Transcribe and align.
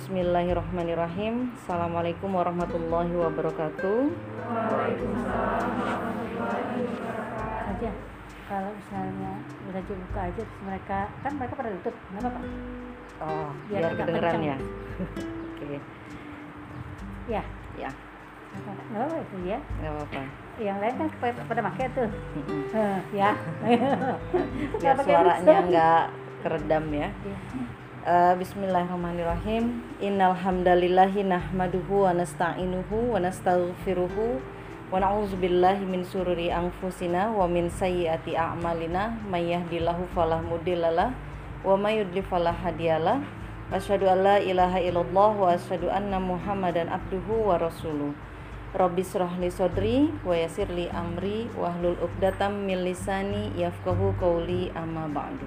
Bismillahirrahmanirrahim. 0.00 1.52
Assalamualaikum 1.60 2.32
warahmatullahi 2.32 3.12
wabarakatuh. 3.20 4.08
aja 7.68 7.90
kalau 8.48 8.70
misalnya 8.80 9.32
udah 9.68 9.82
buka 9.84 10.20
aja 10.24 10.40
terus 10.40 10.60
mereka 10.64 10.98
kan 11.20 11.32
mereka 11.36 11.52
pada 11.52 11.68
tutup 11.76 11.92
nggak 12.16 12.20
apa-apa 12.24 12.40
Oh, 13.20 13.48
Biar 13.68 13.92
biar 13.92 13.92
kedengeran 14.00 14.40
ya. 14.40 14.56
Oke, 15.52 15.68
ya 17.28 17.42
ya, 17.76 17.90
nggak 18.56 19.04
apa-apa 19.04 19.16
itu 19.20 19.36
ya 19.44 19.58
nggak 19.60 19.92
apa-apa. 20.00 20.22
yang 20.64 20.76
lain 20.80 20.94
kan 20.96 21.08
pada, 21.44 21.60
pakai 21.60 21.86
tuh. 21.92 22.08
Eh, 22.72 22.98
ya 23.12 23.36
Biar 24.80 24.96
suaranya 25.04 25.56
nggak 25.68 26.04
keredam 26.40 26.84
ya. 26.88 27.12
Iya. 27.12 27.38
Eh, 28.00 28.32
Bismillahirrahmanirrahim. 28.40 29.84
Innal 30.00 30.32
hamdalillahi 30.32 31.20
nahmaduhu 31.20 32.08
wa 32.08 32.16
nasta'inuhu 32.16 33.12
wa 33.12 33.20
nastaghfiruhu 33.20 34.40
wa 34.88 34.96
na'udzubillahi 34.96 35.84
min 35.84 36.00
sururi 36.00 36.48
anfusina 36.48 37.28
wa 37.28 37.44
min 37.44 37.68
sayyiati 37.68 38.40
a'malina 38.40 39.20
may 39.28 39.52
yahdihillahu 39.52 40.08
fala 40.16 40.40
mudhillalah 40.40 41.12
wa 41.60 41.76
may 41.76 42.00
yudlil 42.00 42.24
fala 42.24 42.56
hadiyalah. 42.56 43.20
Asyhadu 43.68 44.08
an 44.08 44.24
la 44.24 44.40
ilaha 44.40 44.80
illallah 44.80 45.30
wa 45.36 45.52
asyhadu 45.52 45.92
anna 45.92 46.16
Muhammadan 46.16 46.88
abduhu 46.88 47.52
wa 47.52 47.60
rasuluh. 47.60 48.16
Rabbi 48.72 49.04
syrah 49.04 49.36
li 49.36 49.52
sodri 49.52 50.08
wa 50.24 50.32
yassir 50.32 50.72
li 50.72 50.88
amri 50.88 51.52
wahlul 51.52 52.00
'uqdatam 52.00 52.64
min 52.64 52.80
lisani 52.80 53.52
yafqahu 53.60 54.16
qawli 54.16 54.72
amma 54.72 55.04
ba'du. 55.04 55.44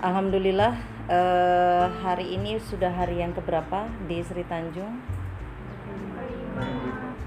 Alhamdulillah 0.00 0.96
eh, 1.08 1.86
hari 2.04 2.36
ini 2.36 2.60
sudah 2.60 2.92
hari 2.92 3.24
yang 3.24 3.32
keberapa 3.32 3.88
di 4.06 4.20
Sri 4.20 4.44
Tanjung? 4.44 5.00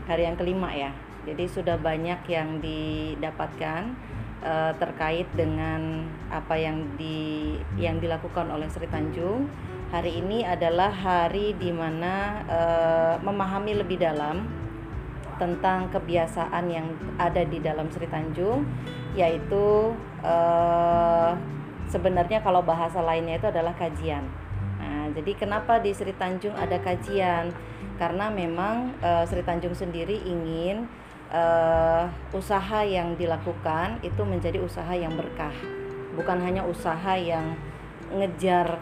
Hari 0.06 0.24
yang 0.30 0.38
kelima 0.38 0.70
ya. 0.70 0.94
Jadi 1.26 1.46
sudah 1.50 1.78
banyak 1.82 2.22
yang 2.30 2.62
didapatkan 2.62 3.82
eh, 4.46 4.74
terkait 4.78 5.28
dengan 5.34 6.06
apa 6.30 6.56
yang 6.58 6.94
di 6.98 7.58
yang 7.82 7.98
dilakukan 7.98 8.54
oleh 8.54 8.70
Sri 8.70 8.86
Tanjung. 8.86 9.50
Hari 9.92 10.24
ini 10.24 10.48
adalah 10.48 10.94
hari 10.94 11.58
di 11.58 11.74
mana 11.74 12.46
eh, 12.46 13.16
memahami 13.20 13.82
lebih 13.82 13.98
dalam 14.00 14.46
tentang 15.42 15.90
kebiasaan 15.90 16.70
yang 16.70 16.86
ada 17.18 17.42
di 17.42 17.58
dalam 17.58 17.90
Sri 17.90 18.06
Tanjung 18.06 18.62
yaitu 19.18 19.92
eh, 20.22 21.34
sebenarnya 21.92 22.40
kalau 22.40 22.64
bahasa 22.64 23.04
lainnya 23.04 23.38
itu 23.38 23.52
adalah 23.52 23.76
kajian. 23.76 24.24
Nah, 24.80 25.12
jadi 25.12 25.36
kenapa 25.36 25.78
di 25.84 25.92
Sri 25.92 26.16
Tanjung 26.16 26.56
ada 26.56 26.80
kajian? 26.80 27.52
Karena 28.00 28.32
memang 28.32 28.96
eh, 29.04 29.24
Sri 29.28 29.44
Tanjung 29.44 29.76
sendiri 29.76 30.24
ingin 30.24 30.88
eh, 31.30 32.04
usaha 32.32 32.82
yang 32.88 33.20
dilakukan 33.20 34.00
itu 34.02 34.24
menjadi 34.24 34.64
usaha 34.64 34.96
yang 34.96 35.14
berkah, 35.14 35.54
bukan 36.16 36.40
hanya 36.42 36.64
usaha 36.66 37.14
yang 37.20 37.60
ngejar 38.10 38.80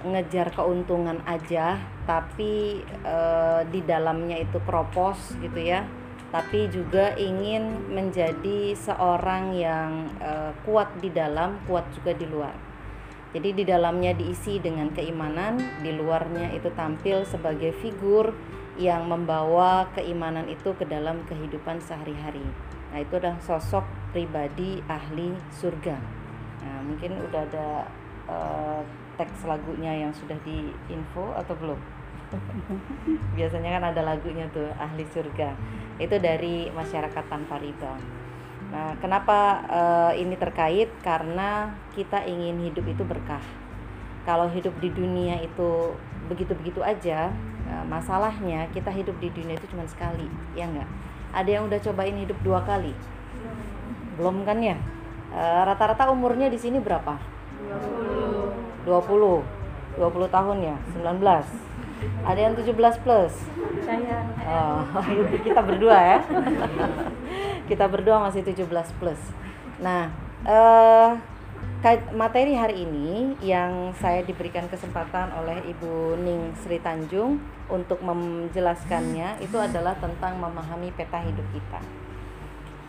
ngejar 0.00 0.48
keuntungan 0.56 1.20
aja, 1.24 1.80
tapi 2.04 2.84
eh, 2.84 3.60
di 3.72 3.80
dalamnya 3.82 4.36
itu 4.38 4.60
kropos 4.62 5.34
gitu 5.40 5.60
ya. 5.60 5.82
Tapi 6.30 6.70
juga 6.70 7.18
ingin 7.18 7.90
menjadi 7.90 8.78
seorang 8.78 9.50
yang 9.54 10.06
eh, 10.22 10.54
kuat 10.62 10.94
di 11.02 11.10
dalam, 11.10 11.58
kuat 11.66 11.90
juga 11.90 12.14
di 12.14 12.26
luar. 12.30 12.54
Jadi 13.30 13.62
di 13.62 13.64
dalamnya 13.66 14.10
diisi 14.14 14.58
dengan 14.58 14.90
keimanan, 14.90 15.58
di 15.86 15.94
luarnya 15.94 16.50
itu 16.50 16.66
tampil 16.74 17.22
sebagai 17.22 17.70
figur 17.78 18.34
yang 18.74 19.06
membawa 19.06 19.86
keimanan 19.94 20.50
itu 20.50 20.74
ke 20.74 20.82
dalam 20.86 21.22
kehidupan 21.30 21.78
sehari-hari. 21.78 22.42
Nah, 22.90 22.98
itu 22.98 23.14
adalah 23.22 23.38
sosok 23.38 23.86
pribadi 24.10 24.82
ahli 24.90 25.30
surga. 25.54 25.94
Nah, 26.66 26.78
mungkin 26.82 27.22
udah 27.22 27.42
ada 27.46 27.68
eh, 28.26 28.82
teks 29.14 29.46
lagunya 29.46 29.94
yang 30.06 30.10
sudah 30.10 30.38
diinfo 30.42 31.30
atau 31.38 31.54
belum? 31.54 31.78
Biasanya 33.38 33.78
kan 33.78 33.84
ada 33.94 34.02
lagunya 34.02 34.46
tuh 34.50 34.70
ahli 34.74 35.06
surga. 35.06 35.54
Itu 36.00 36.16
dari 36.16 36.72
masyarakat 36.72 37.24
tanpa 37.28 37.60
riba. 37.60 37.94
Nah, 38.72 38.96
kenapa 39.02 39.60
eh, 39.68 40.24
ini 40.24 40.34
terkait? 40.40 40.88
Karena 41.04 41.74
kita 41.92 42.24
ingin 42.24 42.64
hidup 42.64 42.86
itu 42.88 43.04
berkah. 43.04 43.42
Kalau 44.24 44.48
hidup 44.48 44.72
di 44.80 44.88
dunia 44.88 45.38
itu 45.44 45.92
begitu-begitu 46.32 46.80
aja, 46.80 47.28
eh, 47.68 47.84
masalahnya 47.84 48.64
kita 48.72 48.88
hidup 48.88 49.20
di 49.20 49.28
dunia 49.28 49.60
itu 49.60 49.68
cuma 49.68 49.84
sekali, 49.84 50.26
ya 50.56 50.64
enggak? 50.64 50.88
Ada 51.36 51.50
yang 51.60 51.68
udah 51.68 51.78
cobain 51.78 52.16
hidup 52.16 52.38
dua 52.40 52.64
kali? 52.64 52.96
Belum 54.16 54.42
kan 54.48 54.58
ya? 54.64 54.80
Eh, 55.30 55.62
Rata-rata 55.68 56.08
umurnya 56.08 56.48
di 56.48 56.56
sini 56.56 56.80
berapa? 56.80 57.20
20 58.88 59.60
20 60.00 60.30
tahun 60.30 60.56
ya 60.64 60.76
19 60.96 61.20
ada 62.24 62.40
yang 62.40 62.54
17 62.56 62.76
plus? 63.04 63.34
Saya. 63.84 64.18
Oh, 64.46 64.82
kita 65.46 65.60
berdua 65.64 65.98
ya. 65.98 66.18
Kita 67.70 67.84
berdua 67.86 68.18
masih 68.22 68.42
17 68.42 68.66
plus. 68.98 69.20
Nah 69.80 70.10
eh, 70.44 71.10
materi 72.12 72.52
hari 72.52 72.84
ini 72.84 73.40
yang 73.40 73.96
saya 73.96 74.20
diberikan 74.20 74.68
kesempatan 74.68 75.32
oleh 75.32 75.64
Ibu 75.64 76.20
Ning 76.20 76.52
Sri 76.60 76.76
Tanjung 76.76 77.40
untuk 77.72 78.04
menjelaskannya 78.04 79.40
itu 79.40 79.56
adalah 79.56 79.96
tentang 79.96 80.36
memahami 80.36 80.92
peta 80.92 81.24
hidup 81.24 81.46
kita. 81.56 81.80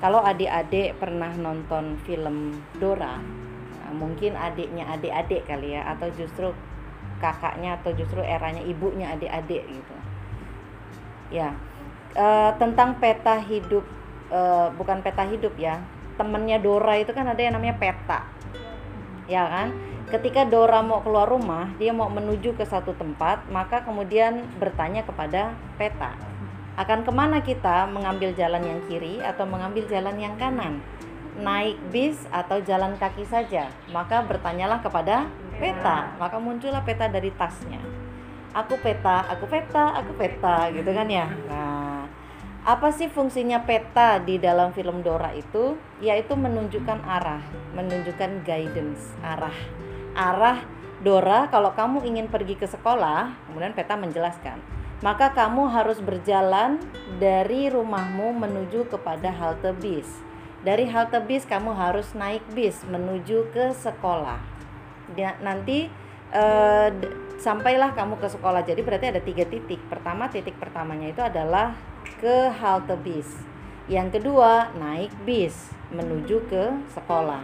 Kalau 0.02 0.20
adik-adik 0.26 0.98
pernah 0.98 1.30
nonton 1.38 1.96
film 2.04 2.58
Dora, 2.82 3.22
nah, 3.22 3.94
mungkin 3.94 4.34
adiknya 4.34 4.90
adik-adik 4.98 5.46
kali 5.46 5.78
ya, 5.78 5.86
atau 5.94 6.10
justru 6.18 6.50
kakaknya 7.22 7.78
atau 7.78 7.94
justru 7.94 8.26
eranya 8.26 8.66
ibunya 8.66 9.14
adik-adik 9.14 9.62
gitu. 9.70 9.96
Ya, 11.30 11.54
eh, 12.18 12.52
tentang 12.58 12.98
peta 12.98 13.38
hidup, 13.38 13.86
eh, 14.34 14.68
bukan 14.74 15.06
peta 15.06 15.24
hidup 15.30 15.54
ya, 15.62 15.80
temennya 16.18 16.58
Dora 16.58 16.98
itu 16.98 17.14
kan 17.14 17.30
ada 17.30 17.40
yang 17.40 17.54
namanya 17.54 17.78
peta, 17.78 18.26
ya 19.30 19.46
kan? 19.46 19.70
Ketika 20.10 20.44
Dora 20.50 20.82
mau 20.82 21.00
keluar 21.06 21.30
rumah, 21.30 21.72
dia 21.80 21.94
mau 21.96 22.10
menuju 22.12 22.58
ke 22.58 22.66
satu 22.68 22.92
tempat, 22.98 23.48
maka 23.48 23.86
kemudian 23.86 24.44
bertanya 24.60 25.08
kepada 25.08 25.56
peta 25.80 26.18
akan 26.80 27.04
ke 27.04 27.12
mana 27.12 27.44
kita 27.44 27.84
mengambil 27.92 28.32
jalan 28.32 28.64
yang 28.64 28.80
kiri 28.88 29.20
atau 29.20 29.44
mengambil 29.44 29.84
jalan 29.92 30.16
yang 30.16 30.34
kanan 30.40 30.80
naik 31.36 31.76
bis 31.92 32.16
atau 32.32 32.64
jalan 32.64 32.96
kaki 32.96 33.28
saja 33.28 33.68
maka 33.92 34.24
bertanyalah 34.24 34.80
kepada 34.80 35.28
peta. 35.58 36.16
Maka 36.16 36.38
muncullah 36.38 36.84
peta 36.86 37.10
dari 37.12 37.32
tasnya. 37.36 37.82
Aku 38.52 38.76
peta 38.84 39.24
aku 39.32 39.48
peta 39.48 39.96
aku 39.96 40.12
peta 40.20 40.68
gitu 40.76 40.92
kan 40.92 41.08
ya? 41.08 41.28
Nah 41.48 42.04
apa 42.62 42.94
sih 42.94 43.10
fungsinya 43.10 43.66
peta 43.66 44.22
di 44.22 44.38
dalam 44.38 44.76
film 44.76 45.02
Dora 45.02 45.34
itu? 45.34 45.80
Yaitu 46.04 46.36
menunjukkan 46.36 47.00
arah 47.08 47.42
menunjukkan 47.74 48.44
guidance 48.44 49.16
arah. 49.24 49.56
Arah 50.14 50.60
Dora 51.02 51.50
kalau 51.50 51.74
kamu 51.74 52.06
ingin 52.06 52.28
pergi 52.30 52.60
ke 52.60 52.68
sekolah 52.70 53.34
kemudian 53.50 53.74
peta 53.74 53.98
menjelaskan. 53.98 54.60
Maka 55.02 55.34
kamu 55.34 55.66
harus 55.74 55.98
berjalan 55.98 56.78
dari 57.18 57.74
rumahmu 57.74 58.38
menuju 58.38 58.86
kepada 58.86 59.34
halte 59.34 59.74
bis. 59.82 60.06
Dari 60.62 60.86
halte 60.86 61.18
bis 61.26 61.42
kamu 61.50 61.74
harus 61.74 62.14
naik 62.14 62.46
bis 62.54 62.86
menuju 62.86 63.50
ke 63.50 63.74
sekolah. 63.74 64.51
Dia- 65.14 65.40
nanti 65.44 65.92
d- 67.02 67.14
sampailah 67.42 67.92
kamu 67.92 68.22
ke 68.22 68.28
sekolah. 68.32 68.64
Jadi 68.64 68.82
berarti 68.86 69.12
ada 69.12 69.20
tiga 69.20 69.44
titik. 69.44 69.82
Pertama 69.92 70.32
titik 70.32 70.56
pertamanya 70.56 71.12
itu 71.12 71.20
adalah 71.20 71.76
ke 72.22 72.50
halte 72.62 72.96
bis. 73.02 73.28
Yang 73.90 74.22
kedua 74.22 74.72
naik 74.78 75.12
bis 75.28 75.74
menuju 75.92 76.48
ke 76.48 76.72
sekolah. 76.96 77.44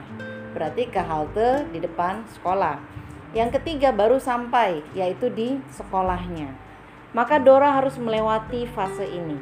Berarti 0.55 0.87
ke 0.87 1.01
halte 1.03 1.67
di 1.73 1.83
depan 1.83 2.23
sekolah. 2.31 2.79
Yang 3.35 3.59
ketiga 3.59 3.91
baru 3.91 4.17
sampai 4.23 4.85
yaitu 4.95 5.27
di 5.27 5.59
sekolahnya. 5.75 6.55
Maka 7.11 7.41
Dora 7.43 7.75
harus 7.75 7.99
melewati 7.99 8.63
fase 8.71 9.03
ini. 9.03 9.41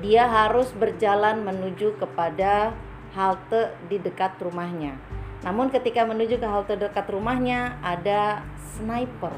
Dia 0.00 0.26
harus 0.26 0.72
berjalan 0.72 1.44
menuju 1.44 2.00
kepada 2.00 2.72
halte 3.12 3.76
di 3.86 4.00
dekat 4.00 4.40
rumahnya. 4.40 4.96
Namun 5.42 5.70
ketika 5.74 6.06
menuju 6.06 6.38
ke 6.38 6.46
halte 6.46 6.74
dekat 6.78 7.06
rumahnya 7.10 7.78
ada 7.82 8.42
sniper. 8.74 9.34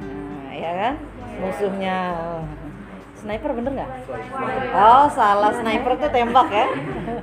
Nah, 0.00 0.50
ya 0.52 0.72
kan? 0.72 0.94
Musuhnya 1.40 1.96
sniper 3.16 3.50
bener 3.54 3.72
nggak? 3.76 3.90
Oh 4.74 5.06
salah 5.12 5.52
sniper 5.54 5.92
tuh 6.00 6.10
tembak 6.10 6.48
ya. 6.50 6.66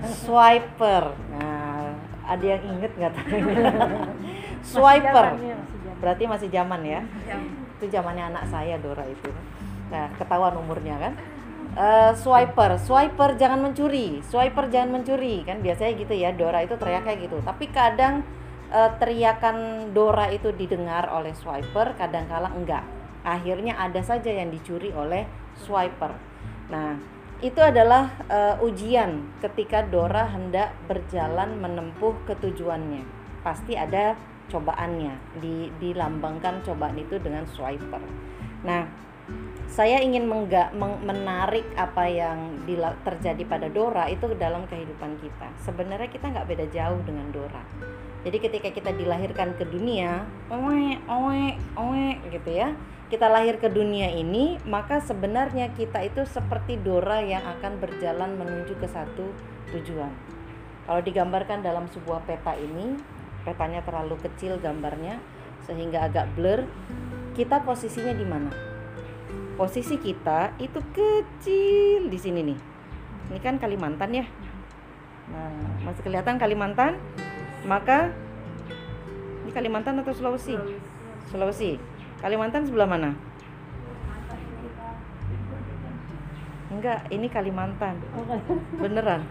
Swiper. 0.08 1.14
Nah 1.34 1.98
ada 2.30 2.46
yang 2.46 2.64
inget 2.78 2.92
nggak 2.94 3.12
tadi? 3.18 3.38
Swiper. 4.62 5.26
Berarti 6.00 6.24
masih 6.30 6.48
zaman 6.48 6.81
ya. 6.86 7.02
itu 7.80 7.96
zamannya 7.96 8.36
anak 8.36 8.44
saya 8.52 8.76
Dora 8.76 9.08
itu 9.08 9.31
nah 9.88 10.12
ketahuan 10.20 10.54
umurnya 10.60 11.00
kan 11.00 11.14
uh, 11.75 12.12
swiper. 12.16 12.80
Swiper 12.81 13.36
jangan 13.38 13.60
mencuri. 13.62 14.24
Swiper 14.25 14.71
jangan 14.71 15.01
mencuri. 15.01 15.44
Kan 15.44 15.62
biasanya 15.62 15.94
gitu 16.00 16.13
ya 16.16 16.33
Dora 16.33 16.63
itu 16.66 16.80
teriak 16.80 17.06
kayak 17.06 17.19
gitu. 17.30 17.38
Tapi 17.44 17.66
kadang 17.69 18.25
uh, 18.74 18.92
teriakan 18.98 19.89
Dora 19.92 20.31
itu 20.31 20.50
didengar 20.56 21.10
oleh 21.12 21.36
swiper 21.36 21.94
kadang 22.00 22.25
kala 22.30 22.50
enggak. 22.54 22.86
Akhirnya 23.21 23.75
ada 23.75 24.00
saja 24.00 24.31
yang 24.31 24.50
dicuri 24.50 24.95
oleh 24.95 25.27
swiper. 25.60 26.16
Nah 26.71 26.98
itu 27.39 27.60
adalah 27.60 28.19
uh, 28.27 28.56
ujian 28.63 29.39
ketika 29.44 29.83
Dora 29.83 30.27
hendak 30.27 30.75
berjalan 30.88 31.60
menempuh 31.60 32.16
ketujuannya. 32.27 33.04
Pasti 33.44 33.75
ada 33.75 34.16
cobaannya 34.50 35.39
di 35.39 35.69
dilambangkan 35.77 36.66
cobaan 36.66 36.98
itu 36.98 37.21
dengan 37.21 37.45
swiper. 37.45 38.01
Nah 38.66 39.08
saya 39.69 40.01
ingin 40.01 40.25
mengga, 40.25 40.74
meng, 40.74 40.98
menarik 41.06 41.63
apa 41.77 42.10
yang 42.10 42.57
terjadi 43.06 43.45
pada 43.45 43.69
Dora 43.69 44.10
itu 44.10 44.25
dalam 44.33 44.66
kehidupan 44.66 45.21
kita. 45.21 45.48
Sebenarnya 45.62 46.10
kita 46.10 46.33
nggak 46.33 46.48
beda 46.50 46.66
jauh 46.74 47.00
dengan 47.06 47.30
Dora. 47.30 47.62
Jadi 48.25 48.38
ketika 48.42 48.69
kita 48.74 48.92
dilahirkan 48.92 49.56
ke 49.56 49.63
dunia 49.63 50.27
oe 50.51 51.00
oe 51.07 51.56
oe 51.80 52.07
gitu 52.27 52.51
ya 52.51 52.75
kita 53.07 53.31
lahir 53.31 53.57
ke 53.57 53.71
dunia 53.71 54.12
ini 54.12 54.60
maka 54.68 55.00
sebenarnya 55.00 55.71
kita 55.71 56.04
itu 56.04 56.27
seperti 56.27 56.75
Dora 56.75 57.24
yang 57.24 57.42
akan 57.48 57.80
berjalan 57.80 58.36
menuju 58.36 58.75
ke 58.75 58.88
satu 58.92 59.31
tujuan. 59.71 60.12
Kalau 60.83 61.01
digambarkan 61.06 61.63
dalam 61.63 61.88
sebuah 61.88 62.27
peta 62.27 62.60
ini 62.60 63.00
petanya 63.48 63.86
terlalu 63.88 64.19
kecil 64.19 64.60
gambarnya 64.60 65.21
sehingga 65.63 66.12
agak 66.12 66.27
blur 66.36 66.68
kita 67.39 67.63
posisinya 67.63 68.12
di 68.12 68.25
mana 68.27 68.69
posisi 69.59 70.00
kita 70.00 70.56
itu 70.56 70.79
kecil 70.95 72.07
di 72.07 72.15
sini 72.15 72.39
nih. 72.47 72.59
Ini 73.27 73.39
kan 73.44 73.59
Kalimantan 73.59 74.15
ya. 74.15 74.25
Nah 75.27 75.51
masih 75.83 76.00
kelihatan 76.00 76.39
Kalimantan 76.39 76.95
maka 77.67 78.15
ini 79.44 79.51
Kalimantan 79.51 80.00
atau 80.00 80.15
Sulawesi? 80.15 80.56
Sulawesi. 81.27 81.75
Kalimantan 82.23 82.71
sebelah 82.71 82.88
mana? 82.88 83.11
Enggak 86.71 87.03
ini 87.11 87.27
Kalimantan. 87.27 88.00
Beneran. 88.79 89.27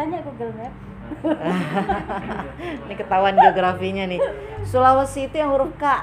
Tanya 0.00 0.24
Google 0.24 0.52
Map. 0.56 0.72
Ini 2.90 2.94
ketahuan 2.98 3.38
geografinya 3.38 4.10
nih. 4.10 4.18
Sulawesi 4.66 5.30
itu 5.30 5.38
yang 5.38 5.54
huruf 5.54 5.70
K. 5.78 6.02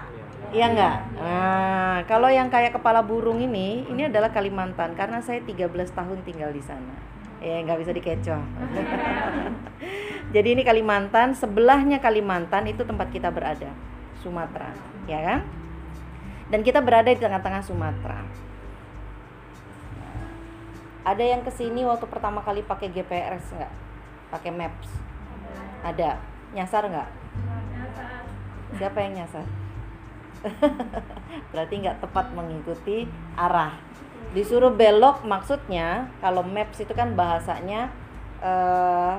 Iya 0.54 0.66
enggak? 0.70 0.98
Nah, 1.18 1.98
kalau 2.06 2.30
yang 2.30 2.48
kayak 2.54 2.78
kepala 2.78 3.02
burung 3.02 3.42
ini, 3.42 3.90
ini 3.90 4.06
adalah 4.06 4.30
Kalimantan 4.30 4.94
karena 4.94 5.18
saya 5.20 5.42
13 5.42 5.90
tahun 5.90 6.22
tinggal 6.22 6.54
di 6.54 6.62
sana. 6.62 6.94
Ya, 7.42 7.60
nggak 7.66 7.82
bisa 7.82 7.92
dikecoh. 7.92 8.44
Jadi 10.38 10.48
ini 10.54 10.62
Kalimantan, 10.62 11.34
sebelahnya 11.34 11.98
Kalimantan 11.98 12.70
itu 12.70 12.86
tempat 12.86 13.10
kita 13.10 13.34
berada, 13.34 13.74
Sumatera, 14.22 14.72
ya 15.10 15.20
kan? 15.26 15.40
Dan 16.54 16.62
kita 16.62 16.80
berada 16.86 17.10
di 17.10 17.18
tengah-tengah 17.18 17.66
Sumatera. 17.66 18.22
Ada 21.04 21.24
yang 21.26 21.42
ke 21.42 21.52
sini 21.52 21.84
waktu 21.84 22.06
pertama 22.08 22.40
kali 22.46 22.64
pakai 22.64 22.94
GPS 22.94 23.58
enggak? 23.58 23.74
pakai 24.34 24.50
maps 24.50 24.90
ada 25.86 26.18
nyasar 26.58 26.90
nggak 26.90 27.10
siapa 28.82 28.98
yang 29.06 29.22
nyasar 29.22 29.46
berarti 31.52 31.74
nggak 31.84 32.00
tepat 32.04 32.32
mengikuti 32.36 33.08
arah. 33.38 33.76
Disuruh 34.34 34.74
belok 34.74 35.24
maksudnya 35.24 36.10
kalau 36.20 36.42
maps 36.42 36.82
itu 36.82 36.94
kan 36.94 37.14
bahasanya 37.14 37.94
eh, 38.42 39.16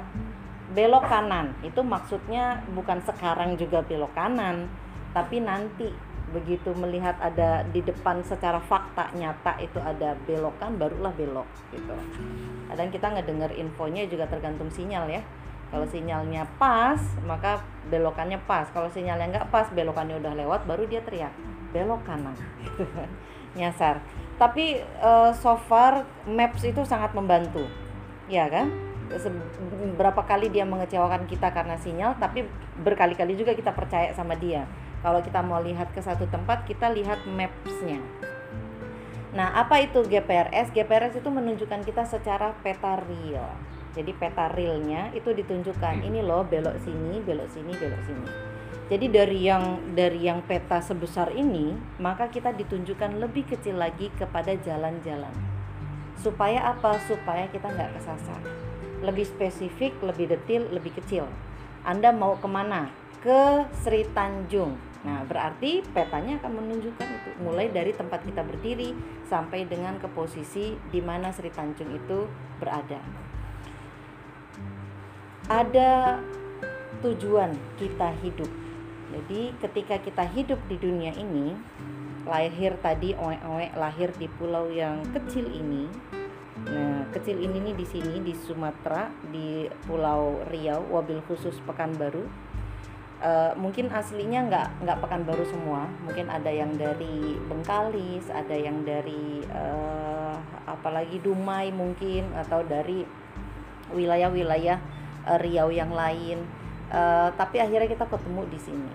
belok 0.74 1.06
kanan. 1.06 1.54
Itu 1.62 1.86
maksudnya 1.86 2.64
bukan 2.74 3.00
sekarang 3.04 3.56
juga 3.60 3.84
belok 3.84 4.12
kanan 4.14 4.68
tapi 5.16 5.40
nanti. 5.40 5.90
Begitu 6.24 6.74
melihat 6.74 7.14
ada 7.22 7.62
di 7.62 7.78
depan 7.78 8.18
secara 8.26 8.58
fakta 8.58 9.06
nyata 9.14 9.54
itu 9.62 9.78
ada 9.78 10.18
belokan 10.26 10.74
barulah 10.74 11.14
belok 11.14 11.46
gitu. 11.70 11.94
Kadang 12.66 12.90
kita 12.90 13.06
ngedenger 13.14 13.54
infonya 13.54 14.02
juga 14.10 14.26
tergantung 14.26 14.66
sinyal 14.66 15.06
ya 15.06 15.22
kalau 15.74 15.86
sinyalnya 15.90 16.46
pas 16.54 17.02
maka 17.26 17.66
belokannya 17.90 18.38
pas 18.46 18.70
kalau 18.70 18.86
sinyalnya 18.86 19.34
nggak 19.34 19.50
pas 19.50 19.66
belokannya 19.74 20.22
udah 20.22 20.38
lewat 20.38 20.70
baru 20.70 20.86
dia 20.86 21.02
teriak 21.02 21.34
belok 21.74 22.06
kanan 22.06 22.38
nyasar 23.58 23.98
tapi 24.38 24.78
uh, 25.02 25.34
so 25.34 25.58
far 25.66 26.06
maps 26.30 26.62
itu 26.62 26.86
sangat 26.86 27.10
membantu 27.18 27.66
ya 28.30 28.46
kan 28.46 28.70
berapa 30.00 30.22
kali 30.24 30.48
dia 30.48 30.64
mengecewakan 30.64 31.26
kita 31.26 31.50
karena 31.50 31.74
sinyal 31.76 32.16
tapi 32.22 32.46
berkali-kali 32.80 33.34
juga 33.34 33.52
kita 33.52 33.74
percaya 33.74 34.14
sama 34.14 34.38
dia 34.38 34.64
kalau 35.04 35.20
kita 35.20 35.44
mau 35.44 35.60
lihat 35.60 35.92
ke 35.92 36.00
satu 36.00 36.24
tempat, 36.32 36.64
kita 36.64 36.88
lihat 36.88 37.28
maps-nya. 37.28 38.00
Nah, 39.36 39.52
apa 39.52 39.84
itu 39.84 40.00
GPRS? 40.00 40.72
GPRS 40.72 41.20
itu 41.20 41.28
menunjukkan 41.28 41.84
kita 41.84 42.08
secara 42.08 42.56
peta 42.64 42.96
real. 43.04 43.52
Jadi 43.94 44.10
peta 44.14 44.50
realnya 44.50 45.14
itu 45.14 45.30
ditunjukkan 45.30 46.02
ini 46.02 46.20
loh 46.20 46.42
belok 46.42 46.76
sini, 46.82 47.22
belok 47.22 47.46
sini, 47.54 47.72
belok 47.78 48.02
sini. 48.04 48.28
Jadi 48.90 49.06
dari 49.08 49.38
yang 49.40 49.94
dari 49.96 50.20
yang 50.26 50.44
peta 50.44 50.82
sebesar 50.82 51.32
ini, 51.32 51.72
maka 52.02 52.28
kita 52.28 52.52
ditunjukkan 52.52 53.16
lebih 53.16 53.48
kecil 53.48 53.80
lagi 53.80 54.12
kepada 54.18 54.52
jalan-jalan. 54.60 55.32
Supaya 56.20 56.74
apa? 56.74 57.00
Supaya 57.06 57.48
kita 57.48 57.70
nggak 57.70 57.96
kesasar. 57.96 58.42
Lebih 59.00 59.24
spesifik, 59.24 59.96
lebih 60.04 60.36
detail, 60.36 60.68
lebih 60.68 60.92
kecil. 61.00 61.24
Anda 61.86 62.12
mau 62.12 62.36
ke 62.36 62.48
mana? 62.50 62.92
Ke 63.24 63.64
Sri 63.80 64.04
Tanjung 64.12 64.76
Nah, 65.04 65.20
berarti 65.28 65.84
petanya 65.92 66.40
akan 66.40 66.64
menunjukkan 66.64 67.04
itu 67.04 67.30
mulai 67.44 67.68
dari 67.68 67.92
tempat 67.92 68.24
kita 68.24 68.40
berdiri 68.40 68.96
sampai 69.28 69.68
dengan 69.68 70.00
ke 70.00 70.08
posisi 70.08 70.80
di 70.88 71.04
mana 71.04 71.28
Sri 71.28 71.52
Tanjung 71.52 71.92
itu 71.92 72.24
berada. 72.56 73.23
Ada 75.48 76.20
tujuan 77.04 77.52
kita 77.76 78.16
hidup. 78.24 78.48
Jadi, 79.12 79.52
ketika 79.60 79.96
kita 80.00 80.24
hidup 80.32 80.58
di 80.66 80.80
dunia 80.80 81.12
ini, 81.14 81.52
lahir 82.24 82.74
tadi 82.80 83.12
oe-oe 83.12 83.68
lahir 83.76 84.08
di 84.16 84.26
pulau 84.40 84.72
yang 84.72 85.04
kecil 85.12 85.44
ini. 85.52 85.86
Nah, 86.64 87.04
kecil 87.12 87.36
ini 87.44 87.60
nih 87.70 87.74
di 87.76 87.86
sini 87.86 88.24
di 88.24 88.32
Sumatera, 88.32 89.12
di 89.28 89.68
Pulau 89.84 90.40
Riau, 90.48 90.80
wabil 90.88 91.20
khusus 91.28 91.60
Pekanbaru 91.68 92.24
uh, 93.24 93.52
mungkin 93.56 93.88
aslinya 93.88 94.40
nggak 94.46 94.68
nggak 94.84 94.98
Pekanbaru 95.00 95.44
semua 95.48 95.88
mungkin 96.04 96.28
ada 96.28 96.52
yang 96.52 96.76
dari 96.76 97.40
Bengkalis 97.48 98.28
ada 98.28 98.54
yang 98.54 98.84
dari 98.84 99.44
uh, 99.48 100.36
apalagi 100.68 101.20
Dumai 101.24 101.72
mungkin 101.72 102.28
atau 102.36 102.60
dari 102.64 103.04
wilayah-wilayah 103.92 104.78
uh, 105.26 105.38
Riau 105.40 105.68
yang 105.72 105.92
lain. 105.92 106.44
Uh, 106.92 107.32
tapi 107.34 107.58
akhirnya 107.58 107.90
kita 107.90 108.06
ketemu 108.06 108.42
di 108.48 108.58
sini. 108.60 108.92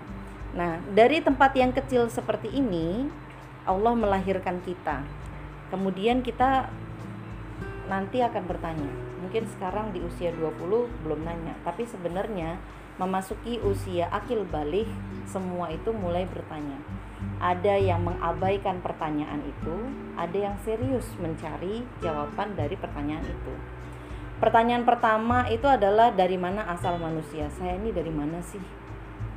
Nah 0.56 0.80
dari 0.90 1.20
tempat 1.20 1.52
yang 1.54 1.70
kecil 1.74 2.08
seperti 2.08 2.50
ini 2.50 3.10
Allah 3.68 3.92
melahirkan 3.92 4.62
kita. 4.64 5.04
Kemudian 5.70 6.24
kita 6.24 6.70
nanti 7.90 8.22
akan 8.22 8.46
bertanya. 8.46 8.90
Mungkin 9.20 9.46
sekarang 9.50 9.90
di 9.90 10.00
usia 10.02 10.30
20 10.34 11.04
belum 11.06 11.20
nanya. 11.26 11.54
Tapi 11.66 11.86
sebenarnya 11.86 12.58
memasuki 12.96 13.56
usia 13.64 14.12
akil 14.12 14.44
balik, 14.44 14.86
semua 15.24 15.72
itu 15.72 15.90
mulai 15.90 16.28
bertanya. 16.28 16.76
Ada 17.40 17.80
yang 17.80 18.04
mengabaikan 18.04 18.80
pertanyaan 18.84 19.40
itu, 19.44 19.76
ada 20.16 20.36
yang 20.36 20.56
serius 20.64 21.08
mencari 21.16 21.84
jawaban 22.04 22.52
dari 22.56 22.76
pertanyaan 22.76 23.24
itu. 23.24 23.54
Pertanyaan 24.40 24.88
pertama 24.88 25.44
itu 25.52 25.68
adalah 25.68 26.16
dari 26.16 26.40
mana 26.40 26.64
asal 26.72 26.96
manusia? 26.96 27.52
Saya 27.52 27.76
ini 27.76 27.92
dari 27.92 28.08
mana 28.08 28.40
sih? 28.40 28.60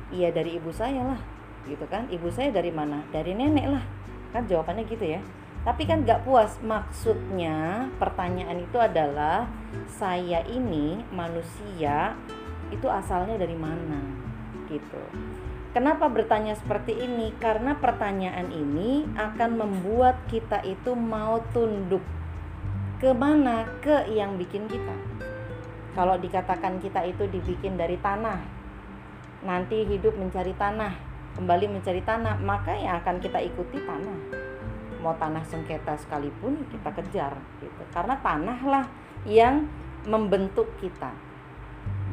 Iya 0.08 0.32
dari 0.32 0.56
ibu 0.56 0.72
saya 0.72 1.04
lah, 1.04 1.20
gitu 1.68 1.84
kan? 1.92 2.08
Ibu 2.08 2.32
saya 2.32 2.48
dari 2.48 2.72
mana? 2.72 3.04
Dari 3.12 3.36
nenek 3.36 3.68
lah, 3.68 3.84
kan 4.32 4.48
jawabannya 4.48 4.88
gitu 4.88 5.04
ya. 5.04 5.20
Tapi 5.60 5.84
kan 5.84 6.08
gak 6.08 6.24
puas. 6.24 6.56
Maksudnya 6.64 7.84
pertanyaan 8.00 8.64
itu 8.64 8.80
adalah 8.80 9.44
saya 9.92 10.40
ini 10.48 11.04
manusia 11.12 12.16
itu 12.72 12.88
asalnya 12.88 13.36
dari 13.36 13.60
mana 13.60 14.00
gitu. 14.72 15.04
Kenapa 15.76 16.08
bertanya 16.08 16.56
seperti 16.56 16.96
ini? 16.96 17.36
Karena 17.36 17.76
pertanyaan 17.76 18.48
ini 18.48 19.04
akan 19.20 19.60
membuat 19.60 20.16
kita 20.32 20.64
itu 20.64 20.96
mau 20.96 21.44
tunduk 21.52 22.00
ke 23.04 23.12
mana? 23.12 23.68
Ke 23.84 24.08
yang 24.08 24.40
bikin 24.40 24.64
kita. 24.64 24.96
Kalau 25.92 26.16
dikatakan 26.16 26.80
kita 26.80 27.04
itu 27.04 27.28
dibikin 27.28 27.76
dari 27.76 28.00
tanah, 28.00 28.40
nanti 29.44 29.84
hidup 29.84 30.16
mencari 30.16 30.56
tanah. 30.56 31.12
kembali 31.34 31.66
mencari 31.66 31.98
tanah 32.06 32.38
maka 32.38 32.78
yang 32.78 33.02
akan 33.02 33.18
kita 33.18 33.42
ikuti 33.42 33.82
tanah 33.82 34.18
mau 35.02 35.18
tanah 35.18 35.42
sengketa 35.44 35.98
sekalipun 35.98 36.62
kita 36.70 36.94
kejar 36.94 37.34
gitu 37.58 37.82
karena 37.90 38.14
tanahlah 38.22 38.86
yang 39.26 39.66
membentuk 40.06 40.70
kita 40.78 41.10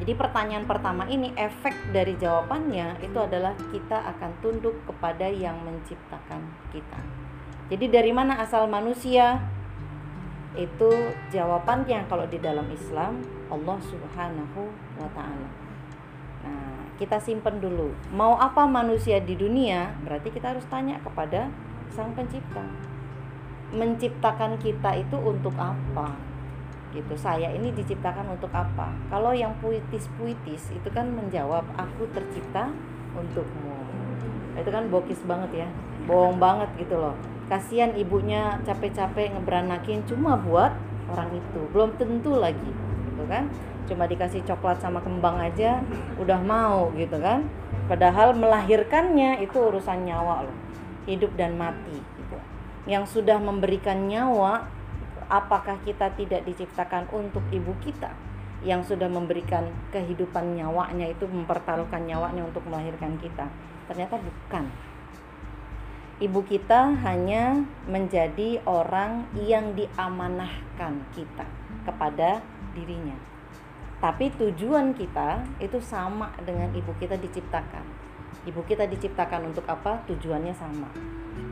jadi 0.02 0.18
pertanyaan 0.18 0.66
pertama 0.66 1.06
ini 1.06 1.30
efek 1.38 1.94
dari 1.94 2.18
jawabannya 2.18 2.98
itu 2.98 3.14
adalah 3.14 3.54
kita 3.70 4.10
akan 4.10 4.30
tunduk 4.42 4.74
kepada 4.90 5.30
yang 5.30 5.54
menciptakan 5.62 6.42
kita 6.74 6.98
jadi 7.70 8.02
dari 8.02 8.10
mana 8.10 8.42
asal 8.42 8.66
manusia 8.66 9.38
itu 10.52 10.90
jawabannya 11.32 12.04
kalau 12.12 12.28
di 12.28 12.36
dalam 12.36 12.68
Islam 12.68 13.24
Allah 13.48 13.78
Subhanahu 13.80 14.68
wa 15.00 15.08
taala. 15.16 15.48
Nah, 16.44 16.92
kita 17.00 17.16
simpen 17.16 17.56
dulu. 17.62 17.92
Mau 18.12 18.36
apa 18.36 18.68
manusia 18.68 19.16
di 19.22 19.32
dunia? 19.32 19.96
Berarti 20.04 20.28
kita 20.28 20.52
harus 20.52 20.66
tanya 20.68 21.00
kepada 21.00 21.48
Sang 21.88 22.12
Pencipta. 22.12 22.64
Menciptakan 23.72 24.60
kita 24.60 25.00
itu 25.00 25.16
untuk 25.16 25.56
apa? 25.56 26.12
Gitu. 26.92 27.16
Saya 27.16 27.48
ini 27.56 27.72
diciptakan 27.72 28.36
untuk 28.36 28.52
apa? 28.52 28.92
Kalau 29.08 29.32
yang 29.32 29.56
puitis-puitis 29.64 30.76
itu 30.76 30.88
kan 30.92 31.08
menjawab 31.08 31.64
aku 31.80 32.04
tercipta 32.12 32.68
untukmu. 33.16 33.72
Itu 34.60 34.68
kan 34.68 34.92
bokis 34.92 35.24
banget 35.24 35.64
ya. 35.64 35.68
Bohong 36.04 36.36
banget 36.36 36.68
gitu 36.76 37.00
loh 37.00 37.16
kasihan 37.52 37.92
ibunya 38.00 38.56
capek-capek 38.64 39.36
ngeberanakin 39.36 40.00
cuma 40.08 40.40
buat 40.40 40.72
orang 41.12 41.36
itu. 41.36 41.60
Belum 41.68 41.92
tentu 42.00 42.40
lagi 42.40 42.72
gitu 43.12 43.28
kan? 43.28 43.52
Cuma 43.84 44.08
dikasih 44.08 44.40
coklat 44.48 44.80
sama 44.80 45.04
kembang 45.04 45.36
aja 45.36 45.84
udah 46.16 46.40
mau 46.40 46.88
gitu 46.96 47.20
kan? 47.20 47.44
Padahal 47.92 48.32
melahirkannya 48.32 49.44
itu 49.44 49.60
urusan 49.60 50.08
nyawa 50.08 50.48
loh. 50.48 50.56
Hidup 51.04 51.36
dan 51.36 51.60
mati 51.60 52.00
gitu. 52.16 52.40
Yang 52.88 53.20
sudah 53.20 53.36
memberikan 53.36 54.08
nyawa 54.08 54.64
apakah 55.28 55.76
kita 55.84 56.08
tidak 56.16 56.48
diciptakan 56.48 57.04
untuk 57.12 57.44
ibu 57.52 57.76
kita? 57.84 58.16
Yang 58.64 58.96
sudah 58.96 59.12
memberikan 59.12 59.68
kehidupan 59.92 60.56
nyawanya 60.56 61.04
itu 61.12 61.28
mempertaruhkan 61.28 62.08
nyawanya 62.08 62.48
untuk 62.48 62.64
melahirkan 62.64 63.20
kita. 63.20 63.44
Ternyata 63.92 64.16
bukan 64.24 64.72
ibu 66.22 66.46
kita 66.46 66.94
hanya 67.02 67.66
menjadi 67.90 68.62
orang 68.62 69.26
yang 69.34 69.74
diamanahkan 69.74 71.02
kita 71.10 71.42
kepada 71.82 72.38
dirinya. 72.78 73.18
Tapi 73.98 74.30
tujuan 74.38 74.94
kita 74.94 75.42
itu 75.58 75.82
sama 75.82 76.30
dengan 76.46 76.70
ibu 76.78 76.94
kita 77.02 77.18
diciptakan. 77.18 77.82
Ibu 78.46 78.62
kita 78.70 78.86
diciptakan 78.86 79.50
untuk 79.50 79.66
apa? 79.66 80.06
Tujuannya 80.06 80.54
sama. 80.54 80.86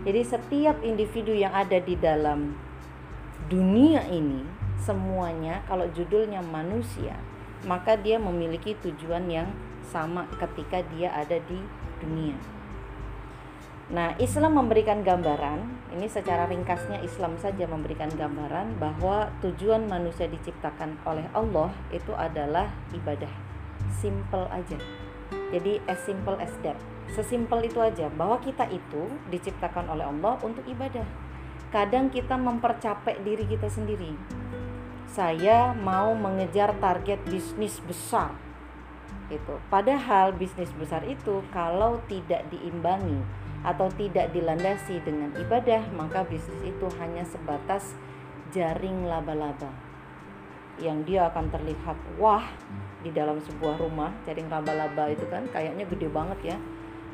Jadi 0.06 0.22
setiap 0.22 0.78
individu 0.86 1.34
yang 1.34 1.50
ada 1.50 1.82
di 1.82 1.98
dalam 1.98 2.54
dunia 3.50 4.06
ini 4.06 4.46
semuanya 4.78 5.66
kalau 5.66 5.90
judulnya 5.90 6.46
manusia, 6.46 7.18
maka 7.66 7.98
dia 7.98 8.22
memiliki 8.22 8.78
tujuan 8.78 9.26
yang 9.26 9.50
sama 9.90 10.30
ketika 10.38 10.86
dia 10.94 11.10
ada 11.10 11.42
di 11.42 11.58
dunia. 11.98 12.59
Nah, 13.90 14.14
Islam 14.22 14.54
memberikan 14.54 15.02
gambaran, 15.02 15.66
ini 15.98 16.06
secara 16.06 16.46
ringkasnya 16.46 17.02
Islam 17.02 17.34
saja 17.42 17.66
memberikan 17.66 18.06
gambaran 18.06 18.78
bahwa 18.78 19.34
tujuan 19.42 19.90
manusia 19.90 20.30
diciptakan 20.30 20.94
oleh 21.02 21.26
Allah 21.34 21.74
itu 21.90 22.14
adalah 22.14 22.70
ibadah. 22.94 23.30
Simple 23.98 24.46
aja. 24.54 24.78
Jadi 25.50 25.82
as 25.90 25.98
simple 26.06 26.38
as 26.38 26.54
that. 26.62 26.78
Sesimpel 27.10 27.66
itu 27.66 27.82
aja 27.82 28.06
bahwa 28.14 28.38
kita 28.38 28.70
itu 28.70 29.10
diciptakan 29.34 29.90
oleh 29.90 30.06
Allah 30.06 30.38
untuk 30.46 30.62
ibadah. 30.70 31.02
Kadang 31.74 32.14
kita 32.14 32.38
mempercapek 32.38 33.26
diri 33.26 33.42
kita 33.50 33.66
sendiri. 33.66 34.14
Saya 35.10 35.74
mau 35.74 36.14
mengejar 36.14 36.78
target 36.78 37.18
bisnis 37.26 37.82
besar. 37.82 38.30
Itu. 39.26 39.58
Padahal 39.66 40.30
bisnis 40.38 40.70
besar 40.78 41.02
itu 41.02 41.42
kalau 41.50 41.98
tidak 42.06 42.46
diimbangi 42.54 43.39
atau 43.60 43.92
tidak 43.92 44.32
dilandasi 44.32 45.04
dengan 45.04 45.32
ibadah, 45.36 45.84
maka 45.92 46.24
bisnis 46.24 46.60
itu 46.64 46.86
hanya 46.96 47.24
sebatas 47.28 47.92
jaring 48.50 49.04
laba-laba 49.06 49.70
yang 50.80 51.04
dia 51.04 51.28
akan 51.28 51.52
terlihat 51.52 51.96
wah 52.16 52.44
di 53.04 53.12
dalam 53.12 53.36
sebuah 53.40 53.76
rumah. 53.80 54.10
Jaring 54.24 54.48
laba-laba 54.48 55.12
itu 55.12 55.28
kan 55.28 55.44
kayaknya 55.52 55.84
gede 55.84 56.08
banget 56.08 56.56
ya. 56.56 56.56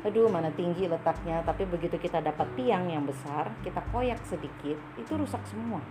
Aduh 0.07 0.31
mana 0.31 0.47
tinggi 0.55 0.87
letaknya. 0.87 1.43
Tapi 1.43 1.67
begitu 1.67 1.99
kita 1.99 2.23
dapat 2.23 2.47
tiang 2.55 2.87
yang 2.87 3.03
besar 3.03 3.51
kita 3.61 3.83
koyak 3.91 4.23
sedikit 4.23 4.79
itu 4.95 5.11
rusak 5.19 5.43
semua. 5.51 5.83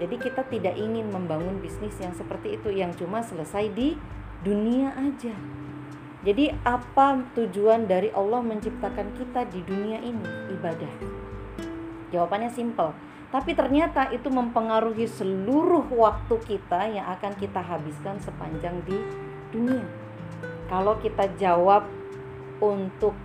Jadi 0.00 0.16
kita 0.18 0.42
tidak 0.48 0.74
ingin 0.74 1.12
membangun 1.12 1.60
bisnis 1.62 1.94
yang 2.00 2.16
seperti 2.16 2.58
itu 2.58 2.72
yang 2.72 2.90
cuma 2.96 3.22
selesai 3.22 3.70
di 3.70 3.94
dunia 4.42 4.90
aja 4.98 5.61
jadi 6.22 6.54
apa 6.62 7.18
tujuan 7.34 7.90
dari 7.90 8.06
Allah 8.14 8.46
menciptakan 8.46 9.10
kita 9.18 9.42
di 9.50 9.58
dunia 9.66 9.98
ini? 9.98 10.54
Ibadah. 10.54 10.94
Jawabannya 12.14 12.46
simpel. 12.54 12.94
Tapi 13.34 13.58
ternyata 13.58 14.06
itu 14.14 14.30
mempengaruhi 14.30 15.10
seluruh 15.10 15.90
waktu 15.90 16.38
kita 16.46 16.94
yang 16.94 17.10
akan 17.18 17.34
kita 17.34 17.58
habiskan 17.58 18.22
sepanjang 18.22 18.78
di 18.86 18.94
dunia. 19.50 19.82
Kalau 20.70 20.94
kita 21.02 21.26
jawab 21.34 21.90
untuk 22.62 23.18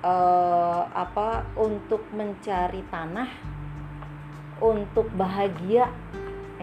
uh, 0.00 0.88
apa? 0.88 1.44
Untuk 1.52 2.00
mencari 2.16 2.80
tanah, 2.88 3.28
untuk 4.56 5.12
bahagia, 5.12 5.92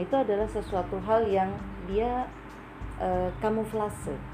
itu 0.01 0.17
adalah 0.17 0.49
sesuatu 0.49 0.97
hal 1.05 1.29
yang 1.29 1.53
dia 1.85 2.25
uh, 2.97 3.29
kamuflase 3.37 4.30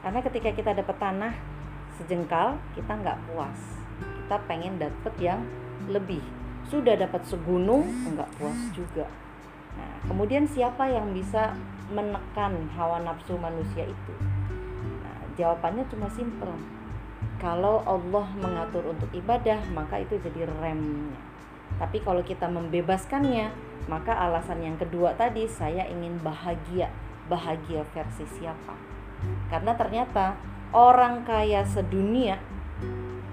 karena 0.00 0.20
ketika 0.24 0.50
kita 0.56 0.72
dapat 0.72 0.96
tanah 0.96 1.32
sejengkal 2.00 2.56
kita 2.72 2.92
nggak 2.96 3.20
puas. 3.28 3.60
Kita 4.00 4.36
pengen 4.48 4.80
dapat 4.80 5.14
yang 5.20 5.44
lebih. 5.92 6.24
Sudah 6.72 6.96
dapat 6.96 7.20
segunung 7.28 7.84
nggak 7.84 8.30
puas 8.40 8.60
juga. 8.72 9.04
Nah 9.76 9.92
kemudian 10.08 10.48
siapa 10.48 10.88
yang 10.88 11.12
bisa 11.12 11.52
menekan 11.92 12.70
hawa 12.78 13.04
nafsu 13.04 13.36
manusia 13.36 13.84
itu? 13.84 14.14
Nah, 15.04 15.20
jawabannya 15.34 15.84
cuma 15.90 16.06
simple 16.08 16.54
kalau 17.42 17.82
Allah 17.84 18.26
mengatur 18.38 18.86
untuk 18.88 19.10
ibadah 19.12 19.60
maka 19.76 20.00
itu 20.00 20.16
jadi 20.22 20.48
remnya. 20.48 21.20
Tapi 21.76 22.00
kalau 22.00 22.24
kita 22.24 22.48
membebaskannya 22.48 23.52
maka 23.90 24.16
alasan 24.16 24.64
yang 24.64 24.76
kedua 24.80 25.12
tadi 25.12 25.44
saya 25.44 25.84
ingin 25.84 26.16
bahagia. 26.24 26.88
Bahagia 27.30 27.86
versi 27.94 28.26
siapa 28.26 28.89
karena 29.50 29.72
ternyata 29.74 30.38
orang 30.70 31.26
kaya 31.26 31.66
sedunia 31.66 32.38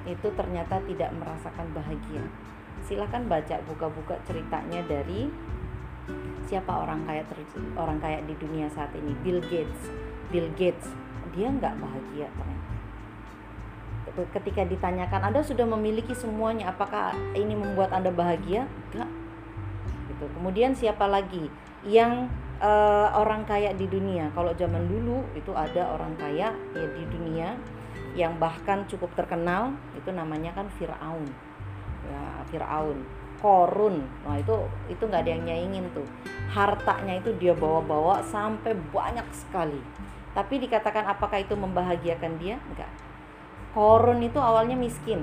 itu 0.08 0.28
ternyata 0.34 0.80
tidak 0.88 1.12
merasakan 1.14 1.68
bahagia. 1.76 2.24
Silahkan 2.88 3.28
baca 3.28 3.60
buka-buka 3.68 4.16
ceritanya 4.24 4.80
dari 4.88 5.28
siapa 6.48 6.72
orang 6.72 7.04
kaya 7.04 7.28
orang 7.76 8.00
kaya 8.00 8.24
di 8.24 8.34
dunia 8.40 8.72
saat 8.72 8.96
ini 8.96 9.12
Bill 9.22 9.44
Gates. 9.44 9.92
Bill 10.32 10.48
Gates 10.56 10.88
dia 11.36 11.52
nggak 11.52 11.76
bahagia 11.78 12.28
ternyata. 12.34 12.76
Ketika 14.34 14.66
ditanyakan 14.66 15.30
Anda 15.30 15.46
sudah 15.46 15.68
memiliki 15.70 16.16
semuanya, 16.18 16.74
apakah 16.74 17.14
ini 17.38 17.54
membuat 17.54 17.94
Anda 17.94 18.10
bahagia? 18.10 18.66
Enggak. 18.90 19.12
Gitu. 20.10 20.26
Kemudian 20.34 20.74
siapa 20.74 21.06
lagi 21.06 21.54
yang 21.86 22.26
uh, 22.62 23.10
orang 23.18 23.46
kaya 23.46 23.74
di 23.74 23.86
dunia. 23.90 24.30
Kalau 24.34 24.54
zaman 24.54 24.86
dulu 24.90 25.24
itu 25.34 25.52
ada 25.54 25.94
orang 25.94 26.14
kaya 26.18 26.54
ya 26.54 26.88
di 26.94 27.04
dunia 27.10 27.58
yang 28.18 28.38
bahkan 28.42 28.86
cukup 28.90 29.14
terkenal 29.14 29.78
itu 29.94 30.10
namanya 30.10 30.54
kan 30.58 30.68
Firaun. 30.78 31.30
Ya, 32.08 32.24
Firaun. 32.50 33.02
Korun, 33.38 34.02
nah 34.26 34.34
itu 34.42 34.66
itu 34.90 35.06
nggak 35.06 35.22
ada 35.22 35.32
yang 35.38 35.46
nyaingin 35.46 35.86
tuh. 35.94 36.10
Hartanya 36.50 37.22
itu 37.22 37.30
dia 37.38 37.54
bawa-bawa 37.54 38.26
sampai 38.26 38.74
banyak 38.74 39.30
sekali. 39.30 39.78
Tapi 40.34 40.58
dikatakan 40.66 41.06
apakah 41.06 41.46
itu 41.46 41.54
membahagiakan 41.54 42.34
dia? 42.42 42.58
Enggak. 42.74 42.90
Korun 43.78 44.26
itu 44.26 44.42
awalnya 44.42 44.74
miskin. 44.74 45.22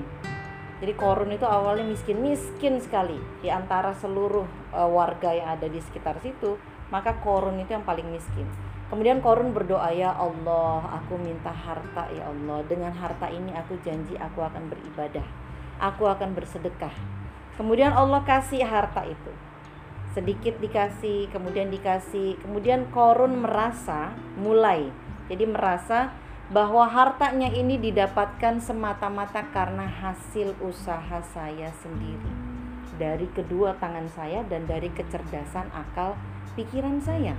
Jadi 0.79 0.95
Korun 0.95 1.35
itu 1.35 1.43
awalnya 1.43 1.83
miskin, 1.83 2.23
miskin 2.23 2.79
sekali 2.79 3.19
di 3.43 3.51
antara 3.51 3.91
seluruh 3.99 4.47
uh, 4.71 4.87
warga 4.87 5.35
yang 5.35 5.51
ada 5.55 5.67
di 5.67 5.83
sekitar 5.83 6.15
situ 6.23 6.55
maka 6.93 7.17
korun 7.21 7.57
itu 7.61 7.73
yang 7.73 7.85
paling 7.85 8.05
miskin. 8.09 8.45
Kemudian 8.85 9.17
korun 9.17 9.49
berdoa 9.49 9.89
ya 9.89 10.13
Allah 10.13 11.01
aku 11.01 11.17
minta 11.17 11.49
harta 11.49 12.05
ya 12.13 12.29
Allah. 12.29 12.61
Dengan 12.69 12.93
harta 12.93 13.25
ini 13.33 13.49
aku 13.57 13.81
janji 13.81 14.13
aku 14.13 14.45
akan 14.45 14.69
beribadah. 14.69 15.25
Aku 15.81 16.05
akan 16.05 16.37
bersedekah. 16.37 16.93
Kemudian 17.57 17.91
Allah 17.91 18.21
kasih 18.21 18.61
harta 18.61 19.01
itu. 19.09 19.33
Sedikit 20.13 20.61
dikasih 20.61 21.33
kemudian 21.33 21.73
dikasih. 21.73 22.37
Kemudian 22.45 22.85
korun 22.93 23.41
merasa 23.41 24.13
mulai. 24.37 24.93
Jadi 25.25 25.49
merasa 25.49 26.13
bahwa 26.53 26.85
hartanya 26.85 27.49
ini 27.49 27.81
didapatkan 27.81 28.61
semata-mata 28.61 29.49
karena 29.49 29.89
hasil 29.89 30.53
usaha 30.61 31.25
saya 31.33 31.73
sendiri. 31.81 32.29
Dari 33.01 33.25
kedua 33.33 33.73
tangan 33.81 34.05
saya 34.13 34.45
dan 34.45 34.69
dari 34.69 34.93
kecerdasan 34.93 35.73
akal 35.73 36.13
pikiran 36.55 37.03
saya. 37.03 37.35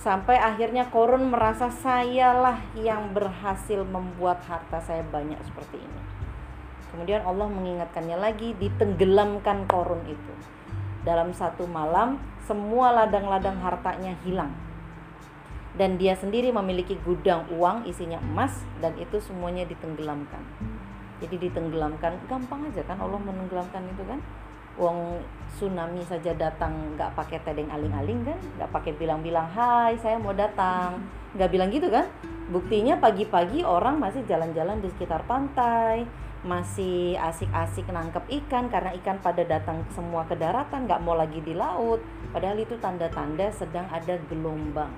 Sampai 0.00 0.40
akhirnya 0.40 0.88
korun 0.88 1.28
merasa 1.28 1.68
sayalah 1.68 2.58
yang 2.72 3.12
berhasil 3.12 3.84
membuat 3.84 4.40
harta 4.48 4.80
saya 4.80 5.04
banyak 5.06 5.38
seperti 5.44 5.76
ini. 5.76 6.02
Kemudian 6.90 7.22
Allah 7.22 7.46
mengingatkannya 7.46 8.18
lagi 8.18 8.56
ditenggelamkan 8.58 9.70
korun 9.70 10.02
itu. 10.10 10.34
Dalam 11.06 11.30
satu 11.30 11.64
malam 11.70 12.18
semua 12.44 12.90
ladang-ladang 12.90 13.62
hartanya 13.62 14.18
hilang. 14.26 14.50
Dan 15.78 16.02
dia 16.02 16.18
sendiri 16.18 16.50
memiliki 16.50 16.98
gudang 17.06 17.46
uang 17.54 17.86
isinya 17.86 18.18
emas 18.18 18.66
dan 18.82 18.98
itu 18.98 19.22
semuanya 19.22 19.62
ditenggelamkan. 19.70 20.42
Jadi 21.22 21.46
ditenggelamkan 21.46 22.16
gampang 22.26 22.66
aja 22.72 22.82
kan 22.88 22.98
Allah 22.98 23.20
menenggelamkan 23.20 23.86
itu 23.86 24.02
kan 24.08 24.18
uang 24.80 25.20
tsunami 25.52 26.00
saja 26.08 26.32
datang 26.32 26.96
nggak 26.96 27.12
pakai 27.12 27.38
tedeng 27.44 27.68
aling-aling 27.68 28.24
kan? 28.24 28.38
Nggak 28.56 28.70
pakai 28.72 28.92
bilang-bilang 28.96 29.46
hai 29.52 30.00
saya 30.00 30.16
mau 30.16 30.32
datang. 30.32 31.04
Nggak 31.36 31.50
bilang 31.52 31.68
gitu 31.68 31.92
kan? 31.92 32.08
Buktinya 32.48 32.98
pagi-pagi 32.98 33.62
orang 33.62 34.00
masih 34.00 34.24
jalan-jalan 34.24 34.80
di 34.82 34.88
sekitar 34.90 35.22
pantai 35.28 36.08
masih 36.40 37.20
asik-asik 37.20 37.84
nangkep 37.92 38.24
ikan 38.24 38.72
karena 38.72 38.96
ikan 38.96 39.20
pada 39.20 39.44
datang 39.44 39.84
semua 39.92 40.24
ke 40.24 40.32
daratan 40.40 40.88
nggak 40.88 41.04
mau 41.04 41.12
lagi 41.12 41.44
di 41.44 41.52
laut. 41.52 42.00
Padahal 42.32 42.56
itu 42.56 42.80
tanda-tanda 42.80 43.52
sedang 43.52 43.84
ada 43.92 44.16
gelombang 44.32 44.92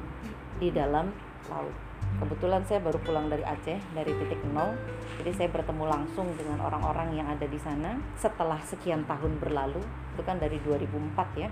di 0.63 0.71
dalam 0.71 1.11
laut. 1.51 1.92
Kebetulan 2.21 2.63
saya 2.69 2.81
baru 2.85 2.99
pulang 3.01 3.27
dari 3.33 3.45
Aceh 3.45 3.79
dari 3.93 4.13
titik 4.13 4.41
nol, 4.53 4.77
jadi 5.21 5.31
saya 5.33 5.49
bertemu 5.49 5.85
langsung 5.89 6.29
dengan 6.37 6.61
orang-orang 6.61 7.17
yang 7.17 7.27
ada 7.29 7.49
di 7.49 7.57
sana 7.57 7.97
setelah 8.19 8.61
sekian 8.65 9.09
tahun 9.09 9.41
berlalu. 9.41 9.81
Itu 10.17 10.23
kan 10.27 10.37
dari 10.37 10.61
2004 10.61 11.41
ya. 11.41 11.49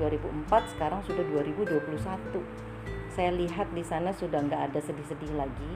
2004 0.00 0.74
sekarang 0.76 1.00
sudah 1.04 1.24
2021. 1.26 2.40
Saya 3.10 3.34
lihat 3.34 3.74
di 3.74 3.82
sana 3.82 4.14
sudah 4.14 4.38
nggak 4.46 4.72
ada 4.72 4.80
sedih-sedih 4.80 5.34
lagi, 5.34 5.72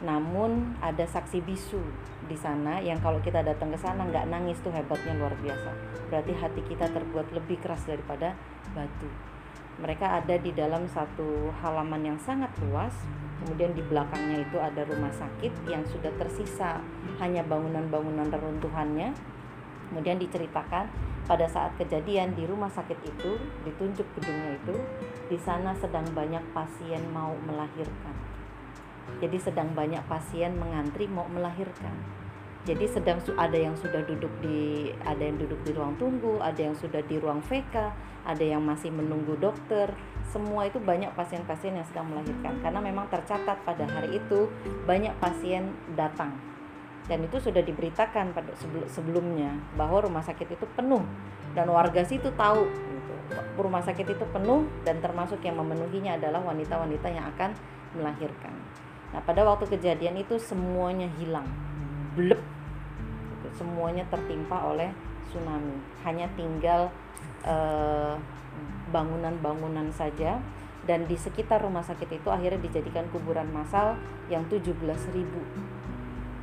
namun 0.00 0.74
ada 0.80 1.04
saksi 1.04 1.44
bisu 1.44 1.80
di 2.24 2.36
sana 2.40 2.80
yang 2.80 2.96
kalau 3.04 3.20
kita 3.20 3.44
datang 3.44 3.68
ke 3.68 3.78
sana 3.78 4.08
nggak 4.08 4.32
nangis 4.32 4.56
tuh 4.64 4.72
hebatnya 4.72 5.12
luar 5.14 5.36
biasa. 5.36 5.70
Berarti 6.08 6.32
hati 6.32 6.60
kita 6.64 6.88
terbuat 6.88 7.36
lebih 7.36 7.60
keras 7.60 7.84
daripada 7.84 8.32
batu 8.72 9.08
mereka 9.76 10.20
ada 10.20 10.40
di 10.40 10.56
dalam 10.56 10.88
satu 10.88 11.52
halaman 11.60 12.00
yang 12.14 12.18
sangat 12.20 12.48
luas 12.64 12.92
kemudian 13.42 13.72
di 13.76 13.82
belakangnya 13.84 14.42
itu 14.44 14.56
ada 14.56 14.82
rumah 14.88 15.12
sakit 15.12 15.52
yang 15.68 15.84
sudah 15.88 16.12
tersisa 16.16 16.80
hanya 17.20 17.44
bangunan-bangunan 17.44 18.32
reruntuhannya. 18.32 19.12
Kemudian 19.86 20.18
diceritakan 20.18 20.90
pada 21.30 21.46
saat 21.46 21.74
kejadian 21.78 22.34
di 22.34 22.42
rumah 22.42 22.70
sakit 22.70 22.98
itu 23.06 23.38
ditunjuk 23.62 24.06
gedungnya 24.18 24.58
itu 24.58 24.76
di 25.30 25.38
sana 25.38 25.74
sedang 25.78 26.06
banyak 26.10 26.42
pasien 26.50 27.02
mau 27.14 27.34
melahirkan. 27.46 28.16
Jadi 29.22 29.38
sedang 29.38 29.70
banyak 29.70 30.02
pasien 30.10 30.58
mengantri 30.58 31.06
mau 31.06 31.30
melahirkan 31.30 32.15
jadi 32.66 32.90
sedang 32.90 33.22
ada 33.38 33.54
yang 33.54 33.78
sudah 33.78 34.02
duduk 34.02 34.34
di 34.42 34.90
ada 35.06 35.22
yang 35.22 35.38
duduk 35.38 35.62
di 35.62 35.70
ruang 35.70 35.94
tunggu 36.02 36.42
ada 36.42 36.58
yang 36.58 36.74
sudah 36.74 36.98
di 37.06 37.22
ruang 37.22 37.38
VK 37.46 37.74
ada 38.26 38.42
yang 38.42 38.58
masih 38.66 38.90
menunggu 38.90 39.38
dokter 39.38 39.94
semua 40.26 40.66
itu 40.66 40.82
banyak 40.82 41.14
pasien-pasien 41.14 41.78
yang 41.78 41.86
sedang 41.86 42.10
melahirkan 42.10 42.58
karena 42.58 42.82
memang 42.82 43.06
tercatat 43.06 43.62
pada 43.62 43.86
hari 43.86 44.18
itu 44.18 44.50
banyak 44.82 45.14
pasien 45.22 45.78
datang 45.94 46.34
dan 47.06 47.22
itu 47.22 47.38
sudah 47.38 47.62
diberitakan 47.62 48.34
pada 48.34 48.50
sebelumnya 48.90 49.54
bahwa 49.78 50.02
rumah 50.02 50.26
sakit 50.26 50.58
itu 50.58 50.66
penuh 50.74 51.06
dan 51.54 51.70
warga 51.70 52.02
situ 52.02 52.34
tahu 52.34 52.66
gitu. 52.66 53.14
rumah 53.62 53.86
sakit 53.86 54.10
itu 54.10 54.26
penuh 54.34 54.66
dan 54.82 54.98
termasuk 54.98 55.38
yang 55.46 55.54
memenuhinya 55.54 56.18
adalah 56.18 56.42
wanita-wanita 56.42 57.06
yang 57.14 57.30
akan 57.30 57.54
melahirkan. 57.94 58.54
Nah, 59.14 59.22
pada 59.22 59.46
waktu 59.46 59.70
kejadian 59.70 60.18
itu 60.18 60.34
semuanya 60.42 61.06
hilang. 61.14 61.46
Blep 62.18 62.55
semuanya 63.56 64.04
tertimpa 64.12 64.60
oleh 64.68 64.92
tsunami. 65.28 65.80
Hanya 66.04 66.28
tinggal 66.36 66.92
eh, 67.42 68.14
bangunan-bangunan 68.92 69.90
saja. 69.90 70.38
Dan 70.86 71.10
di 71.10 71.18
sekitar 71.18 71.66
rumah 71.66 71.82
sakit 71.82 72.06
itu 72.22 72.28
akhirnya 72.30 72.62
dijadikan 72.62 73.10
kuburan 73.10 73.50
massal 73.50 73.98
yang 74.30 74.46
17.000 74.46 74.78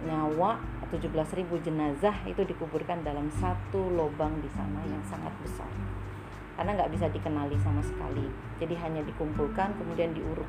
nyawa 0.03 0.59
17.000 0.93 1.49
jenazah 1.65 2.13
itu 2.29 2.45
dikuburkan 2.45 3.01
dalam 3.01 3.25
satu 3.41 3.89
lubang 3.97 4.37
di 4.45 4.49
sana 4.53 4.77
yang 4.85 5.01
sangat 5.09 5.33
besar. 5.41 5.65
Karena 6.53 6.77
nggak 6.77 6.93
bisa 6.93 7.09
dikenali 7.09 7.57
sama 7.65 7.81
sekali. 7.81 8.29
Jadi 8.61 8.77
hanya 8.77 9.01
dikumpulkan 9.01 9.73
kemudian 9.73 10.13
diuruk. 10.13 10.45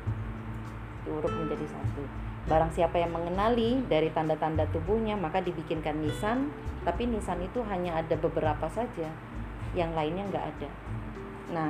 Diuruk 1.01 1.33
menjadi 1.33 1.65
satu 1.65 2.24
Barang 2.45 2.69
siapa 2.69 3.01
yang 3.01 3.09
mengenali 3.09 3.81
dari 3.89 4.13
tanda-tanda 4.13 4.69
tubuhnya 4.69 5.17
maka 5.17 5.41
dibikinkan 5.41 5.97
nisan, 5.97 6.53
tapi 6.85 7.09
nisan 7.09 7.41
itu 7.41 7.65
hanya 7.65 7.97
ada 7.97 8.13
beberapa 8.21 8.69
saja, 8.69 9.09
yang 9.73 9.97
lainnya 9.97 10.29
nggak 10.29 10.45
ada. 10.53 10.69
Nah, 11.49 11.69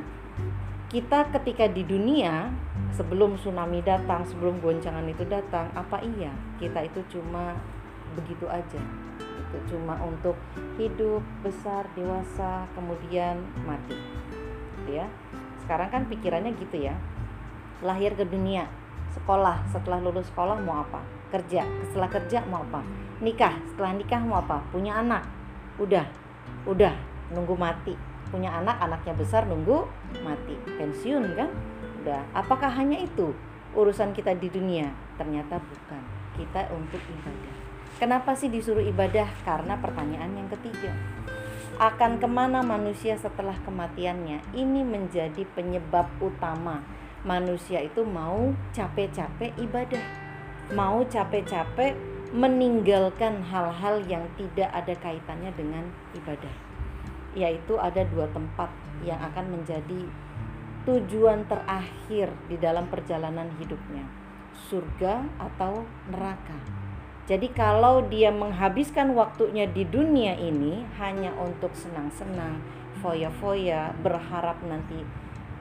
kita 0.91 1.31
ketika 1.31 1.71
di 1.71 1.88
dunia 1.88 2.51
sebelum 2.91 3.39
tsunami 3.39 3.79
datang, 3.88 4.27
sebelum 4.27 4.59
goncangan 4.59 5.07
itu 5.07 5.23
datang, 5.23 5.71
apa 5.75 6.03
iya 6.03 6.35
kita 6.59 6.83
itu 6.83 6.99
cuma 7.07 7.55
begitu 8.19 8.43
aja? 8.51 8.81
Itu 9.19 9.57
cuma 9.71 9.95
untuk 10.03 10.35
hidup 10.75 11.23
besar, 11.39 11.88
dewasa, 11.95 12.67
kemudian 12.75 13.39
mati. 13.63 13.95
Ya. 14.91 15.07
Sekarang 15.63 15.88
kan 15.88 16.03
pikirannya 16.11 16.51
gitu 16.59 16.83
ya. 16.83 16.99
Lahir 17.79 18.13
ke 18.13 18.27
dunia, 18.27 18.69
sekolah. 19.15 19.63
Setelah 19.71 20.04
lulus 20.04 20.28
sekolah 20.30 20.60
mau 20.60 20.84
apa? 20.84 20.99
Kerja. 21.32 21.63
Setelah 21.89 22.10
kerja 22.12 22.43
mau 22.45 22.62
apa? 22.62 22.84
Nikah. 23.23 23.56
Setelah 23.71 23.95
nikah 23.95 24.21
mau 24.21 24.43
apa? 24.43 24.60
Punya 24.69 24.99
anak. 24.99 25.23
Udah. 25.80 26.06
Udah. 26.67 26.93
Nunggu 27.32 27.56
mati. 27.56 27.95
Punya 28.30 28.51
anak 28.51 28.78
anaknya 28.84 29.15
besar 29.15 29.47
nunggu 29.47 29.88
mati. 30.21 30.60
Pensiun 30.75 31.34
kan? 31.34 31.49
Udah. 32.04 32.21
Apakah 32.36 32.69
hanya 32.75 32.99
itu? 32.99 33.32
Urusan 33.71 34.12
kita 34.12 34.36
di 34.36 34.51
dunia? 34.51 34.91
Ternyata 35.15 35.58
bukan. 35.58 36.04
Kita 36.36 36.67
untuk 36.75 36.99
ibadah. 36.99 37.56
Kenapa 37.95 38.36
sih 38.36 38.51
disuruh 38.51 38.84
ibadah? 38.84 39.32
Karena 39.47 39.80
pertanyaan 39.80 40.36
yang 40.36 40.51
ketiga. 40.51 40.91
Akan 41.80 42.19
ke 42.19 42.28
mana 42.28 42.63
manusia 42.63 43.15
setelah 43.19 43.56
kematiannya? 43.63 44.43
Ini 44.56 44.82
menjadi 44.84 45.43
penyebab 45.56 46.08
utama 46.23 46.84
manusia 47.25 47.81
itu 47.81 48.05
mau 48.05 48.53
capek-capek 48.71 49.57
ibadah, 49.57 50.05
mau 50.71 51.01
capek-capek 51.03 51.97
meninggalkan 52.31 53.41
hal-hal 53.49 54.05
yang 54.05 54.23
tidak 54.38 54.69
ada 54.69 54.93
kaitannya 55.01 55.51
dengan 55.57 55.89
ibadah. 56.13 56.55
Yaitu 57.35 57.75
ada 57.81 58.05
dua 58.07 58.29
tempat 58.31 58.71
yang 59.03 59.19
akan 59.19 59.59
menjadi 59.59 60.07
tujuan 60.85 61.49
terakhir 61.49 62.29
di 62.45 62.55
dalam 62.61 62.85
perjalanan 62.88 63.49
hidupnya, 63.57 64.05
surga 64.69 65.25
atau 65.41 65.83
neraka. 66.13 66.55
Jadi 67.25 67.49
kalau 67.57 68.05
dia 68.05 68.29
menghabiskan 68.29 69.17
waktunya 69.17 69.65
di 69.65 69.81
dunia 69.81 70.38
ini 70.38 70.85
hanya 71.01 71.33
untuk 71.41 71.73
senang-senang, 71.73 72.61
foya-foya, 73.01 73.97
berharap 74.05 74.61
nanti 74.61 75.01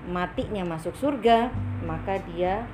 matinya 0.04 0.76
masuk 0.76 0.92
surga, 0.96 1.48
maka 1.84 2.20
dia 2.28 2.68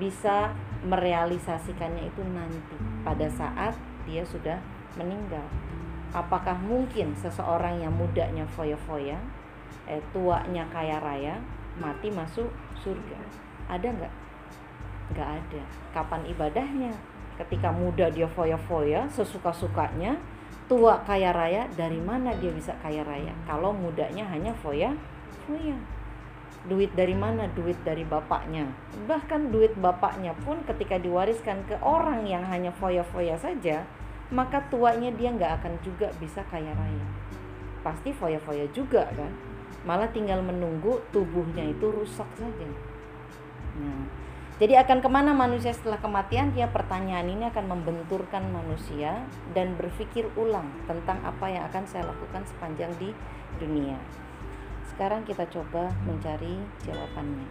bisa 0.00 0.52
merealisasikannya 0.80 2.08
itu 2.08 2.22
nanti 2.32 2.76
pada 3.04 3.28
saat 3.28 3.76
dia 4.08 4.24
sudah 4.24 4.56
meninggal. 4.96 5.44
Apakah 6.10 6.56
mungkin 6.56 7.12
seseorang 7.14 7.84
yang 7.84 7.92
mudanya 7.94 8.42
foya-foya, 8.56 9.20
eh, 9.86 10.02
tuanya 10.10 10.64
kaya 10.72 10.98
raya, 10.98 11.36
mati 11.76 12.08
masuk 12.10 12.48
surga? 12.80 13.20
Ada 13.68 13.86
nggak? 13.92 14.14
Nggak 15.14 15.28
ada. 15.38 15.62
Kapan 15.94 16.22
ibadahnya? 16.26 16.92
Ketika 17.38 17.70
muda 17.70 18.10
dia 18.10 18.26
foya-foya, 18.26 19.06
sesuka-sukanya, 19.12 20.18
tua 20.66 20.98
kaya 21.06 21.30
raya, 21.30 21.68
dari 21.76 22.00
mana 22.02 22.34
dia 22.40 22.50
bisa 22.50 22.74
kaya 22.82 23.04
raya? 23.06 23.30
Kalau 23.46 23.70
mudanya 23.70 24.26
hanya 24.26 24.50
foya-foya 24.58 25.99
duit 26.68 26.92
dari 26.92 27.16
mana 27.16 27.48
duit 27.56 27.76
dari 27.80 28.04
bapaknya 28.04 28.68
bahkan 29.08 29.48
duit 29.48 29.72
bapaknya 29.80 30.36
pun 30.44 30.60
ketika 30.68 31.00
diwariskan 31.00 31.64
ke 31.64 31.76
orang 31.80 32.28
yang 32.28 32.44
hanya 32.44 32.68
foya-foya 32.76 33.40
saja 33.40 33.88
maka 34.28 34.60
tuanya 34.68 35.08
dia 35.16 35.32
nggak 35.32 35.62
akan 35.62 35.74
juga 35.80 36.12
bisa 36.20 36.44
kaya 36.52 36.70
raya 36.76 37.06
pasti 37.80 38.12
foya-foya 38.12 38.68
juga 38.76 39.08
kan 39.16 39.32
malah 39.88 40.12
tinggal 40.12 40.44
menunggu 40.44 41.00
tubuhnya 41.08 41.64
itu 41.64 41.88
rusak 41.88 42.28
saja 42.36 42.68
nah 43.80 44.20
Jadi 44.60 44.76
akan 44.76 45.00
ke 45.00 45.08
mana 45.08 45.32
manusia 45.32 45.72
setelah 45.72 45.96
kematian? 46.04 46.52
Ya 46.52 46.68
pertanyaan 46.68 47.32
ini 47.32 47.48
akan 47.48 47.64
membenturkan 47.64 48.44
manusia 48.52 49.24
dan 49.56 49.72
berpikir 49.72 50.28
ulang 50.36 50.68
tentang 50.84 51.16
apa 51.24 51.48
yang 51.48 51.64
akan 51.72 51.88
saya 51.88 52.04
lakukan 52.04 52.44
sepanjang 52.44 52.92
di 53.00 53.08
dunia. 53.56 53.96
Sekarang 55.00 55.24
kita 55.24 55.48
coba 55.48 55.88
mencari 56.04 56.60
jawabannya. 56.84 57.48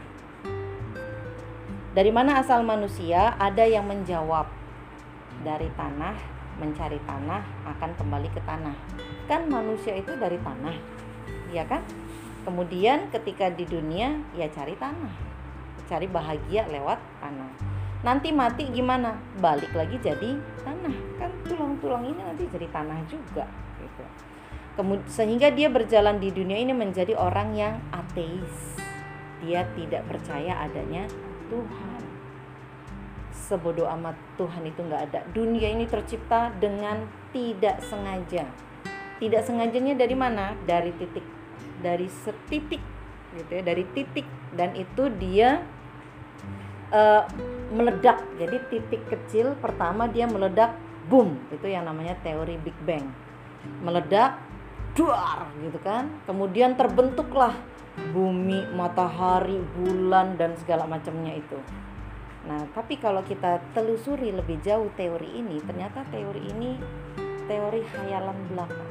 Dari 1.97 2.13
mana 2.13 2.37
asal 2.45 2.61
manusia? 2.61 3.33
Ada 3.41 3.65
yang 3.65 3.89
menjawab 3.89 4.45
dari 5.41 5.65
tanah, 5.73 6.13
mencari 6.61 7.01
tanah 7.09 7.41
akan 7.73 7.97
kembali 7.97 8.29
ke 8.37 8.41
tanah. 8.45 8.77
Kan 9.25 9.49
manusia 9.49 9.97
itu 9.97 10.13
dari 10.13 10.37
tanah, 10.45 10.77
ya 11.49 11.65
kan? 11.65 11.81
Kemudian 12.45 13.09
ketika 13.09 13.49
di 13.49 13.65
dunia 13.65 14.21
ya 14.37 14.45
cari 14.53 14.77
tanah 14.77 15.09
cari 15.89 16.05
bahagia 16.05 16.69
lewat 16.69 17.01
tanah 17.17 17.49
nanti 18.05 18.29
mati 18.29 18.69
gimana 18.69 19.17
balik 19.41 19.73
lagi 19.73 19.97
jadi 19.97 20.37
tanah 20.61 20.95
kan 21.17 21.33
tulang-tulang 21.49 22.05
ini 22.05 22.21
nanti 22.21 22.45
jadi 22.45 22.69
tanah 22.69 23.01
juga 23.09 23.49
sehingga 25.11 25.51
dia 25.51 25.67
berjalan 25.67 26.17
di 26.17 26.31
dunia 26.31 26.57
ini 26.59 26.71
menjadi 26.71 27.15
orang 27.15 27.55
yang 27.55 27.75
ateis. 27.91 28.79
Dia 29.43 29.63
tidak 29.75 30.07
percaya 30.07 30.59
adanya 30.63 31.07
Tuhan. 31.47 32.01
Sebodoh 33.31 33.87
amat 33.99 34.15
Tuhan 34.35 34.63
itu 34.67 34.83
nggak 34.83 35.01
ada. 35.11 35.19
Dunia 35.31 35.71
ini 35.71 35.87
tercipta 35.87 36.51
dengan 36.59 37.07
tidak 37.31 37.81
sengaja. 37.85 38.45
Tidak 39.19 39.41
sengajanya 39.43 39.99
dari 39.99 40.15
mana? 40.15 40.55
Dari 40.63 40.91
titik. 40.95 41.25
Dari 41.79 42.07
setitik 42.07 42.83
gitu 43.35 43.51
ya. 43.59 43.61
Dari 43.63 43.83
titik. 43.95 44.27
Dan 44.55 44.75
itu 44.75 45.07
dia 45.17 45.63
uh, 46.93 47.23
meledak. 47.73 48.21
Jadi 48.37 48.57
titik 48.69 49.01
kecil 49.09 49.55
pertama 49.57 50.09
dia 50.09 50.25
meledak, 50.25 50.75
boom, 51.07 51.37
itu 51.53 51.69
yang 51.69 51.85
namanya 51.85 52.17
teori 52.21 52.57
Big 52.61 52.75
Bang. 52.85 53.05
Meledak, 53.83 54.39
duar 54.93 55.49
gitu 55.61 55.79
kan. 55.81 56.09
Kemudian 56.25 56.77
terbentuklah 56.77 57.53
bumi, 58.15 58.69
matahari, 58.73 59.59
bulan 59.75 60.39
dan 60.39 60.55
segala 60.61 60.87
macamnya 60.87 61.35
itu. 61.35 61.59
Nah, 62.47 62.63
tapi 62.71 62.95
kalau 62.97 63.21
kita 63.21 63.59
telusuri 63.75 64.31
lebih 64.31 64.63
jauh 64.63 64.87
teori 64.95 65.43
ini, 65.43 65.59
ternyata 65.59 66.07
teori 66.07 66.41
ini 66.49 66.79
teori 67.45 67.81
hayalan 67.83 68.37
belaka. 68.47 68.85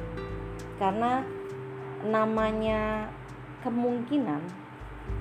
Karena 0.77 1.25
namanya 2.05 3.11
kemungkinan 3.65 4.39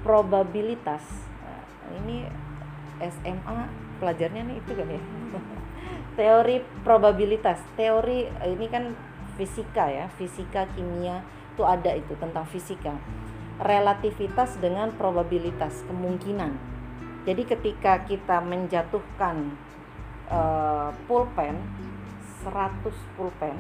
probabilitas 0.07 1.03
nah, 1.43 1.65
ini 2.05 2.29
SMA 3.03 3.59
pelajarnya 3.99 4.43
nih 4.47 4.57
itu 4.63 4.73
kan 4.79 4.89
ya 4.91 5.03
teori 6.19 6.57
probabilitas 6.87 7.59
teori 7.75 8.31
ini 8.47 8.67
kan 8.71 8.95
fisika 9.39 9.87
ya 9.87 10.11
fisika 10.19 10.67
kimia 10.75 11.23
itu 11.55 11.63
ada 11.63 11.95
itu 11.95 12.15
tentang 12.19 12.47
fisika. 12.51 12.95
Relativitas 13.59 14.59
dengan 14.63 14.95
probabilitas 14.95 15.83
kemungkinan. 15.87 16.55
Jadi 17.27 17.43
ketika 17.43 18.07
kita 18.07 18.39
menjatuhkan 18.43 19.55
uh, 20.31 20.91
pulpen 21.07 21.59
100 22.47 23.19
pulpen 23.19 23.59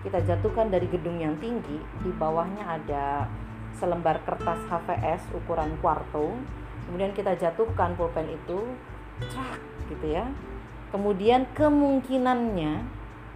kita 0.00 0.24
jatuhkan 0.24 0.72
dari 0.72 0.88
gedung 0.88 1.20
yang 1.20 1.36
tinggi 1.36 1.82
di 2.00 2.10
bawahnya 2.16 2.64
ada 2.64 3.28
selembar 3.76 4.22
kertas 4.24 4.62
HVS 4.70 5.28
ukuran 5.36 5.76
kuarto 5.84 6.32
kemudian 6.88 7.12
kita 7.12 7.36
jatuhkan 7.36 7.92
pulpen 7.98 8.32
itu 8.32 8.72
crak 9.28 9.60
gitu 9.92 10.16
ya. 10.16 10.24
Kemudian 10.88 11.44
kemungkinannya 11.52 12.80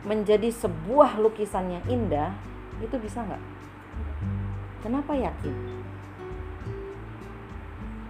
menjadi 0.03 0.51
sebuah 0.51 1.23
lukisan 1.23 1.79
yang 1.79 1.85
indah 1.87 2.35
itu 2.83 2.99
bisa 2.99 3.23
nggak? 3.23 3.43
Kenapa 4.83 5.15
yakin? 5.15 5.55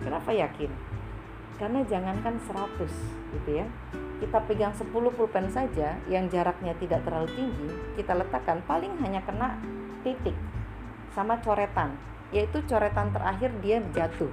Kenapa 0.01 0.31
yakin? 0.33 0.73
Karena 1.61 1.85
jangankan 1.85 2.41
100 2.49 2.89
gitu 3.37 3.51
ya. 3.61 3.69
Kita 4.25 4.41
pegang 4.49 4.73
10 4.73 4.89
pulpen 4.89 5.53
saja 5.53 6.01
yang 6.09 6.33
jaraknya 6.33 6.73
tidak 6.81 7.05
terlalu 7.05 7.29
tinggi 7.37 7.69
kita 7.99 8.17
letakkan 8.17 8.65
paling 8.65 8.95
hanya 9.03 9.21
kena 9.27 9.59
titik 10.01 10.35
sama 11.13 11.37
coretan 11.45 11.93
yaitu 12.33 12.65
coretan 12.65 13.13
terakhir 13.13 13.53
dia 13.61 13.85
jatuh 13.93 14.33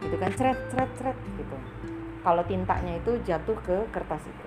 gitu 0.00 0.16
kan. 0.16 0.32
Ceret 0.32 0.58
ceret 0.72 0.90
ceret 0.96 1.18
gitu. 1.36 1.58
Kalau 2.24 2.42
tintanya 2.48 2.96
itu 2.96 3.20
jatuh 3.22 3.54
ke 3.60 3.76
kertas 3.92 4.24
itu 4.24 4.45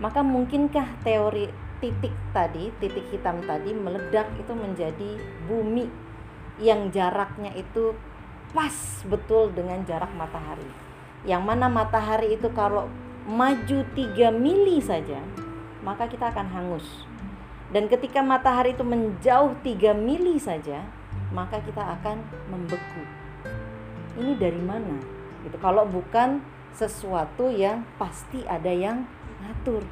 maka 0.00 0.24
mungkinkah 0.24 1.04
teori 1.04 1.52
titik 1.80 2.12
tadi 2.32 2.72
titik 2.80 3.04
hitam 3.12 3.44
tadi 3.44 3.76
meledak 3.76 4.28
itu 4.40 4.52
menjadi 4.52 5.10
bumi 5.44 5.88
yang 6.60 6.88
jaraknya 6.92 7.52
itu 7.56 7.96
pas 8.52 9.04
betul 9.04 9.52
dengan 9.52 9.84
jarak 9.84 10.10
matahari? 10.16 10.66
Yang 11.28 11.42
mana 11.44 11.68
matahari 11.68 12.40
itu 12.40 12.48
kalau 12.56 12.88
maju 13.28 13.78
3 13.92 14.32
mili 14.32 14.80
saja 14.80 15.20
maka 15.84 16.08
kita 16.08 16.32
akan 16.32 16.48
hangus. 16.48 17.04
Dan 17.70 17.86
ketika 17.86 18.24
matahari 18.24 18.72
itu 18.72 18.82
menjauh 18.82 19.52
3 19.60 19.92
mili 19.92 20.40
saja 20.40 20.84
maka 21.30 21.60
kita 21.60 22.00
akan 22.00 22.24
membeku. 22.50 23.04
Ini 24.16 24.32
dari 24.36 24.60
mana? 24.60 24.96
Gitu. 25.46 25.56
Kalau 25.60 25.86
bukan 25.86 26.42
sesuatu 26.74 27.48
yang 27.48 27.86
pasti 27.96 28.42
ada 28.48 28.70
yang 28.70 29.06
ngatur 29.50 29.82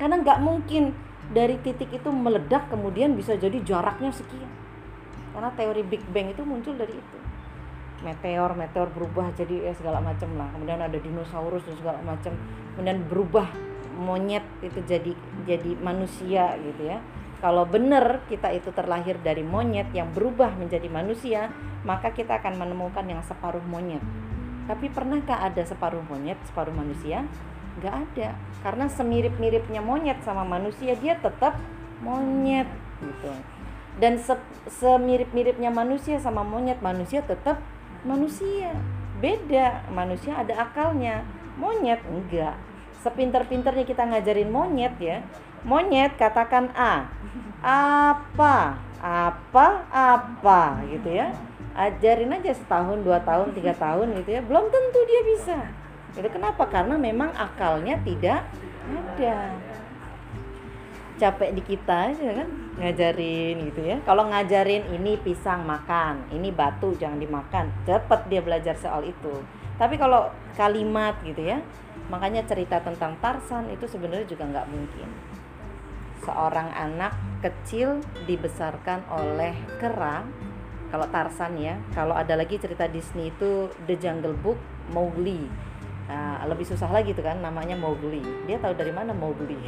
karena 0.00 0.18
nggak 0.18 0.40
mungkin 0.40 0.96
dari 1.30 1.60
titik 1.62 1.94
itu 1.94 2.10
meledak 2.10 2.66
kemudian 2.66 3.14
bisa 3.14 3.38
jadi 3.38 3.54
jaraknya 3.62 4.10
sekian. 4.10 4.50
Karena 5.32 5.48
teori 5.54 5.86
Big 5.86 6.02
Bang 6.10 6.28
itu 6.28 6.42
muncul 6.42 6.74
dari 6.74 6.92
itu. 6.92 7.18
Meteor 8.02 8.58
meteor 8.58 8.90
berubah 8.90 9.30
jadi 9.32 9.70
ya 9.70 9.72
segala 9.78 10.02
macam 10.02 10.34
lah. 10.34 10.50
Kemudian 10.50 10.82
ada 10.82 10.98
dinosaurus 10.98 11.62
dan 11.64 11.78
segala 11.78 12.02
macam 12.02 12.34
kemudian 12.74 12.98
berubah 13.06 13.48
monyet 13.94 14.42
itu 14.60 14.82
jadi 14.82 15.12
jadi 15.46 15.78
manusia 15.78 16.58
gitu 16.58 16.82
ya. 16.90 16.98
Kalau 17.38 17.66
benar 17.66 18.22
kita 18.26 18.50
itu 18.54 18.70
terlahir 18.74 19.18
dari 19.22 19.42
monyet 19.42 19.90
yang 19.94 20.10
berubah 20.14 20.54
menjadi 20.58 20.86
manusia, 20.86 21.50
maka 21.82 22.14
kita 22.14 22.38
akan 22.38 22.54
menemukan 22.54 23.02
yang 23.02 23.22
separuh 23.22 23.62
monyet. 23.66 24.02
Tapi 24.66 24.86
pernahkah 24.90 25.42
ada 25.42 25.62
separuh 25.66 26.06
monyet, 26.06 26.38
separuh 26.46 26.70
manusia? 26.70 27.26
Gak 27.80 27.94
ada. 28.08 28.36
Karena 28.60 28.86
semirip-miripnya 28.90 29.80
monyet 29.80 30.20
sama 30.26 30.44
manusia, 30.44 30.92
dia 30.98 31.16
tetap 31.16 31.56
monyet 32.04 32.68
gitu. 33.00 33.32
Dan 33.96 34.20
se 34.20 34.36
semirip-miripnya 34.82 35.72
manusia 35.72 36.20
sama 36.20 36.44
monyet, 36.44 36.82
manusia 36.84 37.24
tetap 37.24 37.62
manusia. 38.04 38.76
Beda, 39.22 39.86
manusia 39.88 40.36
ada 40.36 40.68
akalnya. 40.68 41.24
Monyet 41.56 42.02
enggak. 42.04 42.58
Sepinter-pinternya 43.00 43.84
kita 43.88 44.04
ngajarin 44.04 44.50
monyet 44.50 44.94
ya, 45.00 45.24
monyet 45.62 46.18
katakan 46.18 46.74
A 46.74 47.06
apa 47.62 48.74
apa 48.98 49.66
apa 49.90 50.82
gitu 50.90 51.10
ya 51.14 51.30
ajarin 51.78 52.34
aja 52.34 52.52
setahun 52.54 53.00
dua 53.06 53.22
tahun 53.22 53.54
tiga 53.54 53.74
tahun 53.78 54.18
gitu 54.18 54.30
ya 54.34 54.40
belum 54.42 54.66
tentu 54.68 55.00
dia 55.06 55.22
bisa 55.26 55.58
itu 56.12 56.28
kenapa? 56.28 56.68
Karena 56.68 57.00
memang 57.00 57.32
akalnya 57.32 57.96
tidak 58.04 58.44
ada. 58.88 59.36
Capek 61.16 61.50
di 61.54 61.62
kita 61.62 62.12
aja 62.12 62.44
kan? 62.44 62.48
Ngajarin 62.76 63.56
gitu 63.70 63.80
ya. 63.80 63.96
Kalau 64.02 64.26
ngajarin 64.28 64.90
ini 64.92 65.16
pisang 65.20 65.62
makan 65.64 66.28
ini 66.34 66.52
batu 66.52 66.92
jangan 66.98 67.16
dimakan. 67.16 67.72
Cepet 67.88 68.20
dia 68.28 68.40
belajar 68.44 68.74
soal 68.76 69.06
itu. 69.06 69.40
Tapi 69.80 69.96
kalau 69.96 70.28
kalimat 70.58 71.16
gitu 71.24 71.48
ya 71.48 71.64
makanya 72.10 72.44
cerita 72.44 72.82
tentang 72.82 73.16
Tarsan 73.22 73.72
itu 73.72 73.88
sebenarnya 73.88 74.26
juga 74.28 74.44
nggak 74.50 74.68
mungkin. 74.68 75.08
Seorang 76.22 76.68
anak 76.74 77.16
kecil 77.40 78.04
dibesarkan 78.28 79.06
oleh 79.08 79.56
kera 79.80 80.26
kalau 80.92 81.06
Tarsan 81.08 81.56
ya 81.56 81.80
kalau 81.96 82.12
ada 82.12 82.36
lagi 82.36 82.60
cerita 82.60 82.84
Disney 82.84 83.32
itu 83.32 83.72
The 83.88 83.96
Jungle 83.96 84.36
Book 84.36 84.60
Mowgli 84.92 85.71
nah, 86.08 86.42
lebih 86.48 86.66
susah 86.66 86.90
lagi 86.90 87.14
tuh 87.14 87.22
kan 87.22 87.38
namanya 87.38 87.78
Mowgli. 87.78 88.22
Dia 88.48 88.58
tahu 88.58 88.74
dari 88.74 88.90
mana 88.90 89.14
Mowgli. 89.14 89.58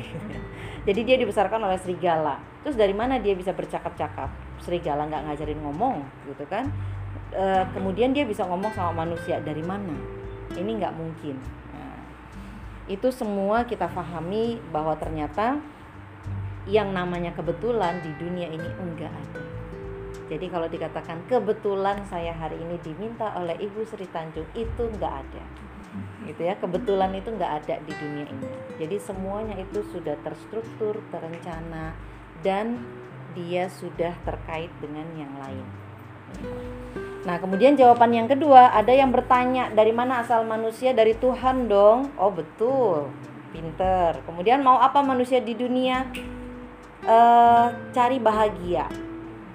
Jadi 0.88 1.00
dia 1.06 1.16
dibesarkan 1.18 1.60
oleh 1.64 1.78
serigala. 1.80 2.40
Terus 2.66 2.76
dari 2.76 2.92
mana 2.92 3.20
dia 3.20 3.32
bisa 3.36 3.54
bercakap-cakap? 3.56 4.30
Serigala 4.60 5.06
nggak 5.08 5.22
ngajarin 5.30 5.60
ngomong 5.60 6.04
gitu 6.28 6.44
kan? 6.48 6.68
E, 7.32 7.44
kemudian 7.72 8.12
dia 8.12 8.24
bisa 8.28 8.44
ngomong 8.44 8.72
sama 8.72 9.04
manusia 9.04 9.40
dari 9.40 9.64
mana? 9.64 9.96
Ini 10.52 10.70
nggak 10.80 10.94
mungkin. 10.96 11.36
Nah, 11.72 11.98
itu 12.88 13.08
semua 13.12 13.64
kita 13.64 13.88
pahami 13.88 14.60
bahwa 14.72 14.92
ternyata 14.96 15.60
yang 16.64 16.96
namanya 16.96 17.32
kebetulan 17.36 18.00
di 18.00 18.12
dunia 18.16 18.48
ini 18.48 18.68
enggak 18.80 19.12
ada. 19.12 19.42
Jadi 20.24 20.48
kalau 20.48 20.64
dikatakan 20.64 21.20
kebetulan 21.28 22.00
saya 22.08 22.32
hari 22.32 22.56
ini 22.56 22.80
diminta 22.80 23.36
oleh 23.36 23.60
Ibu 23.60 23.84
Sri 23.84 24.08
Tanjung 24.08 24.48
itu 24.56 24.82
enggak 24.88 25.20
ada. 25.20 25.44
Gitu 26.26 26.42
ya. 26.44 26.56
Kebetulan 26.56 27.12
itu 27.14 27.28
nggak 27.32 27.52
ada 27.64 27.74
di 27.84 27.92
dunia 27.94 28.26
ini. 28.28 28.48
Jadi 28.80 28.96
semuanya 28.98 29.56
itu 29.60 29.84
sudah 29.92 30.16
terstruktur 30.24 30.98
terencana 31.12 31.94
dan 32.42 32.82
dia 33.34 33.66
sudah 33.68 34.14
terkait 34.24 34.70
dengan 34.78 35.06
yang 35.18 35.32
lain. 35.38 35.66
Nah 37.24 37.40
kemudian 37.40 37.72
jawaban 37.72 38.12
yang 38.12 38.28
kedua 38.28 38.74
ada 38.76 38.92
yang 38.92 39.08
bertanya 39.08 39.72
dari 39.72 39.90
mana 39.96 40.20
asal 40.20 40.44
manusia? 40.44 40.92
Dari 40.92 41.16
Tuhan 41.16 41.66
dong. 41.70 42.12
Oh 42.20 42.30
betul. 42.30 43.08
Pinter. 43.54 44.20
Kemudian 44.26 44.60
mau 44.60 44.76
apa 44.82 45.00
manusia 45.00 45.40
di 45.40 45.56
dunia? 45.56 46.04
Uh, 47.04 47.68
cari 47.92 48.16
bahagia. 48.20 48.88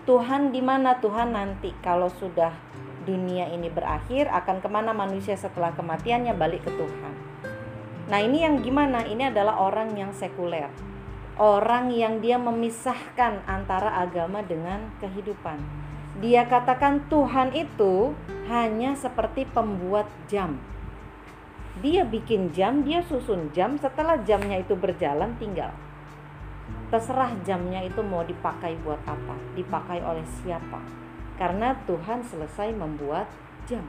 Tuhan 0.06 0.50
di 0.50 0.62
mana? 0.62 0.98
Tuhan 0.98 1.34
nanti. 1.34 1.70
Kalau 1.86 2.10
sudah 2.10 2.69
dunia 3.10 3.50
ini 3.50 3.74
berakhir 3.74 4.30
akan 4.30 4.62
ke 4.62 4.70
mana 4.70 4.94
manusia 4.94 5.34
setelah 5.34 5.74
kematiannya 5.74 6.38
balik 6.38 6.62
ke 6.62 6.72
Tuhan. 6.78 7.14
Nah 8.06 8.20
ini 8.22 8.46
yang 8.46 8.62
gimana? 8.62 9.02
Ini 9.02 9.34
adalah 9.34 9.58
orang 9.58 9.98
yang 9.98 10.14
sekuler, 10.14 10.70
orang 11.42 11.90
yang 11.90 12.22
dia 12.22 12.38
memisahkan 12.38 13.42
antara 13.50 13.98
agama 14.06 14.46
dengan 14.46 14.94
kehidupan. 15.02 15.58
Dia 16.22 16.46
katakan 16.46 17.10
Tuhan 17.10 17.58
itu 17.58 18.14
hanya 18.46 18.94
seperti 18.94 19.50
pembuat 19.50 20.06
jam. 20.30 20.62
Dia 21.80 22.04
bikin 22.06 22.52
jam, 22.54 22.86
dia 22.86 23.02
susun 23.02 23.50
jam, 23.56 23.80
setelah 23.80 24.20
jamnya 24.22 24.60
itu 24.60 24.76
berjalan 24.76 25.34
tinggal. 25.40 25.72
Terserah 26.92 27.34
jamnya 27.46 27.86
itu 27.86 28.02
mau 28.04 28.26
dipakai 28.26 28.76
buat 28.84 29.00
apa, 29.06 29.38
dipakai 29.54 30.02
oleh 30.04 30.26
siapa 30.42 31.00
karena 31.40 31.80
Tuhan 31.88 32.20
selesai 32.28 32.76
membuat 32.76 33.32
jam. 33.64 33.88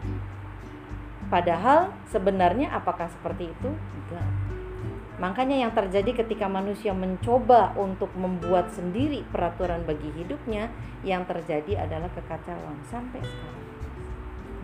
Padahal 1.26 1.90
sebenarnya 2.06 2.70
apakah 2.70 3.10
seperti 3.10 3.50
itu? 3.50 3.70
Enggak. 3.74 4.26
Makanya 5.20 5.60
yang 5.60 5.76
terjadi 5.76 6.24
ketika 6.24 6.48
manusia 6.48 6.96
mencoba 6.96 7.76
untuk 7.76 8.08
membuat 8.16 8.72
sendiri 8.72 9.20
peraturan 9.28 9.84
bagi 9.84 10.08
hidupnya, 10.16 10.72
yang 11.04 11.28
terjadi 11.28 11.84
adalah 11.84 12.08
kekacauan 12.16 12.80
sampai 12.88 13.20
sekarang. 13.20 13.66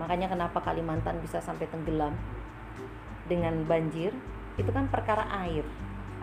Makanya 0.01 0.33
kenapa 0.33 0.65
Kalimantan 0.65 1.21
bisa 1.21 1.45
sampai 1.45 1.69
tenggelam 1.69 2.17
dengan 3.29 3.69
banjir? 3.69 4.17
Itu 4.57 4.73
kan 4.73 4.89
perkara 4.89 5.29
air. 5.45 5.69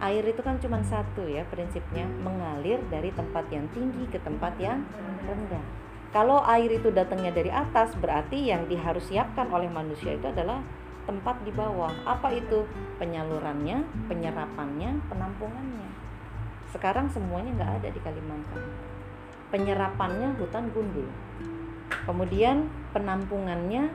Air 0.02 0.26
itu 0.26 0.41
kan 0.41 0.58
cuma 0.58 0.82
satu 0.82 1.30
ya 1.30 1.45
prinsipnya, 1.54 2.10
mengalir 2.26 2.82
dari 2.89 3.13
tempat 3.13 3.45
yang 3.54 3.69
tinggi 3.69 4.10
ke 4.10 4.17
tempat 4.17 4.58
yang 4.58 4.82
rendah. 5.30 5.83
Kalau 6.13 6.45
air 6.45 6.69
itu 6.69 6.93
datangnya 6.93 7.34
dari 7.34 7.49
atas, 7.49 7.97
berarti 7.97 8.54
yang 8.54 8.69
diharus 8.69 9.10
siapkan 9.10 9.49
oleh 9.49 9.65
manusia 9.65 10.13
itu 10.13 10.30
adalah 10.30 10.62
tempat 11.10 11.41
di 11.41 11.49
bawah. 11.49 11.89
Apa 12.06 12.30
itu? 12.38 12.69
Penyalurannya, 13.02 13.82
penyerapannya, 14.06 15.02
penampungannya. 15.10 15.89
Sekarang 16.69 17.10
semuanya 17.10 17.58
nggak 17.58 17.71
ada 17.82 17.89
di 17.89 17.97
Kalimantan. 18.06 18.62
Penyerapannya 19.49 20.38
hutan 20.38 20.69
gundul. 20.69 21.10
Kemudian 22.06 22.69
penampungannya 22.93 23.89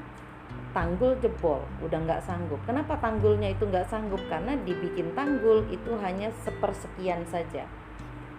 tanggul 0.75 1.15
jebol, 1.23 1.63
udah 1.87 2.03
nggak 2.03 2.27
sanggup. 2.27 2.59
Kenapa 2.67 2.99
tanggulnya 2.99 3.55
itu 3.55 3.63
nggak 3.63 3.87
sanggup? 3.87 4.19
Karena 4.27 4.59
dibikin 4.59 5.15
tanggul 5.15 5.71
itu 5.71 5.95
hanya 6.03 6.35
sepersekian 6.43 7.23
saja. 7.31 7.63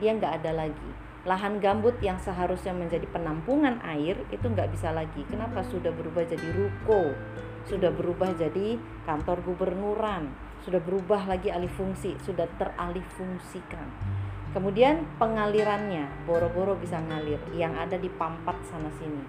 Dia 0.04 0.12
nggak 0.20 0.44
ada 0.44 0.68
lagi 0.68 1.08
lahan 1.27 1.60
gambut 1.60 1.99
yang 1.99 2.15
seharusnya 2.15 2.71
menjadi 2.71 3.03
penampungan 3.12 3.84
air 3.84 4.15
itu 4.32 4.45
nggak 4.47 4.71
bisa 4.71 4.95
lagi. 4.95 5.27
Kenapa? 5.27 5.60
Sudah 5.67 5.91
berubah 5.91 6.23
jadi 6.23 6.47
ruko, 6.55 7.12
sudah 7.67 7.91
berubah 7.91 8.32
jadi 8.39 8.79
kantor 9.03 9.43
gubernuran, 9.43 10.32
sudah 10.63 10.79
berubah 10.79 11.27
lagi 11.27 11.51
alih 11.51 11.71
fungsi, 11.71 12.15
sudah 12.23 12.47
teralih 12.55 13.03
fungsikan. 13.19 13.88
Kemudian 14.49 15.05
pengalirannya, 15.21 16.10
boro-boro 16.25 16.73
bisa 16.79 16.97
ngalir, 16.97 17.38
yang 17.53 17.77
ada 17.77 17.99
di 17.99 18.10
pampat 18.10 18.58
sana 18.65 18.89
sini, 18.97 19.21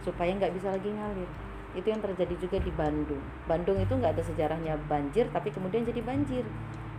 supaya 0.00 0.32
nggak 0.32 0.54
bisa 0.56 0.72
lagi 0.72 0.88
ngalir. 0.88 1.28
Itu 1.74 1.90
yang 1.90 2.00
terjadi 2.00 2.34
juga 2.38 2.62
di 2.62 2.72
Bandung. 2.72 3.20
Bandung 3.50 3.76
itu 3.82 3.92
nggak 3.92 4.16
ada 4.16 4.24
sejarahnya 4.24 4.78
banjir, 4.86 5.26
tapi 5.34 5.50
kemudian 5.50 5.82
jadi 5.84 6.00
banjir. 6.00 6.46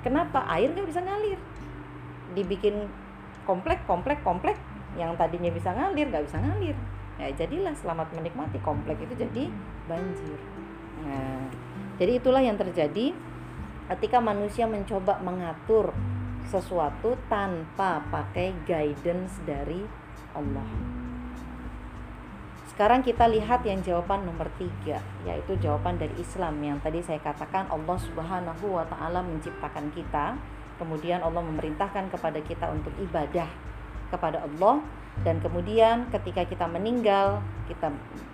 Kenapa? 0.03 0.45
Air 0.45 0.75
nggak 0.75 0.85
bisa 0.91 1.01
ngalir. 1.01 1.39
Dibikin 2.37 2.85
komplek 3.45 3.85
komplek 3.85 4.19
komplek. 4.25 4.57
Yang 4.99 5.15
tadinya 5.21 5.51
bisa 5.53 5.69
ngalir 5.71 6.09
nggak 6.11 6.25
bisa 6.27 6.37
ngalir. 6.41 6.75
Ya 7.15 7.31
jadilah 7.31 7.71
selamat 7.77 8.11
menikmati 8.11 8.59
komplek 8.59 8.99
itu 8.99 9.13
jadi 9.15 9.47
banjir. 9.87 10.39
Nah 11.05 11.47
jadi 11.95 12.19
itulah 12.19 12.43
yang 12.43 12.59
terjadi 12.59 13.15
ketika 13.95 14.17
manusia 14.19 14.67
mencoba 14.67 15.21
mengatur 15.23 15.95
sesuatu 16.49 17.15
tanpa 17.31 18.03
pakai 18.11 18.53
guidance 18.67 19.39
dari 19.47 19.85
Allah. 20.35 20.67
Sekarang 22.75 22.99
kita 22.99 23.23
lihat 23.31 23.63
yang 23.63 23.79
jawaban 23.79 24.27
nomor 24.27 24.51
tiga 24.59 24.99
yaitu 25.23 25.55
jawaban 25.63 25.95
dari 25.95 26.11
Islam. 26.19 26.59
Yang 26.59 26.79
tadi 26.83 26.99
saya 26.99 27.19
katakan 27.23 27.71
Allah 27.71 27.95
Subhanahu 27.95 28.75
wa 28.75 28.83
taala 28.91 29.23
menciptakan 29.23 29.95
kita 29.95 30.35
kemudian 30.77 31.23
Allah 31.23 31.41
memerintahkan 31.43 32.11
kepada 32.11 32.39
kita 32.43 32.71
untuk 32.71 32.91
ibadah 33.01 33.47
kepada 34.09 34.43
Allah. 34.45 34.83
Dan 35.23 35.39
kemudian 35.39 36.11
ketika 36.11 36.43
kita 36.43 36.67
meninggal 36.67 37.39
kita 37.71 37.87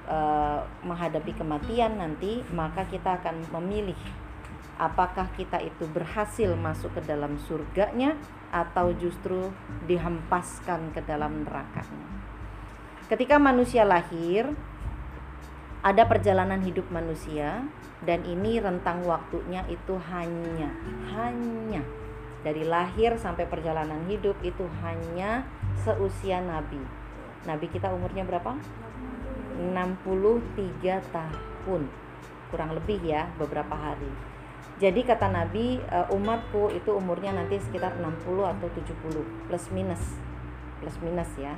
uh, 0.10 0.66
menghadapi 0.82 1.38
kematian 1.38 2.02
nanti 2.02 2.42
maka 2.50 2.90
kita 2.90 3.22
akan 3.22 3.38
memilih 3.54 3.98
apakah 4.82 5.30
kita 5.38 5.62
itu 5.62 5.86
berhasil 5.94 6.58
masuk 6.58 6.98
ke 6.98 7.02
dalam 7.06 7.38
surganya 7.46 8.18
atau 8.50 8.90
justru 8.98 9.54
dihempaskan 9.86 10.90
ke 10.98 11.06
dalam 11.06 11.46
nerakanya. 11.46 12.10
Ketika 13.06 13.38
manusia 13.38 13.86
lahir 13.86 14.50
ada 15.86 16.02
perjalanan 16.10 16.66
hidup 16.66 16.90
manusia 16.90 17.62
dan 18.02 18.26
ini 18.26 18.58
rentang 18.58 19.06
waktunya 19.06 19.62
itu 19.70 20.02
hanya 20.10 20.74
hanya 21.14 21.86
dari 22.42 22.66
lahir 22.66 23.18
sampai 23.22 23.46
perjalanan 23.46 24.02
hidup 24.10 24.34
itu 24.42 24.66
hanya 24.82 25.46
seusia 25.86 26.42
Nabi. 26.42 26.82
Nabi 27.46 27.66
kita 27.70 27.94
umurnya 27.94 28.26
berapa? 28.26 28.58
63 29.62 31.02
tahun. 31.14 31.82
Kurang 32.50 32.72
lebih 32.74 33.00
ya, 33.06 33.30
beberapa 33.38 33.78
hari. 33.78 34.10
Jadi 34.82 35.06
kata 35.06 35.30
Nabi, 35.30 35.78
eh, 35.78 36.08
umatku 36.10 36.74
itu 36.74 36.90
umurnya 36.98 37.38
nanti 37.38 37.62
sekitar 37.62 38.02
60 38.02 38.50
atau 38.50 38.68
70 38.74 39.22
plus 39.46 39.66
minus. 39.70 40.02
Plus 40.82 40.98
minus 41.06 41.30
ya. 41.38 41.54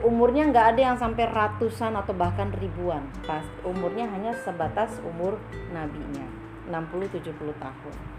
Umurnya 0.00 0.48
nggak 0.48 0.66
ada 0.74 0.80
yang 0.92 0.96
sampai 0.96 1.28
ratusan 1.28 1.92
atau 1.92 2.16
bahkan 2.16 2.48
ribuan. 2.56 3.04
Pas 3.28 3.44
umurnya 3.62 4.08
hanya 4.08 4.32
sebatas 4.32 4.96
umur 5.04 5.36
nabinya, 5.70 6.24
60-70 6.72 7.52
tahun 7.60 8.13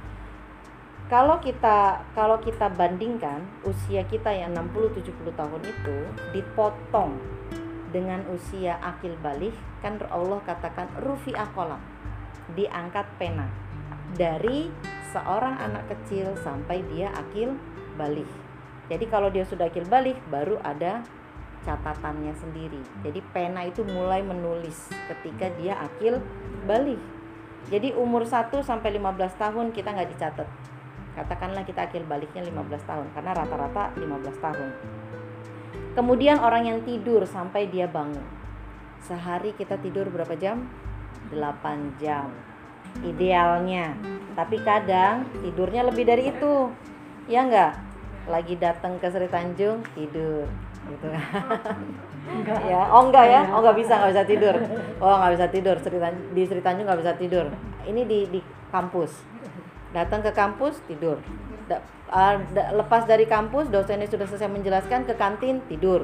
kalau 1.05 1.37
kita 1.37 2.01
kalau 2.17 2.41
kita 2.41 2.65
bandingkan 2.73 3.45
usia 3.61 4.01
kita 4.09 4.33
yang 4.33 4.57
60 4.57 5.05
70 5.05 5.37
tahun 5.37 5.61
itu 5.61 5.97
dipotong 6.33 7.21
dengan 7.93 8.25
usia 8.33 8.81
akil 8.81 9.13
balik 9.21 9.53
kan 9.85 10.01
Allah 10.09 10.41
katakan 10.41 10.89
rufi 11.05 11.29
akolam 11.37 11.77
diangkat 12.57 13.05
pena 13.21 13.45
dari 14.17 14.73
seorang 15.13 15.61
anak 15.61 15.85
kecil 15.93 16.33
sampai 16.41 16.81
dia 16.89 17.13
akil 17.13 17.53
balik. 17.95 18.27
Jadi 18.89 19.05
kalau 19.05 19.29
dia 19.29 19.45
sudah 19.45 19.69
akil 19.69 19.85
balik 19.85 20.17
baru 20.33 20.57
ada 20.65 21.05
catatannya 21.65 22.33
sendiri. 22.37 22.81
Jadi 23.05 23.21
pena 23.33 23.65
itu 23.65 23.85
mulai 23.85 24.25
menulis 24.25 24.89
ketika 25.09 25.53
dia 25.57 25.77
akil 25.85 26.17
balik. 26.65 26.99
Jadi 27.69 27.93
umur 27.97 28.25
1 28.25 28.53
sampai 28.61 28.93
15 28.97 29.41
tahun 29.41 29.73
kita 29.73 29.89
nggak 29.89 30.09
dicatat 30.13 30.49
katakanlah 31.15 31.63
kita 31.63 31.87
akhir 31.87 32.03
baliknya 32.05 32.43
15 32.43 32.83
tahun 32.83 33.07
karena 33.15 33.31
rata-rata 33.31 33.95
15 33.95 34.43
tahun. 34.43 34.69
Kemudian 35.95 36.43
orang 36.43 36.67
yang 36.67 36.79
tidur 36.83 37.23
sampai 37.23 37.71
dia 37.71 37.87
bangun. 37.87 38.21
Sehari 38.99 39.55
kita 39.55 39.79
tidur 39.79 40.11
berapa 40.11 40.35
jam? 40.35 40.67
8 41.31 42.03
jam. 42.03 42.27
Idealnya. 42.99 43.95
Tapi 44.35 44.59
kadang 44.59 45.23
tidurnya 45.39 45.87
lebih 45.87 46.03
dari 46.03 46.35
itu. 46.35 46.67
Ya 47.31 47.47
enggak 47.47 47.79
lagi 48.27 48.59
datang 48.59 48.99
ke 48.99 49.07
Sri 49.07 49.31
Tanjung 49.31 49.87
tidur. 49.95 50.51
Gitu. 50.91 51.07
Enggak. 52.27 52.59
ya 52.75 52.91
oh 52.91 53.07
enggak 53.07 53.25
ya? 53.31 53.41
Oh 53.55 53.63
enggak 53.63 53.77
bisa 53.79 53.93
enggak 53.95 54.11
bisa 54.19 54.25
tidur. 54.27 54.55
Oh 54.99 55.15
enggak 55.15 55.31
bisa 55.39 55.47
tidur. 55.47 55.75
Di 56.35 56.43
Sri 56.43 56.59
Tanjung 56.59 56.85
enggak 56.91 57.01
bisa 57.07 57.13
tidur. 57.15 57.45
Ini 57.87 58.01
di 58.03 58.19
di 58.27 58.39
kampus 58.67 59.34
datang 59.95 60.19
ke 60.19 60.35
kampus 60.35 60.83
tidur 60.91 61.23
lepas 62.75 63.07
dari 63.07 63.23
kampus 63.25 63.71
dosennya 63.71 64.11
sudah 64.11 64.27
selesai 64.27 64.51
menjelaskan 64.51 65.07
ke 65.07 65.15
kantin 65.15 65.63
tidur 65.71 66.03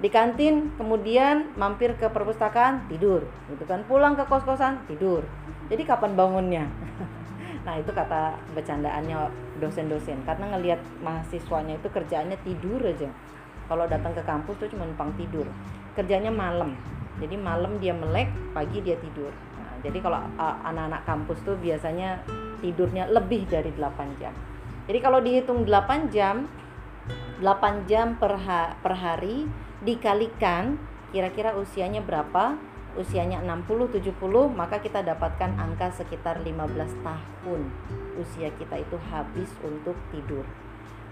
di 0.00 0.08
kantin 0.08 0.72
kemudian 0.80 1.52
mampir 1.60 1.92
ke 2.00 2.08
perpustakaan 2.08 2.88
tidur 2.88 3.28
gitu 3.52 3.64
kan 3.68 3.84
pulang 3.84 4.16
ke 4.16 4.24
kos-kosan 4.24 4.80
tidur 4.88 5.20
jadi 5.68 5.84
kapan 5.84 6.16
bangunnya 6.16 6.64
Nah 7.66 7.82
itu 7.82 7.90
kata 7.90 8.38
bercandaannya 8.54 9.26
dosen-dosen 9.58 10.22
karena 10.22 10.54
ngelihat 10.54 10.80
mahasiswanya 11.02 11.74
itu 11.82 11.90
kerjaannya 11.90 12.38
tidur 12.46 12.78
aja. 12.78 13.10
Kalau 13.66 13.90
datang 13.90 14.14
ke 14.14 14.22
kampus 14.22 14.54
tuh 14.62 14.70
cuma 14.70 14.86
numpang 14.86 15.10
tidur. 15.18 15.50
Kerjanya 15.98 16.30
malam. 16.30 16.78
Jadi 17.18 17.34
malam 17.34 17.82
dia 17.82 17.90
melek, 17.90 18.30
pagi 18.54 18.78
dia 18.86 18.94
tidur. 19.02 19.34
Nah, 19.58 19.82
jadi 19.82 19.98
kalau 19.98 20.22
anak-anak 20.38 21.02
kampus 21.02 21.42
tuh 21.42 21.58
biasanya 21.58 22.22
tidurnya 22.60 23.08
lebih 23.08 23.46
dari 23.46 23.70
8 23.74 24.20
jam. 24.20 24.34
Jadi 24.86 24.98
kalau 25.02 25.18
dihitung 25.18 25.66
8 25.66 26.14
jam, 26.14 26.46
8 27.42 27.90
jam 27.90 28.16
per, 28.16 28.38
per 28.80 28.94
hari 28.96 29.46
dikalikan 29.82 30.80
kira-kira 31.10 31.54
usianya 31.54 32.02
berapa? 32.02 32.58
usianya 32.96 33.44
60 33.44 34.00
70 34.00 34.16
maka 34.56 34.80
kita 34.80 35.04
dapatkan 35.04 35.52
angka 35.60 35.92
sekitar 35.92 36.40
15 36.40 37.04
tahun 37.04 37.60
usia 38.16 38.48
kita 38.56 38.80
itu 38.80 38.96
habis 39.12 39.52
untuk 39.60 39.94
tidur 40.10 40.42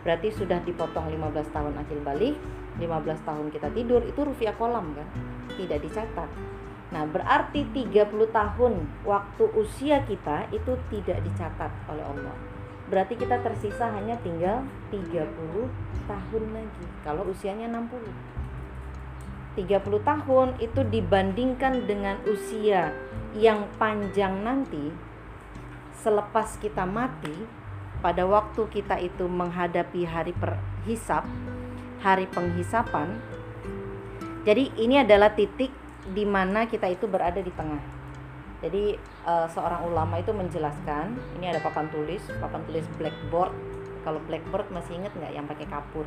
berarti 0.02 0.33
sudah 0.33 0.61
dipotong 0.64 1.12
15 1.12 1.52
tahun 1.52 1.72
akil 1.85 2.00
balik 2.00 2.37
15 2.80 3.28
tahun 3.28 3.46
kita 3.52 3.68
tidur 3.76 4.00
itu 4.04 4.20
rupiah 4.24 4.57
kolam 4.57 4.96
kan 4.96 5.09
tidak 5.61 5.85
dicatat 5.85 6.28
nah 6.94 7.02
berarti 7.11 7.66
30 7.74 8.30
tahun 8.30 8.87
waktu 9.02 9.44
usia 9.59 10.07
kita 10.07 10.46
itu 10.54 10.78
tidak 10.94 11.18
dicatat 11.26 11.72
oleh 11.90 12.07
Allah. 12.07 12.37
Berarti 12.87 13.18
kita 13.18 13.42
tersisa 13.42 13.90
hanya 13.90 14.14
tinggal 14.22 14.62
30 14.94 15.26
tahun 16.07 16.44
lagi. 16.54 16.87
Kalau 17.02 17.26
usianya 17.26 17.66
60 17.66 19.59
30 19.59 20.02
tahun 20.02 20.48
itu 20.62 20.80
dibandingkan 20.87 21.87
dengan 21.87 22.18
usia 22.26 22.94
yang 23.35 23.66
panjang 23.78 24.42
nanti 24.42 24.90
selepas 25.98 26.59
kita 26.59 26.87
mati 26.87 27.46
pada 28.02 28.26
waktu 28.26 28.66
kita 28.70 28.98
itu 28.98 29.30
menghadapi 29.30 30.04
hari 30.04 30.35
perhisap 30.35 31.24
hari 32.04 32.28
penghisapan. 32.28 33.16
Jadi 34.44 34.76
ini 34.76 35.00
adalah 35.00 35.33
titik 35.33 35.72
di 36.12 36.28
mana 36.28 36.68
kita 36.68 36.90
itu 36.92 37.08
berada 37.08 37.40
di 37.40 37.48
tengah. 37.54 37.80
Jadi 38.60 38.96
uh, 39.24 39.48
seorang 39.48 39.84
ulama 39.88 40.20
itu 40.20 40.32
menjelaskan 40.32 41.16
ini 41.36 41.52
ada 41.52 41.60
papan 41.60 41.88
tulis 41.88 42.20
papan 42.40 42.60
tulis 42.68 42.84
blackboard. 43.00 43.52
Kalau 44.04 44.20
blackboard 44.28 44.68
masih 44.68 45.00
inget 45.00 45.12
nggak 45.16 45.32
yang 45.32 45.48
pakai 45.48 45.64
kapur? 45.68 46.04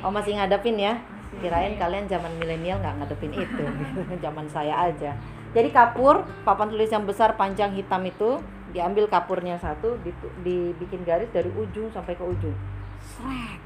Oh 0.00 0.08
masih 0.08 0.36
ngadepin 0.40 0.80
ya? 0.80 1.00
Kirain 1.40 1.76
kalian 1.76 2.08
zaman 2.08 2.32
milenial 2.40 2.80
nggak 2.80 2.96
ngadepin 3.00 3.32
itu. 3.32 3.64
Zaman 4.24 4.48
saya 4.48 4.88
aja. 4.88 5.16
Jadi 5.52 5.68
kapur 5.72 6.24
papan 6.44 6.72
tulis 6.72 6.88
yang 6.88 7.04
besar 7.04 7.36
panjang 7.36 7.76
hitam 7.76 8.02
itu 8.06 8.40
diambil 8.70 9.10
kapurnya 9.10 9.58
satu 9.58 9.98
dibikin 10.46 11.02
garis 11.02 11.28
dari 11.34 11.50
ujung 11.52 11.90
sampai 11.92 12.14
ke 12.16 12.24
ujung. 12.24 12.56
Seret 13.02 13.60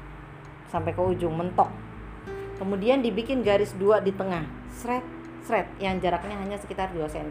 sampai 0.69 0.91
ke 0.91 1.01
ujung 1.01 1.31
mentok. 1.31 1.71
Kemudian 2.59 2.99
dibikin 2.99 3.43
garis 3.43 3.71
dua 3.75 4.03
di 4.03 4.11
tengah. 4.11 4.43
Seret 4.75 5.03
seret 5.45 5.69
yang 5.77 6.01
jaraknya 6.01 6.35
hanya 6.41 6.57
sekitar 6.57 6.89
2 6.91 7.05
cm 7.05 7.29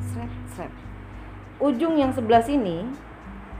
seret 0.00 0.32
seret 0.56 0.72
ujung 1.60 2.00
yang 2.00 2.10
sebelah 2.10 2.42
sini 2.42 2.88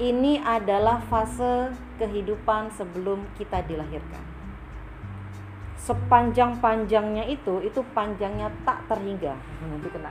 ini 0.01 0.41
adalah 0.41 1.05
fase 1.07 1.71
kehidupan 2.01 2.73
sebelum 2.73 3.23
kita 3.37 3.61
dilahirkan. 3.69 4.25
Sepanjang-panjangnya 5.79 7.27
itu 7.27 7.63
itu 7.63 7.83
panjangnya 7.95 8.49
tak 8.67 8.87
terhingga. 8.91 9.35
Nanti 9.71 9.89
kena 9.91 10.11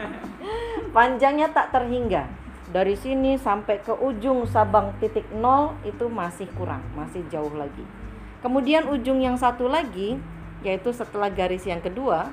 panjangnya 0.96 1.48
tak 1.52 1.72
terhingga. 1.72 2.28
Dari 2.72 2.96
sini 2.96 3.36
sampai 3.36 3.84
ke 3.84 3.92
ujung 3.92 4.48
Sabang 4.48 4.96
titik 4.96 5.28
nol 5.28 5.76
itu 5.84 6.08
masih 6.08 6.48
kurang 6.56 6.80
masih 6.96 7.20
jauh 7.28 7.52
lagi. 7.52 7.84
Kemudian 8.40 8.88
ujung 8.88 9.20
yang 9.20 9.36
satu 9.36 9.68
lagi 9.68 10.16
yaitu 10.62 10.94
setelah 10.94 11.28
garis 11.28 11.66
yang 11.66 11.82
kedua 11.82 12.30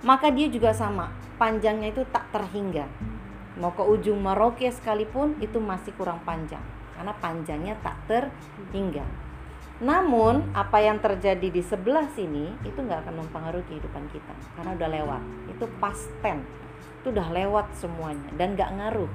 maka 0.00 0.32
dia 0.32 0.48
juga 0.48 0.72
sama 0.72 1.12
panjangnya 1.36 1.92
itu 1.92 2.02
tak 2.08 2.28
terhingga 2.32 2.88
mau 3.60 3.72
ke 3.76 3.84
ujung 3.84 4.20
Merauke 4.20 4.68
sekalipun 4.72 5.36
itu 5.44 5.60
masih 5.60 5.92
kurang 5.96 6.24
panjang 6.24 6.64
karena 6.96 7.12
panjangnya 7.20 7.74
tak 7.84 7.96
terhingga 8.08 9.04
namun 9.80 10.44
apa 10.52 10.76
yang 10.84 11.00
terjadi 11.00 11.48
di 11.48 11.64
sebelah 11.64 12.04
sini 12.12 12.52
itu 12.68 12.76
nggak 12.76 13.08
akan 13.08 13.24
mempengaruhi 13.24 13.64
kehidupan 13.64 14.12
kita 14.12 14.36
karena 14.60 14.76
udah 14.76 14.88
lewat. 14.92 15.22
Itu 15.48 15.64
past 15.80 16.12
tense. 16.20 16.44
Itu 17.00 17.16
udah 17.16 17.32
lewat 17.32 17.72
semuanya 17.80 18.28
dan 18.36 18.60
nggak 18.60 18.76
ngaruh. 18.76 19.08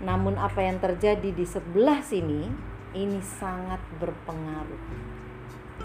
Namun 0.00 0.40
apa 0.40 0.64
yang 0.64 0.80
terjadi 0.80 1.28
di 1.28 1.44
sebelah 1.44 2.00
sini 2.00 2.48
ini 2.96 3.20
sangat 3.20 3.84
berpengaruh. 4.00 4.80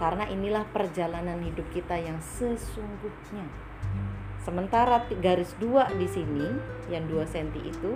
Karena 0.04 0.28
inilah 0.28 0.68
perjalanan 0.68 1.40
hidup 1.40 1.72
kita 1.72 1.96
yang 1.96 2.20
sesungguhnya. 2.20 3.48
Sementara 4.44 5.08
garis 5.24 5.56
dua 5.56 5.88
di 5.96 6.04
sini 6.12 6.44
yang 6.92 7.08
2 7.08 7.24
cm 7.24 7.64
itu 7.64 7.96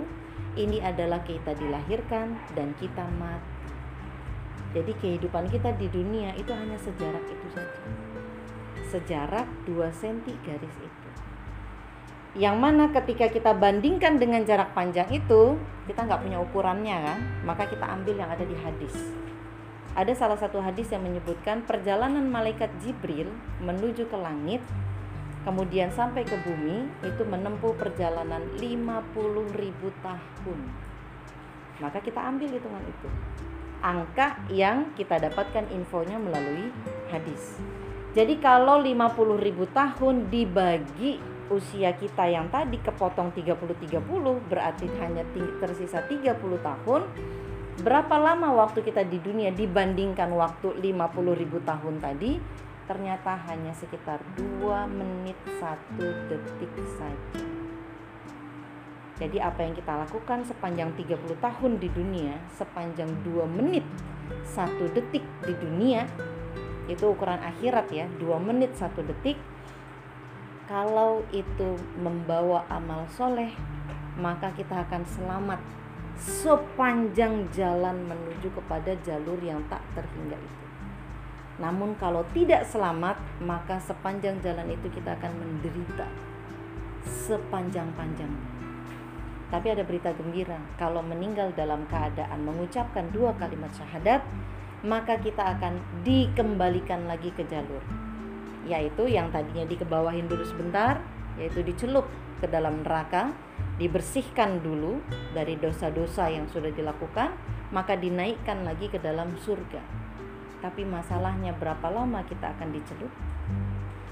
ini 0.56 0.80
adalah 0.80 1.20
kita 1.20 1.52
dilahirkan 1.52 2.40
dan 2.56 2.72
kita 2.80 3.04
mati 3.20 3.58
jadi 4.76 4.92
kehidupan 5.00 5.48
kita 5.48 5.72
di 5.80 5.88
dunia 5.88 6.36
itu 6.36 6.52
hanya 6.52 6.76
sejarak 6.76 7.24
itu 7.24 7.46
saja. 7.56 7.82
Sejarak 8.92 9.48
2 9.64 9.88
cm 9.88 10.28
garis 10.44 10.76
itu. 10.84 11.08
Yang 12.36 12.56
mana 12.60 12.84
ketika 12.92 13.32
kita 13.32 13.56
bandingkan 13.56 14.20
dengan 14.20 14.44
jarak 14.44 14.76
panjang 14.76 15.08
itu, 15.08 15.56
kita 15.88 16.04
nggak 16.04 16.20
punya 16.20 16.38
ukurannya 16.44 16.96
kan, 17.00 17.20
maka 17.48 17.64
kita 17.64 17.88
ambil 17.88 18.14
yang 18.20 18.28
ada 18.28 18.44
di 18.44 18.52
hadis. 18.60 18.96
Ada 19.98 20.14
salah 20.14 20.38
satu 20.38 20.62
hadis 20.62 20.94
yang 20.94 21.02
menyebutkan 21.02 21.66
perjalanan 21.66 22.22
malaikat 22.30 22.70
Jibril 22.78 23.26
menuju 23.58 24.06
ke 24.06 24.14
langit 24.14 24.62
kemudian 25.42 25.90
sampai 25.90 26.22
ke 26.22 26.38
bumi 26.46 26.86
itu 27.02 27.26
menempuh 27.26 27.74
perjalanan 27.74 28.46
50 28.62 29.58
ribu 29.58 29.90
tahun. 29.98 30.58
Maka 31.82 31.98
kita 31.98 32.20
ambil 32.30 32.46
hitungan 32.46 32.84
itu 32.86 33.08
angka 33.82 34.38
yang 34.54 34.94
kita 34.94 35.18
dapatkan 35.18 35.66
infonya 35.74 36.18
melalui 36.18 36.70
hadis. 37.10 37.58
Jadi 38.14 38.38
kalau 38.38 38.78
50 38.78 39.02
ribu 39.42 39.66
tahun 39.74 40.30
dibagi 40.30 41.18
usia 41.50 41.90
kita 41.98 42.28
yang 42.28 42.46
tadi 42.54 42.78
kepotong 42.78 43.34
30-30 43.34 43.98
berarti 44.46 44.86
hanya 45.02 45.26
tersisa 45.58 46.06
30 46.06 46.38
tahun 46.38 47.02
berapa 47.78 48.18
lama 48.18 48.58
waktu 48.58 48.82
kita 48.82 49.06
di 49.06 49.22
dunia 49.22 49.54
dibandingkan 49.54 50.34
waktu 50.34 50.74
50 50.82 51.40
ribu 51.40 51.62
tahun 51.62 52.02
tadi 52.02 52.42
ternyata 52.90 53.38
hanya 53.46 53.70
sekitar 53.76 54.18
2 54.34 54.66
menit 54.90 55.38
1 55.46 55.98
detik 56.26 56.74
saja 56.98 57.58
jadi 59.18 59.42
apa 59.42 59.66
yang 59.66 59.74
kita 59.74 59.98
lakukan 59.98 60.46
sepanjang 60.46 60.94
30 60.94 61.42
tahun 61.42 61.82
di 61.82 61.90
dunia, 61.90 62.38
sepanjang 62.54 63.10
2 63.26 63.50
menit 63.50 63.82
1 64.46 64.94
detik 64.94 65.26
di 65.42 65.54
dunia, 65.58 66.06
itu 66.86 67.02
ukuran 67.02 67.42
akhirat 67.42 67.90
ya, 67.90 68.06
2 68.22 68.38
menit 68.38 68.78
1 68.78 68.94
detik. 69.02 69.34
Kalau 70.70 71.26
itu 71.34 71.74
membawa 71.98 72.62
amal 72.70 73.10
soleh, 73.10 73.50
maka 74.14 74.54
kita 74.54 74.86
akan 74.86 75.02
selamat 75.02 75.58
sepanjang 76.18 77.46
jalan 77.54 78.10
menuju 78.10 78.50
kepada 78.50 78.92
jalur 79.06 79.38
yang 79.38 79.62
tak 79.70 79.82
terhingga 79.94 80.34
itu. 80.34 80.66
Namun 81.58 81.98
kalau 81.98 82.22
tidak 82.34 82.66
selamat, 82.66 83.18
maka 83.42 83.82
sepanjang 83.82 84.38
jalan 84.42 84.66
itu 84.70 84.86
kita 84.90 85.14
akan 85.18 85.32
menderita 85.38 86.06
sepanjang-panjangnya. 87.06 88.46
Tapi 89.48 89.66
ada 89.72 89.82
berita 89.82 90.12
gembira, 90.12 90.60
kalau 90.76 91.00
meninggal 91.00 91.50
dalam 91.56 91.88
keadaan 91.88 92.44
mengucapkan 92.44 93.08
dua 93.10 93.32
kalimat 93.40 93.72
syahadat, 93.72 94.20
maka 94.84 95.16
kita 95.18 95.56
akan 95.56 95.80
dikembalikan 96.04 97.08
lagi 97.08 97.32
ke 97.32 97.42
jalur. 97.48 97.80
Yaitu 98.68 99.08
yang 99.08 99.32
tadinya 99.32 99.64
dikebawahin 99.64 100.28
dulu 100.28 100.44
sebentar, 100.44 101.00
yaitu 101.40 101.64
dicelup 101.64 102.04
ke 102.38 102.46
dalam 102.46 102.84
neraka, 102.84 103.32
dibersihkan 103.78 104.58
dulu 104.58 104.98
dari 105.30 105.54
dosa-dosa 105.54 106.26
yang 106.28 106.50
sudah 106.50 106.74
dilakukan, 106.74 107.30
maka 107.70 107.94
dinaikkan 107.94 108.66
lagi 108.66 108.90
ke 108.90 108.98
dalam 108.98 109.38
surga. 109.38 109.80
Tapi 110.58 110.82
masalahnya 110.82 111.54
berapa 111.54 111.86
lama 111.86 112.26
kita 112.26 112.50
akan 112.58 112.74
dicelup? 112.74 113.12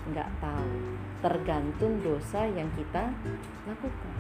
Nggak 0.07 0.31
tahu, 0.39 0.75
tergantung 1.19 1.99
dosa 2.07 2.47
yang 2.47 2.71
kita 2.79 3.11
lakukan. 3.67 4.15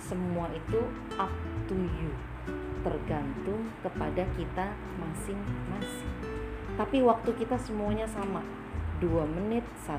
Semua 0.00 0.48
itu 0.56 0.80
up 1.20 1.32
to 1.68 1.76
you. 1.76 2.12
Tergantung 2.80 3.68
kepada 3.84 4.24
kita 4.32 4.72
masing-masing. 4.96 6.16
Tapi 6.80 7.04
waktu 7.04 7.30
kita 7.36 7.60
semuanya 7.60 8.08
sama. 8.08 8.40
2 8.96 9.28
menit 9.28 9.64
1 9.84 9.92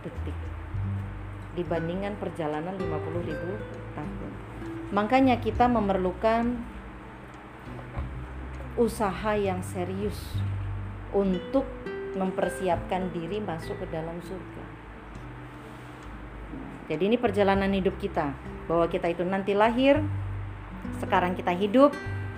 detik. 0.00 0.38
Dibandingkan 1.60 2.16
perjalanan 2.16 2.72
50 2.80 3.28
ribu 3.28 3.52
tahun 3.94 4.32
Makanya 4.94 5.42
kita 5.42 5.66
memerlukan 5.66 6.54
usaha 8.78 9.34
yang 9.34 9.58
serius 9.62 10.18
untuk 11.10 11.66
mempersiapkan 12.14 13.10
diri 13.10 13.42
masuk 13.42 13.74
ke 13.82 13.86
dalam 13.90 14.18
surga. 14.22 14.64
Jadi 16.90 17.02
ini 17.10 17.16
perjalanan 17.18 17.70
hidup 17.74 17.96
kita, 17.98 18.36
bahwa 18.70 18.86
kita 18.86 19.10
itu 19.10 19.26
nanti 19.26 19.56
lahir, 19.56 19.98
sekarang 21.02 21.34
kita 21.34 21.50
hidup, 21.56 21.90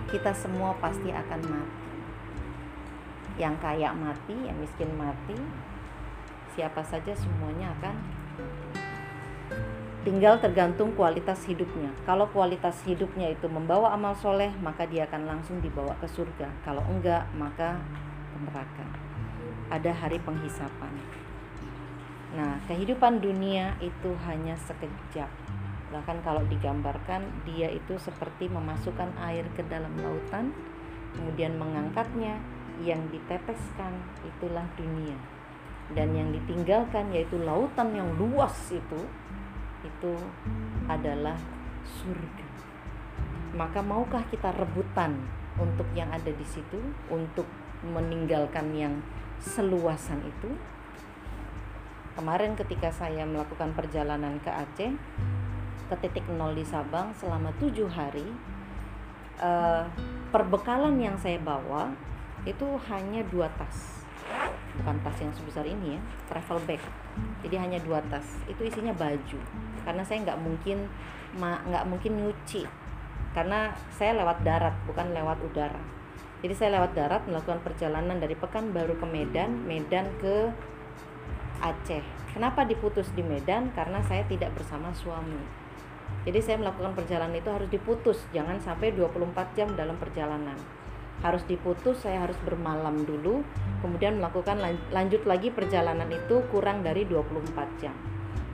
kita 0.09 0.33
semua 0.33 0.73
pasti 0.79 1.11
akan 1.11 1.41
mati. 1.45 1.85
Yang 3.37 3.57
kaya 3.61 3.91
mati, 3.93 4.37
yang 4.49 4.57
miskin 4.57 4.89
mati, 4.97 5.37
siapa 6.57 6.81
saja 6.87 7.13
semuanya 7.13 7.75
akan 7.81 8.16
tinggal 10.07 10.39
tergantung 10.39 10.95
kualitas 10.95 11.43
hidupnya. 11.51 11.91
Kalau 12.07 12.31
kualitas 12.31 12.79
hidupnya 12.87 13.35
itu 13.35 13.51
membawa 13.51 13.91
amal 13.91 14.15
soleh, 14.15 14.55
maka 14.63 14.87
dia 14.87 15.11
akan 15.11 15.27
langsung 15.27 15.59
dibawa 15.59 15.99
ke 15.99 16.07
surga. 16.07 16.47
Kalau 16.63 16.87
enggak, 16.87 17.27
maka 17.35 17.75
ke 18.31 18.39
neraka. 18.47 18.87
Ada 19.67 19.91
hari 19.91 20.23
penghisapan. 20.23 20.95
Nah, 22.39 22.63
kehidupan 22.71 23.19
dunia 23.19 23.75
itu 23.83 24.15
hanya 24.31 24.55
sekejap. 24.55 25.27
Bahkan 25.91 26.23
kalau 26.23 26.47
digambarkan, 26.47 27.27
dia 27.43 27.67
itu 27.75 27.99
seperti 27.99 28.47
memasukkan 28.47 29.11
air 29.27 29.43
ke 29.59 29.67
dalam 29.67 29.91
lautan, 29.99 30.55
kemudian 31.19 31.59
mengangkatnya, 31.59 32.39
yang 32.87 33.03
diteteskan 33.11 33.91
itulah 34.23 34.71
dunia. 34.79 35.19
Dan 35.91 36.15
yang 36.15 36.31
ditinggalkan 36.31 37.11
yaitu 37.11 37.43
lautan 37.43 37.91
yang 37.91 38.11
luas 38.15 38.55
itu 38.71 39.01
itu 39.87 40.13
adalah 40.91 41.39
surga. 41.87 42.47
Maka 43.57 43.81
maukah 43.81 44.27
kita 44.29 44.53
rebutan 44.53 45.17
untuk 45.57 45.87
yang 45.97 46.11
ada 46.13 46.29
di 46.29 46.45
situ, 46.45 46.77
untuk 47.09 47.47
meninggalkan 47.87 48.75
yang 48.75 48.95
seluasan 49.41 50.21
itu? 50.27 50.51
Kemarin 52.19 52.57
ketika 52.59 52.93
saya 52.93 53.25
melakukan 53.25 53.73
perjalanan 53.73 54.41
ke 54.41 54.51
Aceh, 54.51 54.93
ke 55.87 55.95
titik 56.03 56.27
nol 56.33 56.53
di 56.57 56.67
Sabang 56.67 57.15
selama 57.17 57.55
tujuh 57.57 57.89
hari, 57.89 58.27
eh, 59.41 59.85
perbekalan 60.35 61.01
yang 61.01 61.17
saya 61.17 61.41
bawa 61.41 61.95
itu 62.45 62.79
hanya 62.89 63.25
dua 63.27 63.49
tas 63.57 63.96
bukan 64.83 64.97
tas 65.01 65.19
yang 65.19 65.33
sebesar 65.33 65.65
ini 65.65 65.97
ya 65.97 66.01
travel 66.29 66.59
bag. 66.65 66.83
Jadi 67.45 67.57
hanya 67.57 67.79
dua 67.81 68.01
tas. 68.07 68.25
Itu 68.47 68.63
isinya 68.65 68.93
baju. 68.93 69.39
Karena 69.83 70.03
saya 70.05 70.23
nggak 70.25 70.39
mungkin 70.41 70.87
nggak 71.41 71.85
mungkin 71.89 72.13
nyuci. 72.21 72.69
Karena 73.37 73.73
saya 73.93 74.17
lewat 74.17 74.45
darat 74.45 74.75
bukan 74.89 75.13
lewat 75.13 75.39
udara. 75.45 75.81
Jadi 76.45 76.55
saya 76.55 76.81
lewat 76.81 76.93
darat 76.93 77.23
melakukan 77.25 77.61
perjalanan 77.65 78.21
dari 78.21 78.37
Pekanbaru 78.37 79.01
ke 79.01 79.07
Medan 79.09 79.65
Medan 79.65 80.07
ke 80.21 80.53
Aceh. 81.65 82.05
Kenapa 82.37 82.69
diputus 82.69 83.09
di 83.17 83.25
Medan? 83.25 83.73
Karena 83.73 84.05
saya 84.05 84.25
tidak 84.29 84.53
bersama 84.53 84.93
suami. 84.93 85.41
Jadi 86.29 86.39
saya 86.45 86.61
melakukan 86.61 86.93
perjalanan 86.93 87.33
itu 87.33 87.49
harus 87.49 87.71
diputus. 87.73 88.21
Jangan 88.37 88.61
sampai 88.61 88.93
24 88.93 89.57
jam 89.57 89.73
dalam 89.73 89.97
perjalanan 89.97 90.76
harus 91.25 91.43
diputus 91.49 92.05
saya 92.05 92.29
harus 92.29 92.37
bermalam 92.45 93.05
dulu 93.09 93.41
kemudian 93.81 94.21
melakukan 94.21 94.61
lanjut 94.93 95.23
lagi 95.25 95.49
perjalanan 95.53 96.09
itu 96.11 96.45
kurang 96.53 96.83
dari 96.83 97.07
24 97.09 97.81
jam. 97.81 97.95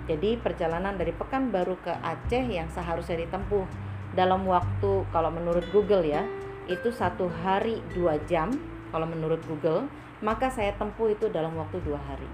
Jadi 0.07 0.35
perjalanan 0.35 0.99
dari 0.99 1.15
Pekanbaru 1.15 1.79
ke 1.79 1.95
Aceh 1.95 2.43
yang 2.43 2.67
seharusnya 2.75 3.23
ditempuh 3.23 3.65
dalam 4.13 4.45
waktu 4.45 5.07
kalau 5.15 5.31
menurut 5.31 5.65
Google 5.71 6.05
ya 6.05 6.27
itu 6.67 6.91
satu 6.91 7.31
hari 7.43 7.81
dua 7.95 8.19
jam 8.27 8.53
kalau 8.91 9.09
menurut 9.09 9.41
Google 9.47 9.89
maka 10.23 10.51
saya 10.51 10.75
tempuh 10.79 11.11
itu 11.11 11.31
dalam 11.31 11.55
waktu 11.59 11.83
dua 11.83 11.99
hari. 11.99 12.29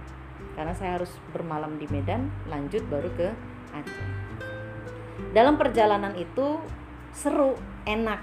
Karena 0.56 0.74
saya 0.74 0.98
harus 0.98 1.12
bermalam 1.30 1.78
di 1.78 1.86
Medan 1.88 2.28
lanjut 2.48 2.82
baru 2.88 3.08
ke 3.14 3.28
Aceh. 3.72 4.08
Dalam 5.32 5.60
perjalanan 5.60 6.16
itu 6.16 6.60
seru 7.12 7.56
enak 7.84 8.20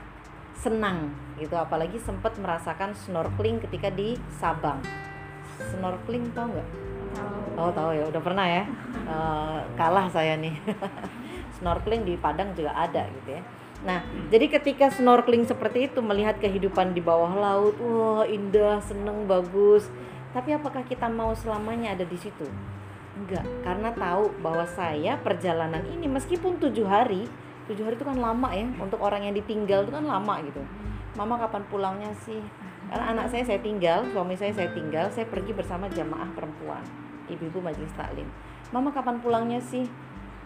senang 0.57 1.24
gitu 1.35 1.55
apalagi 1.59 1.99
sempat 1.99 2.35
merasakan 2.39 2.95
snorkeling 2.95 3.59
ketika 3.67 3.91
di 3.91 4.15
Sabang. 4.39 4.79
Snorkeling 5.59 6.31
tau 6.31 6.47
nggak? 6.51 6.69
Oh 7.55 7.71
tahu 7.71 7.95
ya 7.95 8.03
udah 8.11 8.21
pernah 8.23 8.45
ya? 8.47 8.63
Uh, 9.07 9.59
kalah 9.79 10.07
saya 10.11 10.35
nih. 10.35 10.55
Snorkeling 11.59 12.03
di 12.03 12.19
Padang 12.19 12.51
juga 12.51 12.75
ada 12.75 13.07
gitu 13.07 13.39
ya. 13.39 13.41
Nah 13.87 14.03
jadi 14.27 14.51
ketika 14.51 14.91
snorkeling 14.91 15.47
seperti 15.47 15.87
itu 15.91 15.99
melihat 16.03 16.35
kehidupan 16.39 16.91
di 16.91 16.99
bawah 16.99 17.31
laut 17.31 17.75
wah 17.79 18.23
indah 18.27 18.83
seneng 18.83 19.27
bagus. 19.27 19.87
Tapi 20.35 20.51
apakah 20.51 20.83
kita 20.83 21.07
mau 21.07 21.31
selamanya 21.31 21.95
ada 21.95 22.03
di 22.03 22.19
situ? 22.19 22.43
Enggak 23.15 23.47
karena 23.63 23.95
tahu 23.95 24.35
bahwa 24.43 24.67
saya 24.67 25.15
perjalanan 25.15 25.83
ini 25.87 26.11
meskipun 26.11 26.59
tujuh 26.59 26.83
hari 26.83 27.31
tujuh 27.65 27.81
hari 27.81 27.95
itu 27.97 28.05
kan 28.05 28.17
lama 28.17 28.49
ya 28.53 28.67
untuk 28.77 29.01
orang 29.01 29.25
yang 29.25 29.33
ditinggal 29.33 29.85
itu 29.85 29.91
kan 29.93 30.05
lama 30.05 30.33
gitu 30.45 30.61
mama 31.15 31.39
kapan 31.39 31.63
pulangnya 31.71 32.11
sih? 32.27 32.43
Karena 32.91 33.15
anak 33.15 33.31
saya 33.31 33.47
saya 33.47 33.59
tinggal 33.63 34.05
suami 34.11 34.35
saya 34.35 34.51
saya 34.51 34.69
tinggal 34.75 35.09
saya 35.09 35.25
pergi 35.25 35.55
bersama 35.55 35.89
jamaah 35.89 36.29
perempuan 36.35 36.83
ibu-ibu 37.31 37.63
majelis 37.63 37.89
taklim. 37.95 38.27
Mama 38.69 38.91
kapan 38.91 39.17
pulangnya 39.23 39.63
sih? 39.63 39.87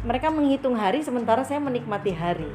Mereka 0.05 0.31
menghitung 0.31 0.79
hari 0.79 1.03
sementara 1.03 1.43
saya 1.43 1.59
menikmati 1.59 2.15
hari. 2.15 2.47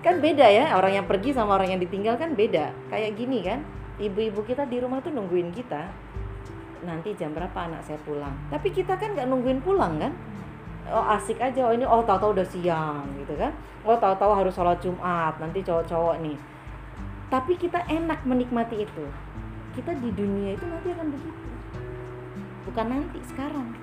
Kan 0.00 0.22
beda 0.22 0.46
ya 0.48 0.72
orang 0.78 1.02
yang 1.02 1.06
pergi 1.10 1.34
sama 1.36 1.58
orang 1.58 1.76
yang 1.76 1.80
ditinggal 1.82 2.16
kan 2.16 2.32
beda. 2.32 2.72
Kayak 2.88 3.18
gini 3.18 3.44
kan 3.44 3.60
ibu-ibu 4.00 4.40
kita 4.46 4.64
di 4.64 4.80
rumah 4.80 5.02
tuh 5.04 5.12
nungguin 5.12 5.52
kita. 5.52 5.90
Nanti 6.86 7.12
jam 7.18 7.34
berapa 7.34 7.58
anak 7.66 7.84
saya 7.84 7.98
pulang? 8.06 8.32
Tapi 8.48 8.70
kita 8.70 8.96
kan 8.96 9.12
nggak 9.12 9.26
nungguin 9.28 9.60
pulang 9.60 9.98
kan? 10.00 10.14
Oh 10.86 11.02
asik 11.18 11.42
aja 11.42 11.66
oh 11.66 11.74
ini 11.74 11.82
oh 11.82 12.06
tahu-tahu 12.06 12.38
udah 12.38 12.46
siang 12.46 13.04
gitu 13.18 13.34
kan? 13.34 13.50
Oh 13.82 13.98
tahu-tahu 13.98 14.32
harus 14.32 14.54
sholat 14.54 14.78
jumat 14.78 15.34
nanti 15.42 15.60
cowok-cowok 15.66 16.22
nih 16.22 16.38
tapi 17.26 17.58
kita 17.58 17.82
enak 17.90 18.22
menikmati 18.22 18.86
itu. 18.86 19.06
Kita 19.74 19.92
di 19.98 20.14
dunia 20.14 20.54
itu 20.54 20.64
nanti 20.64 20.88
akan 20.94 21.08
begitu. 21.10 21.46
Bukan 22.70 22.86
nanti 22.86 23.18
sekarang. 23.26 23.74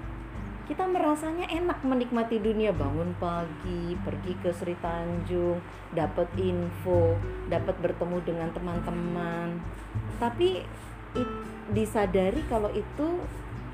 Kita 0.64 0.88
merasanya 0.88 1.52
enak 1.52 1.84
menikmati 1.84 2.40
dunia. 2.40 2.72
Bangun 2.72 3.12
pagi 3.20 4.00
pergi 4.00 4.34
ke 4.40 4.56
Sri 4.56 4.80
Tanjung 4.80 5.60
dapat 5.92 6.32
info 6.40 7.20
dapat 7.52 7.76
bertemu 7.84 8.18
dengan 8.24 8.50
teman-teman. 8.56 9.60
Tapi 10.24 10.64
it, 11.20 11.32
disadari 11.76 12.42
kalau 12.48 12.72
itu 12.72 13.08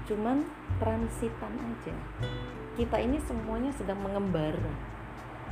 cuman 0.09 0.49
transitan 0.81 1.53
aja. 1.61 1.95
Kita 2.73 2.97
ini 2.97 3.21
semuanya 3.21 3.69
sedang 3.77 4.01
mengembara. 4.01 4.73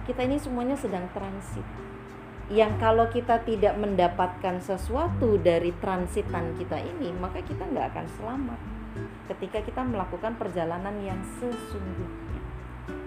Kita 0.09 0.25
ini 0.25 0.41
semuanya 0.41 0.73
sedang 0.73 1.05
transit 1.13 1.67
yang 2.47 2.79
kalau 2.79 3.11
kita 3.11 3.43
tidak 3.43 3.75
mendapatkan 3.75 4.63
sesuatu 4.63 5.35
dari 5.35 5.75
transitan 5.83 6.55
kita 6.55 6.79
ini 6.79 7.11
maka 7.11 7.43
kita 7.43 7.67
nggak 7.67 7.91
akan 7.91 8.07
selamat. 8.19 8.59
Ketika 9.27 9.59
kita 9.59 9.83
melakukan 9.83 10.39
perjalanan 10.39 10.95
yang 11.03 11.19
sesungguhnya. 11.37 12.39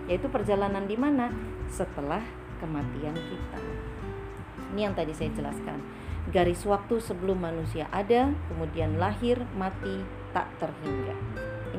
Yaitu 0.05 0.29
perjalanan 0.29 0.85
di 0.85 0.97
mana? 1.01 1.33
Setelah 1.73 2.21
kematian 2.61 3.17
kita. 3.17 3.59
Ini 4.77 4.93
yang 4.93 4.95
tadi 4.95 5.17
saya 5.17 5.33
jelaskan. 5.33 5.81
Garis 6.29 6.63
waktu 6.69 7.01
sebelum 7.01 7.41
manusia 7.41 7.89
ada 7.89 8.29
kemudian 8.53 9.01
lahir 9.01 9.41
mati 9.57 10.05
tak 10.37 10.53
terhingga. 10.61 11.17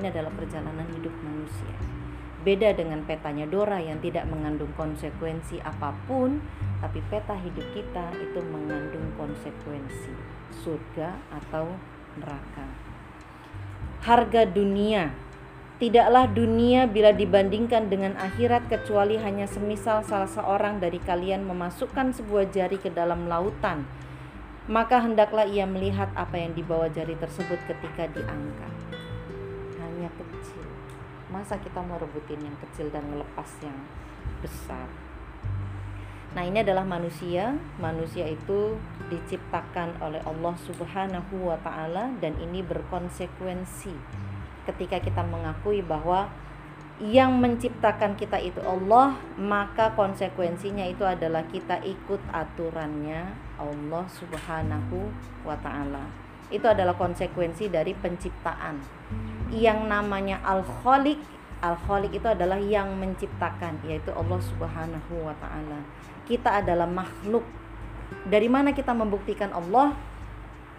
Ini 0.02 0.10
adalah 0.10 0.34
perjalanan 0.34 0.90
hidup 0.98 1.14
manusia. 1.22 1.78
Beda 2.42 2.74
dengan 2.74 3.06
petanya 3.06 3.46
Dora 3.46 3.78
yang 3.78 4.02
tidak 4.02 4.26
mengandung 4.26 4.74
konsekuensi 4.74 5.62
apa 5.62 5.94
pun, 6.10 6.42
tapi 6.82 7.00
peta 7.14 7.38
hidup 7.38 7.64
kita 7.78 8.10
itu 8.18 8.42
mengandung 8.50 9.14
konsekuensi 9.16 10.18
surga 10.66 11.22
atau 11.30 11.70
neraka. 12.18 12.66
Harga 14.02 14.50
dunia 14.50 15.14
Tidaklah 15.82 16.30
dunia 16.30 16.86
bila 16.86 17.10
dibandingkan 17.10 17.90
dengan 17.90 18.14
akhirat 18.14 18.70
kecuali 18.70 19.18
hanya 19.18 19.50
semisal 19.50 20.06
salah 20.06 20.30
seorang 20.30 20.78
dari 20.78 21.02
kalian 21.02 21.42
memasukkan 21.42 22.14
sebuah 22.22 22.54
jari 22.54 22.78
ke 22.78 22.94
dalam 22.94 23.26
lautan. 23.26 23.90
Maka 24.70 25.02
hendaklah 25.02 25.50
ia 25.50 25.66
melihat 25.66 26.14
apa 26.14 26.38
yang 26.38 26.54
dibawa 26.54 26.86
jari 26.86 27.18
tersebut 27.18 27.58
ketika 27.66 28.06
diangkat. 28.14 28.74
Hanya 29.82 30.14
kecil 30.22 30.62
masa 31.34 31.58
kita 31.58 31.82
mau 31.82 31.98
rebutin 31.98 32.46
yang 32.46 32.58
kecil 32.62 32.94
dan 32.94 33.02
melepas 33.10 33.50
yang 33.66 33.82
besar 34.46 34.86
Nah, 36.32 36.48
ini 36.48 36.64
adalah 36.64 36.88
manusia. 36.88 37.60
Manusia 37.76 38.24
itu 38.24 38.80
diciptakan 39.12 40.00
oleh 40.00 40.24
Allah 40.24 40.56
Subhanahu 40.64 41.52
wa 41.52 41.60
taala 41.60 42.16
dan 42.24 42.40
ini 42.40 42.64
berkonsekuensi. 42.64 43.92
Ketika 44.64 45.04
kita 45.04 45.28
mengakui 45.28 45.84
bahwa 45.84 46.32
yang 47.02 47.42
menciptakan 47.42 48.14
kita 48.14 48.38
itu 48.38 48.62
Allah, 48.62 49.18
maka 49.34 49.92
konsekuensinya 49.98 50.86
itu 50.86 51.02
adalah 51.02 51.42
kita 51.50 51.82
ikut 51.82 52.22
aturannya 52.30 53.26
Allah 53.58 54.06
Subhanahu 54.06 55.10
wa 55.42 55.58
taala. 55.60 56.06
Itu 56.54 56.70
adalah 56.70 56.94
konsekuensi 56.94 57.74
dari 57.74 57.98
penciptaan. 57.98 58.80
Yang 59.50 59.80
namanya 59.90 60.46
Al-Khaliq, 60.46 61.18
Al-Khaliq 61.60 62.22
itu 62.22 62.28
adalah 62.30 62.62
yang 62.62 62.94
menciptakan, 63.02 63.82
yaitu 63.84 64.14
Allah 64.14 64.38
Subhanahu 64.38 65.26
wa 65.26 65.34
taala. 65.42 65.82
Kita 66.32 66.64
adalah 66.64 66.88
makhluk. 66.88 67.44
Dari 68.24 68.48
mana 68.48 68.72
kita 68.72 68.96
membuktikan 68.96 69.52
Allah? 69.52 69.92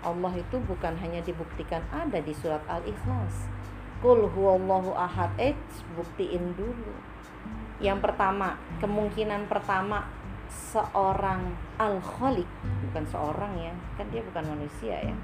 Allah 0.00 0.32
itu 0.32 0.56
bukan 0.64 0.96
hanya 0.96 1.20
dibuktikan 1.20 1.84
ada 1.92 2.24
di 2.24 2.32
surat 2.32 2.64
Al-Ikhlas. 2.64 3.52
Kul 4.00 4.32
huwallahu 4.32 4.96
ahad. 4.96 5.28
Eh 5.36 5.52
buktiin 5.92 6.56
dulu. 6.56 6.96
Yang 7.84 7.98
pertama 8.00 8.56
Kemungkinan 8.78 9.50
pertama 9.50 10.06
Seorang 10.48 11.52
al-kholik 11.76 12.46
Bukan 12.88 13.04
seorang 13.10 13.52
ya 13.58 13.74
Kan 13.98 14.06
dia 14.14 14.22
bukan 14.22 14.54
manusia 14.54 15.02
ya. 15.02 15.16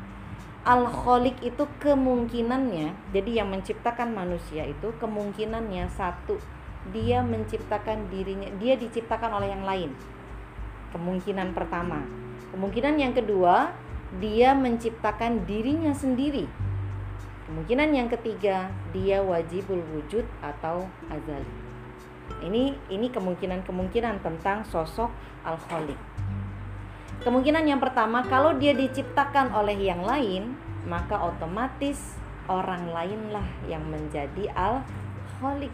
Al-kholik 0.67 1.39
itu 1.41 1.65
kemungkinannya 1.79 3.15
Jadi 3.15 3.31
yang 3.39 3.55
menciptakan 3.55 4.11
manusia 4.11 4.67
itu 4.67 4.91
Kemungkinannya 4.99 5.87
satu 5.95 6.37
Dia 6.91 7.23
menciptakan 7.23 8.11
dirinya 8.11 8.51
Dia 8.59 8.75
diciptakan 8.75 9.39
oleh 9.39 9.55
yang 9.55 9.63
lain 9.63 10.18
Kemungkinan 10.95 11.53
pertama 11.53 12.05
Kemungkinan 12.55 12.97
yang 12.97 13.13
kedua 13.13 13.73
Dia 14.21 14.57
menciptakan 14.57 15.45
dirinya 15.45 15.93
sendiri 15.93 16.69
Kemungkinan 17.49 17.97
yang 17.97 18.13
ketiga, 18.13 18.69
dia 18.93 19.25
wajibul 19.25 19.81
wujud 19.97 20.29
atau 20.45 20.85
azali. 21.09 21.49
Ini 22.45 22.77
ini 22.93 23.09
kemungkinan-kemungkinan 23.09 24.21
tentang 24.21 24.69
sosok 24.69 25.09
al-khaliq. 25.49 25.97
Kemungkinan 27.25 27.65
yang 27.65 27.81
pertama, 27.81 28.21
kalau 28.29 28.53
dia 28.53 28.77
diciptakan 28.77 29.57
oleh 29.57 29.81
yang 29.81 30.05
lain, 30.05 30.61
maka 30.85 31.17
otomatis 31.17 32.21
orang 32.53 32.93
lainlah 32.93 33.49
yang 33.65 33.81
menjadi 33.89 34.53
al-khaliq. 34.53 35.73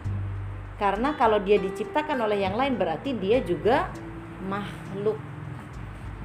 Karena 0.79 1.11
kalau 1.19 1.43
dia 1.43 1.59
diciptakan 1.59 2.23
oleh 2.23 2.39
yang 2.39 2.55
lain 2.55 2.79
berarti 2.79 3.19
dia 3.19 3.43
juga 3.43 3.91
makhluk. 4.45 5.17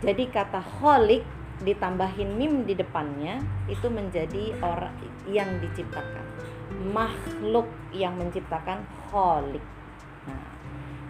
Jadi 0.00 0.28
kata 0.32 0.60
khaliq 0.60 1.24
ditambahin 1.60 2.40
mim 2.40 2.64
di 2.64 2.72
depannya 2.72 3.40
itu 3.68 3.92
menjadi 3.92 4.56
orang 4.64 4.96
yang 5.28 5.60
diciptakan. 5.60 6.24
Makhluk 6.94 7.68
yang 7.92 8.16
menciptakan 8.16 8.86
kholik 9.10 9.60
nah, 10.22 10.46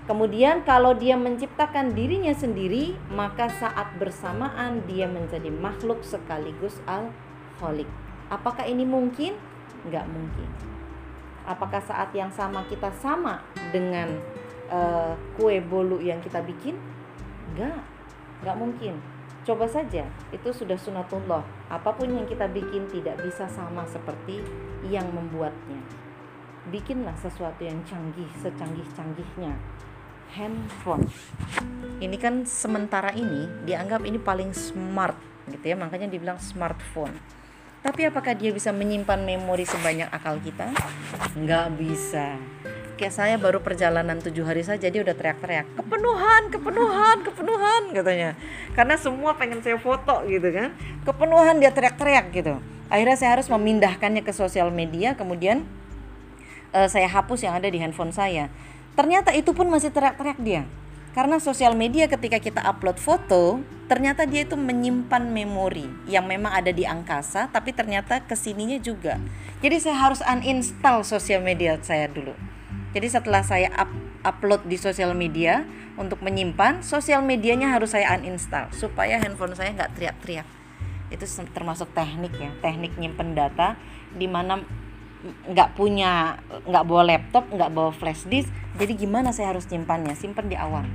kemudian 0.09 0.65
kalau 0.65 0.97
dia 0.97 1.21
menciptakan 1.21 1.93
dirinya 1.93 2.33
sendiri 2.33 2.97
maka 3.13 3.53
saat 3.53 3.93
bersamaan 4.01 4.81
dia 4.89 5.05
menjadi 5.05 5.53
makhluk 5.53 6.01
sekaligus 6.01 6.81
al 6.89 7.13
kholik 7.61 7.87
apakah 8.31 8.65
ini 8.65 8.87
mungkin? 8.87 9.35
Nggak 9.91 10.07
mungkin. 10.09 10.49
Apakah 11.45 11.83
saat 11.83 12.15
yang 12.15 12.31
sama 12.31 12.63
kita 12.71 12.95
sama 13.03 13.43
dengan 13.75 14.23
uh, 14.71 15.19
kue 15.35 15.59
bolu 15.59 15.99
yang 15.99 16.23
kita 16.23 16.41
bikin 16.47 16.79
nggak 17.57 17.81
nggak 18.41 18.57
mungkin 18.57 18.95
Coba 19.41 19.65
saja, 19.65 20.05
itu 20.37 20.49
sudah 20.53 20.77
sunatullah. 20.77 21.41
Apa 21.73 21.97
pun 21.97 22.13
yang 22.13 22.29
kita 22.29 22.45
bikin 22.53 22.85
tidak 22.93 23.17
bisa 23.25 23.49
sama 23.49 23.89
seperti 23.89 24.45
yang 24.85 25.09
membuatnya. 25.17 25.81
Bikinlah 26.69 27.17
sesuatu 27.17 27.65
yang 27.65 27.81
canggih, 27.89 28.29
secanggih-canggihnya. 28.45 29.57
Handphone. 30.37 31.09
Ini 32.05 32.17
kan 32.21 32.45
sementara 32.45 33.17
ini 33.17 33.49
dianggap 33.65 34.05
ini 34.05 34.21
paling 34.21 34.53
smart 34.53 35.17
gitu 35.49 35.73
ya, 35.73 35.77
makanya 35.81 36.13
dibilang 36.13 36.37
smartphone. 36.37 37.17
Tapi 37.81 38.13
apakah 38.13 38.37
dia 38.37 38.53
bisa 38.53 38.77
menyimpan 38.77 39.25
memori 39.25 39.65
sebanyak 39.65 40.13
akal 40.13 40.37
kita? 40.45 40.69
Nggak 41.33 41.81
bisa 41.81 42.37
kayak 43.01 43.17
saya 43.17 43.35
baru 43.41 43.65
perjalanan 43.65 44.21
tujuh 44.21 44.45
hari 44.45 44.61
saja 44.61 44.93
dia 44.93 45.01
udah 45.01 45.17
teriak-teriak 45.17 45.65
kepenuhan 45.73 46.43
kepenuhan 46.53 47.17
kepenuhan 47.25 47.83
katanya. 47.97 48.31
Karena 48.77 48.95
semua 49.01 49.35
pengen 49.37 49.61
saya 49.65 49.81
foto 49.81 50.25
gitu 50.27 50.49
kan. 50.53 50.75
Kepenuhan 51.05 51.57
dia 51.59 51.73
teriak-teriak 51.73 52.27
gitu. 52.35 52.55
Akhirnya 52.91 53.17
saya 53.17 53.31
harus 53.39 53.49
memindahkannya 53.49 54.23
ke 54.27 54.33
sosial 54.35 54.69
media 54.75 55.15
kemudian 55.15 55.65
uh, 56.75 56.89
saya 56.91 57.07
hapus 57.07 57.47
yang 57.47 57.55
ada 57.57 57.69
di 57.71 57.79
handphone 57.79 58.13
saya. 58.13 58.51
Ternyata 58.99 59.33
itu 59.33 59.55
pun 59.55 59.71
masih 59.71 59.95
teriak-teriak 59.95 60.39
dia. 60.43 60.63
Karena 61.11 61.43
sosial 61.43 61.75
media 61.75 62.07
ketika 62.07 62.39
kita 62.39 62.63
upload 62.63 63.01
foto 63.03 63.59
ternyata 63.91 64.23
dia 64.23 64.47
itu 64.47 64.55
menyimpan 64.55 65.27
memori 65.27 65.91
yang 66.07 66.23
memang 66.23 66.55
ada 66.55 66.71
di 66.71 66.87
angkasa 66.87 67.51
tapi 67.51 67.75
ternyata 67.75 68.23
ke 68.23 68.39
sininya 68.39 68.79
juga. 68.79 69.19
Jadi 69.59 69.77
saya 69.83 69.99
harus 69.99 70.23
uninstall 70.23 71.03
sosial 71.03 71.43
media 71.43 71.75
saya 71.83 72.07
dulu 72.07 72.60
jadi 72.91 73.07
setelah 73.07 73.47
saya 73.47 73.71
up, 73.79 73.91
upload 74.27 74.67
di 74.67 74.75
sosial 74.75 75.15
media 75.15 75.63
untuk 75.95 76.19
menyimpan, 76.27 76.83
sosial 76.83 77.23
medianya 77.23 77.71
harus 77.71 77.95
saya 77.95 78.19
uninstall 78.19 78.73
supaya 78.75 79.23
handphone 79.23 79.55
saya 79.55 79.71
nggak 79.77 79.95
teriak-teriak. 79.95 80.49
Itu 81.11 81.27
termasuk 81.55 81.95
teknik 81.95 82.35
ya, 82.35 82.51
teknik 82.59 82.99
nyimpen 82.99 83.39
data 83.39 83.79
di 84.11 84.27
mana 84.27 84.59
nggak 85.21 85.77
punya 85.77 86.41
nggak 86.65 86.85
bawa 86.89 87.03
laptop 87.05 87.45
nggak 87.53 87.71
bawa 87.71 87.91
flash 87.95 88.27
disk. 88.27 88.51
Jadi 88.75 89.07
gimana 89.07 89.31
saya 89.31 89.55
harus 89.55 89.69
nyimpannya? 89.71 90.17
Simpan 90.19 90.51
di 90.51 90.57
awal. 90.59 90.87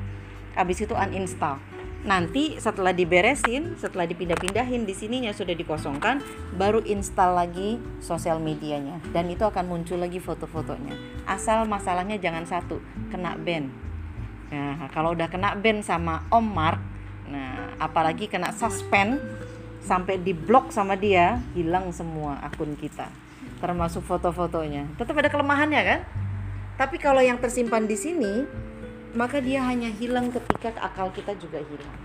Habis 0.56 0.84
itu 0.84 0.96
uninstall 0.96 1.75
nanti 2.06 2.62
setelah 2.62 2.94
diberesin 2.94 3.74
setelah 3.82 4.06
dipindah-pindahin 4.06 4.86
di 4.86 4.94
sininya 4.94 5.34
sudah 5.34 5.58
dikosongkan 5.58 6.22
baru 6.54 6.86
install 6.86 7.34
lagi 7.34 7.82
sosial 7.98 8.38
medianya. 8.38 9.02
Dan 9.10 9.28
itu 9.34 9.42
akan 9.42 9.66
muncul 9.66 9.98
lagi 9.98 10.22
foto-fotonya. 10.22 10.94
Asal 11.26 11.66
masalahnya 11.66 12.22
jangan 12.22 12.46
satu 12.46 12.78
kena 13.10 13.34
ban. 13.36 13.74
Nah 14.54 14.88
kalau 14.94 15.18
udah 15.18 15.26
kena 15.26 15.58
ban 15.58 15.82
sama 15.82 16.24
Om 16.30 16.48
Mark 16.48 16.80
nah 17.26 17.74
apalagi 17.82 18.30
kena 18.30 18.54
suspend 18.54 19.18
sampai 19.82 20.22
diblok 20.22 20.70
sama 20.70 20.94
dia 20.94 21.42
hilang 21.58 21.90
semua 21.90 22.38
akun 22.46 22.78
kita. 22.78 23.10
Termasuk 23.58 24.06
foto-fotonya. 24.06 24.86
Tetap 25.02 25.18
ada 25.18 25.30
kelemahannya 25.34 25.82
kan? 25.82 26.00
Tapi 26.76 27.02
kalau 27.02 27.24
yang 27.24 27.40
tersimpan 27.42 27.88
di 27.88 27.98
sini 27.98 28.44
maka 29.16 29.40
dia 29.40 29.64
hanya 29.64 29.88
hilang 29.88 30.28
ketika 30.28 30.76
akal 30.84 31.08
kita 31.16 31.32
juga 31.40 31.64
hilang. 31.64 31.98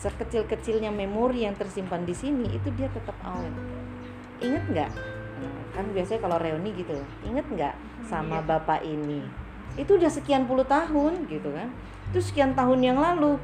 Sekecil-kecilnya 0.00 0.88
memori 0.88 1.44
yang 1.44 1.52
tersimpan 1.54 2.08
di 2.08 2.16
sini 2.16 2.48
itu 2.48 2.72
dia 2.72 2.88
tetap 2.88 3.14
awet. 3.20 3.52
Ingat 4.40 4.64
nggak? 4.72 4.90
Kan 5.76 5.84
biasanya 5.92 6.20
kalau 6.24 6.38
reuni 6.40 6.70
gitu, 6.72 6.96
inget 7.26 7.44
nggak 7.52 7.74
sama 8.08 8.40
iya. 8.40 8.46
bapak 8.48 8.80
ini? 8.80 9.20
Itu 9.76 10.00
udah 10.00 10.08
sekian 10.08 10.48
puluh 10.48 10.64
tahun 10.64 11.28
gitu 11.28 11.52
kan? 11.52 11.68
Itu 12.12 12.24
sekian 12.24 12.56
tahun 12.56 12.80
yang 12.80 12.96
lalu. 12.96 13.36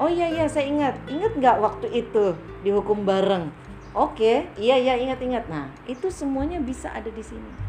Oh 0.00 0.08
iya 0.08 0.32
iya 0.32 0.48
saya 0.48 0.68
ingat. 0.68 0.96
Ingat 1.10 1.36
nggak 1.36 1.56
waktu 1.60 1.92
itu 1.92 2.38
dihukum 2.64 3.04
bareng? 3.04 3.52
Oke, 3.96 4.48
iya 4.60 4.76
iya 4.76 4.94
ingat 4.94 5.20
ingat. 5.24 5.44
Nah 5.48 5.72
itu 5.90 6.12
semuanya 6.12 6.60
bisa 6.60 6.92
ada 6.92 7.08
di 7.08 7.24
sini. 7.24 7.65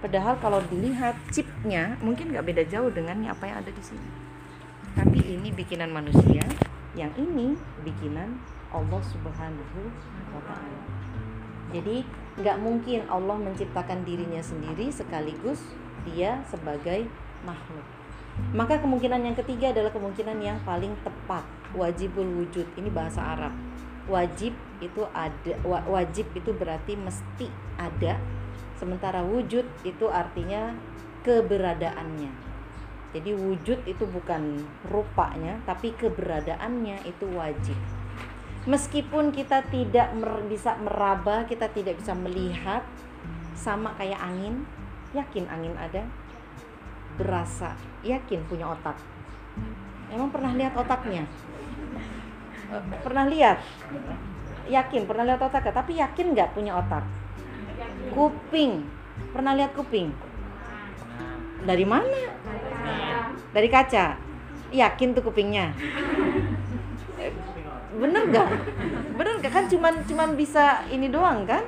Padahal 0.00 0.36
kalau 0.38 0.60
dilihat 0.68 1.16
chipnya 1.32 1.96
mungkin 2.04 2.32
nggak 2.32 2.44
beda 2.44 2.62
jauh 2.68 2.92
dengan 2.92 3.24
apa 3.32 3.48
yang 3.48 3.64
ada 3.64 3.72
di 3.72 3.82
sini. 3.82 4.10
Tapi 4.96 5.18
ini 5.24 5.48
bikinan 5.52 5.92
manusia, 5.92 6.44
yang 6.96 7.12
ini 7.16 7.56
bikinan 7.84 8.40
Allah 8.72 9.02
Subhanahu 9.04 9.80
wa 10.32 10.42
taala. 10.44 10.80
Jadi 11.72 12.04
nggak 12.36 12.56
mungkin 12.60 13.08
Allah 13.08 13.36
menciptakan 13.40 14.04
dirinya 14.04 14.40
sendiri 14.40 14.92
sekaligus 14.92 15.60
dia 16.04 16.40
sebagai 16.48 17.08
makhluk. 17.44 17.84
Maka 18.52 18.76
kemungkinan 18.84 19.24
yang 19.24 19.36
ketiga 19.36 19.72
adalah 19.72 19.88
kemungkinan 19.92 20.36
yang 20.44 20.60
paling 20.68 20.92
tepat, 21.00 21.44
wajibul 21.72 22.44
wujud. 22.44 22.68
Ini 22.76 22.92
bahasa 22.92 23.24
Arab. 23.24 23.52
Wajib 24.06 24.52
itu 24.78 25.02
ada 25.10 25.52
wajib 25.88 26.28
itu 26.36 26.52
berarti 26.52 26.94
mesti 26.94 27.48
ada 27.80 28.20
Sementara 28.76 29.24
wujud 29.24 29.64
itu 29.88 30.06
artinya 30.12 30.76
keberadaannya. 31.24 32.32
Jadi 33.16 33.32
wujud 33.32 33.80
itu 33.88 34.04
bukan 34.04 34.60
rupanya, 34.92 35.56
tapi 35.64 35.96
keberadaannya 35.96 37.08
itu 37.08 37.24
wajib. 37.32 37.78
Meskipun 38.68 39.32
kita 39.32 39.64
tidak 39.72 40.12
mer 40.12 40.44
bisa 40.44 40.76
meraba, 40.76 41.48
kita 41.48 41.72
tidak 41.72 41.96
bisa 41.96 42.12
melihat, 42.12 42.84
sama 43.56 43.96
kayak 43.96 44.20
angin, 44.20 44.68
yakin 45.16 45.48
angin 45.48 45.72
ada, 45.80 46.04
berasa, 47.16 47.72
yakin 48.04 48.44
punya 48.44 48.68
otak. 48.68 49.00
Emang 50.12 50.28
pernah 50.28 50.52
lihat 50.52 50.76
otaknya? 50.76 51.24
Pernah 53.00 53.24
lihat? 53.32 53.58
Yakin 54.68 55.02
pernah 55.08 55.24
lihat 55.24 55.40
otaknya, 55.40 55.72
tapi 55.72 55.96
yakin 55.96 56.36
nggak 56.36 56.52
punya 56.52 56.76
otak? 56.76 57.06
Kuping 58.10 58.86
pernah 59.32 59.56
lihat 59.56 59.72
kuping 59.72 60.12
Dari 61.66 61.82
mana? 61.82 62.20
Dari 63.50 63.66
kaca. 63.66 64.14
Yakin 64.70 65.18
tuh 65.18 65.22
kupingnya? 65.26 65.74
Bener 67.96 68.22
gak? 68.30 68.48
Bener 69.18 69.34
gak 69.42 69.50
kan 69.50 69.64
cuman 69.66 70.06
cuman 70.06 70.38
bisa 70.38 70.86
ini 70.94 71.10
doang 71.10 71.42
kan? 71.42 71.66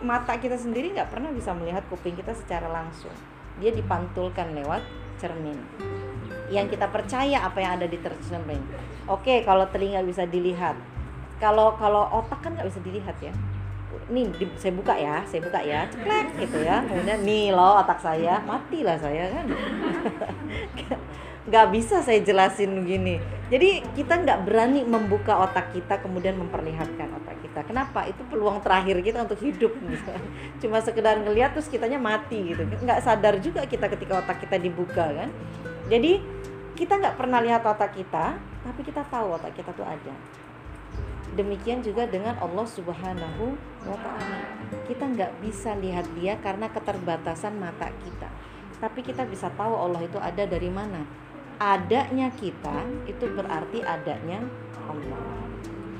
Mata 0.00 0.40
kita 0.40 0.56
sendiri 0.56 0.96
nggak 0.96 1.12
pernah 1.12 1.28
bisa 1.32 1.52
melihat 1.52 1.84
kuping 1.92 2.16
kita 2.16 2.32
secara 2.32 2.72
langsung. 2.72 3.12
Dia 3.60 3.72
dipantulkan 3.76 4.56
lewat 4.56 4.80
cermin. 5.20 5.60
Yang 6.48 6.80
kita 6.80 6.88
percaya 6.88 7.44
apa 7.44 7.60
yang 7.60 7.76
ada 7.80 7.86
di 7.88 8.00
cermin. 8.00 8.60
Oke, 9.04 9.44
kalau 9.44 9.68
telinga 9.68 10.00
bisa 10.00 10.24
dilihat. 10.24 10.76
Kalau 11.36 11.76
kalau 11.76 12.08
otak 12.08 12.40
kan 12.40 12.56
nggak 12.56 12.68
bisa 12.72 12.80
dilihat 12.80 13.16
ya 13.20 13.34
nih 14.10 14.28
di, 14.36 14.44
saya 14.60 14.72
buka 14.76 14.94
ya 14.94 15.24
saya 15.24 15.40
buka 15.44 15.60
ya. 15.64 15.80
Ceklek 15.88 16.26
gitu 16.40 16.58
ya. 16.60 16.84
Kemudian 16.84 17.20
nih 17.24 17.54
loh 17.54 17.80
otak 17.80 18.00
saya. 18.00 18.40
Matilah 18.44 18.98
saya 19.00 19.24
kan? 19.32 19.46
Nggak 21.48 21.66
bisa 21.76 22.00
saya 22.00 22.24
jelasin 22.24 22.72
begini. 22.72 23.20
Jadi 23.52 23.84
kita 23.92 24.16
nggak 24.16 24.48
berani 24.48 24.80
membuka 24.80 25.44
otak 25.44 25.76
kita 25.76 26.00
kemudian 26.00 26.40
memperlihatkan 26.40 27.20
otak 27.20 27.36
kita. 27.44 27.60
Kenapa? 27.68 28.08
Itu 28.08 28.24
peluang 28.32 28.64
terakhir 28.64 29.04
kita 29.04 29.28
untuk 29.28 29.36
hidup 29.44 29.76
gitu. 29.76 30.12
cuma 30.64 30.80
sekedar 30.80 31.20
ngeliat 31.20 31.52
terus 31.52 31.68
kitanya 31.68 32.00
mati 32.00 32.56
gitu. 32.56 32.64
Nggak 32.64 33.04
sadar 33.04 33.36
juga 33.44 33.68
kita 33.68 33.92
ketika 33.92 34.24
otak 34.24 34.40
kita 34.40 34.56
dibuka 34.56 35.04
kan? 35.04 35.28
Jadi 35.92 36.24
kita 36.74 36.98
nggak 36.98 37.16
pernah 37.20 37.38
lihat 37.44 37.62
otak 37.62 37.94
kita 37.94 38.34
tapi 38.64 38.80
kita 38.82 39.06
tahu 39.06 39.38
otak 39.38 39.54
kita 39.54 39.70
tuh 39.76 39.86
ada 39.86 40.14
Demikian 41.34 41.82
juga 41.82 42.06
dengan 42.06 42.38
Allah 42.38 42.62
Subhanahu 42.62 43.58
wa 43.82 43.96
taala. 43.98 44.38
Kita 44.86 45.10
nggak 45.10 45.42
bisa 45.42 45.74
lihat 45.74 46.06
dia 46.14 46.38
karena 46.38 46.70
keterbatasan 46.70 47.58
mata 47.58 47.90
kita. 48.06 48.30
Tapi 48.78 49.02
kita 49.02 49.26
bisa 49.26 49.50
tahu 49.50 49.74
Allah 49.74 50.06
itu 50.06 50.14
ada 50.22 50.46
dari 50.46 50.70
mana. 50.70 51.02
Adanya 51.58 52.30
kita 52.30 52.86
itu 53.10 53.26
berarti 53.34 53.82
adanya 53.82 54.46
Allah. 54.86 55.22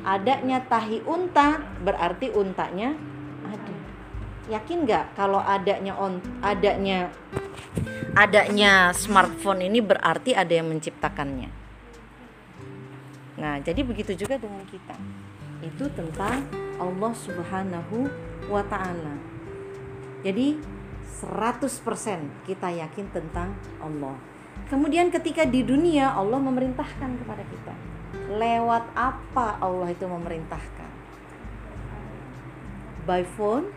Adanya 0.06 0.62
tahi 0.70 1.02
unta 1.02 1.66
berarti 1.82 2.30
untanya 2.30 2.94
ada. 3.42 3.74
Yakin 4.54 4.86
nggak 4.86 5.18
kalau 5.18 5.42
adanya 5.42 5.98
on 5.98 6.22
adanya 6.46 7.10
adanya 8.14 8.94
smartphone 8.94 9.66
ini 9.66 9.82
berarti 9.82 10.30
ada 10.38 10.52
yang 10.54 10.70
menciptakannya? 10.70 11.50
Nah, 13.34 13.58
jadi 13.58 13.82
begitu 13.82 14.14
juga 14.14 14.38
dengan 14.38 14.62
kita 14.70 14.94
itu 15.64 15.88
tentang 15.96 16.44
Allah 16.76 17.12
Subhanahu 17.16 18.08
wa 18.52 18.62
taala. 18.68 19.16
Jadi 20.20 20.60
100% 21.24 22.48
kita 22.48 22.68
yakin 22.68 23.06
tentang 23.12 23.56
Allah. 23.80 24.16
Kemudian 24.68 25.08
ketika 25.12 25.44
di 25.44 25.64
dunia 25.64 26.12
Allah 26.12 26.40
memerintahkan 26.40 27.10
kepada 27.20 27.44
kita. 27.48 27.74
Lewat 28.36 28.84
apa 28.96 29.60
Allah 29.60 29.92
itu 29.92 30.06
memerintahkan? 30.08 30.90
By 33.04 33.20
phone, 33.36 33.68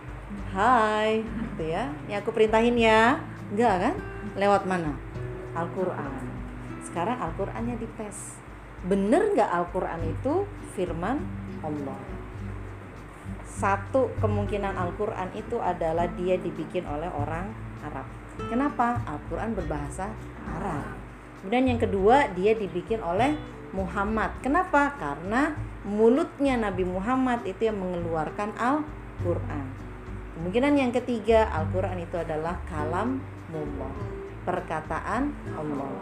hai, 0.56 1.20
gitu 1.24 1.64
ya. 1.68 1.92
Yang 2.08 2.20
aku 2.24 2.32
perintahin 2.32 2.80
ya. 2.80 3.20
Enggak 3.52 3.76
kan? 3.84 3.96
Lewat 4.40 4.64
mana? 4.64 4.96
Al-Qur'an. 5.52 6.24
Sekarang 6.86 7.20
Al-Qur'annya 7.20 7.76
dites. 7.76 8.40
Bener 8.86 9.34
nggak 9.34 9.50
Al-Quran 9.50 10.02
itu 10.06 10.46
firman 10.78 11.18
Allah. 11.64 12.00
Satu 13.48 14.14
kemungkinan 14.22 14.78
Al-Quran 14.78 15.34
itu 15.34 15.58
adalah 15.58 16.06
dia 16.14 16.38
dibikin 16.38 16.86
oleh 16.86 17.10
orang 17.10 17.50
Arab. 17.82 18.06
Kenapa? 18.38 19.02
Al-Quran 19.10 19.58
berbahasa 19.58 20.14
Arab. 20.46 20.94
Kemudian 21.42 21.66
yang 21.74 21.80
kedua 21.82 22.30
dia 22.38 22.54
dibikin 22.54 23.02
oleh 23.02 23.34
Muhammad. 23.74 24.38
Kenapa? 24.46 24.94
Karena 25.02 25.58
mulutnya 25.88 26.60
Nabi 26.60 26.86
Muhammad 26.86 27.46
itu 27.50 27.66
yang 27.66 27.82
mengeluarkan 27.82 28.54
Al-Quran. 28.58 29.66
Kemungkinan 30.38 30.74
yang 30.78 30.92
ketiga 30.94 31.50
Al-Quran 31.50 31.98
itu 31.98 32.14
adalah 32.14 32.62
kalam 32.70 33.18
Allah, 33.50 33.94
perkataan 34.46 35.34
Allah. 35.58 35.94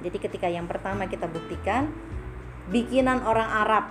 Jadi 0.00 0.16
ketika 0.16 0.48
yang 0.50 0.66
pertama 0.66 1.06
kita 1.06 1.30
buktikan 1.30 1.92
bikinan 2.72 3.22
orang 3.22 3.46
Arab 3.46 3.84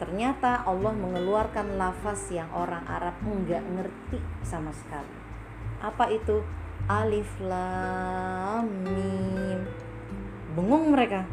ternyata 0.00 0.64
Allah 0.64 0.96
mengeluarkan 0.96 1.76
lafaz 1.76 2.32
yang 2.32 2.48
orang 2.56 2.82
Arab 2.88 3.20
enggak 3.20 3.60
ngerti 3.60 4.18
sama 4.40 4.72
sekali. 4.72 5.12
Apa 5.84 6.08
itu? 6.08 6.40
Alif 6.88 7.28
lam 7.44 8.64
mim. 8.82 9.60
Bengong 10.56 10.90
mereka. 10.96 11.28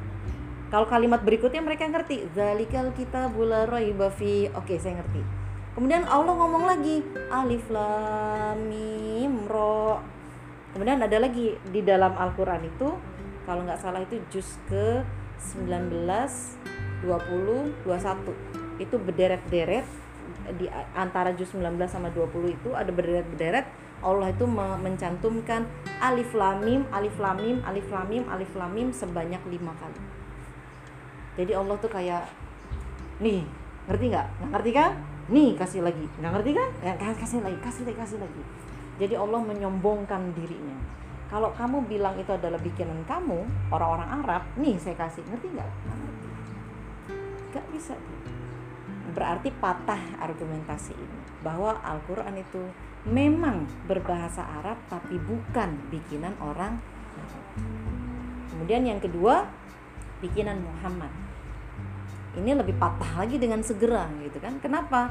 Kalau 0.68 0.86
kalimat 0.86 1.24
berikutnya 1.24 1.64
mereka 1.64 1.88
ngerti. 1.88 2.28
Zalikal 2.36 2.92
kita 2.92 3.32
la 3.32 3.64
raiba 3.64 4.12
fi. 4.12 4.52
Oke 4.52 4.76
saya 4.76 5.00
ngerti. 5.00 5.24
Kemudian 5.74 6.04
Allah 6.04 6.36
ngomong 6.36 6.68
lagi. 6.68 7.02
Alif 7.32 7.72
lam 7.72 8.68
mim 8.68 9.48
ro 9.48 10.04
kemudian 10.78 11.02
ada 11.02 11.18
lagi 11.18 11.58
di 11.74 11.82
dalam 11.82 12.14
Al-Qur'an 12.14 12.62
itu 12.62 12.94
kalau 13.50 13.66
nggak 13.66 13.82
salah 13.82 14.04
itu 14.06 14.22
juz 14.30 14.62
ke 14.70 15.02
19 15.58 16.06
20 17.02 17.08
21 17.82 18.57
itu 18.78 18.96
berderet-deret 18.98 19.86
di 20.60 20.68
antara 20.96 21.34
juz 21.36 21.52
19 21.56 21.76
sama 21.88 22.12
20 22.14 22.56
itu 22.56 22.70
ada 22.76 22.92
berderet-berderet 22.92 23.68
Allah 24.06 24.30
itu 24.30 24.46
mencantumkan 24.46 25.66
alif 25.98 26.38
lamim 26.38 26.86
alif 26.94 27.18
lamim 27.18 27.66
alif 27.66 27.88
lamim 27.90 28.24
alif 28.30 28.52
lamim 28.54 28.94
sebanyak 28.94 29.42
lima 29.50 29.74
kali. 29.82 29.98
Jadi 31.38 31.52
Allah 31.58 31.76
tuh 31.82 31.90
kayak 31.90 32.30
nih 33.18 33.42
ngerti 33.90 34.06
nggak? 34.14 34.28
Nggak 34.38 34.50
ngerti 34.54 34.72
kan? 34.74 34.92
Nih 35.34 35.50
kasih 35.58 35.82
lagi. 35.82 36.06
Nggak 36.22 36.32
ngerti 36.38 36.52
kan? 36.54 36.70
Ya, 36.86 36.94
kasih 37.18 37.40
lagi 37.42 37.58
kasih 37.58 37.84
lagi 37.90 37.98
kasih 37.98 38.18
lagi. 38.22 38.42
Jadi 39.02 39.14
Allah 39.18 39.42
menyombongkan 39.42 40.34
dirinya. 40.38 40.78
Kalau 41.28 41.52
kamu 41.58 41.90
bilang 41.90 42.16
itu 42.16 42.32
adalah 42.32 42.62
bikinan 42.62 43.04
kamu 43.10 43.44
orang-orang 43.74 44.22
Arab 44.22 44.44
nih 44.62 44.78
saya 44.78 44.94
kasih. 44.94 45.26
Ngerti 45.26 45.48
nggak? 45.58 45.70
Nggak 47.50 47.66
bisa 47.74 47.98
berarti 49.16 49.54
patah 49.56 50.20
argumentasi 50.20 50.94
ini 50.96 51.20
bahwa 51.44 51.80
Al-Quran 51.80 52.36
itu 52.40 52.60
memang 53.08 53.64
berbahasa 53.88 54.44
Arab 54.44 54.76
tapi 54.92 55.16
bukan 55.16 55.80
bikinan 55.88 56.36
orang 56.44 56.82
kemudian 58.52 58.84
yang 58.84 59.00
kedua 59.00 59.48
bikinan 60.20 60.60
Muhammad. 60.60 61.14
Ini 62.38 62.54
lebih 62.54 62.78
patah 62.78 63.26
lagi 63.26 63.42
dengan 63.42 63.66
segera 63.66 64.06
gitu 64.22 64.38
kan? 64.38 64.62
Kenapa? 64.62 65.10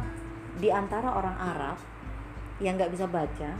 Di 0.59 0.71
antara 0.71 1.11
orang 1.11 1.35
Arab 1.35 1.79
yang 2.63 2.81
nggak 2.81 2.93
bisa 2.95 3.05
baca 3.05 3.51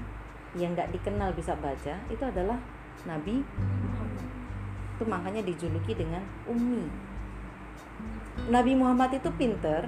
yang 0.57 0.73
nggak 0.73 0.89
dikenal 0.89 1.37
bisa 1.37 1.53
baca 1.61 2.01
itu 2.09 2.23
adalah 2.25 2.57
Nabi 3.05 3.45
itu 4.97 5.05
makanya 5.05 5.45
dijuluki 5.45 5.93
dengan 5.93 6.25
Umi 6.49 6.89
Nabi 8.49 8.73
Muhammad 8.73 9.21
itu 9.21 9.29
pinter 9.37 9.85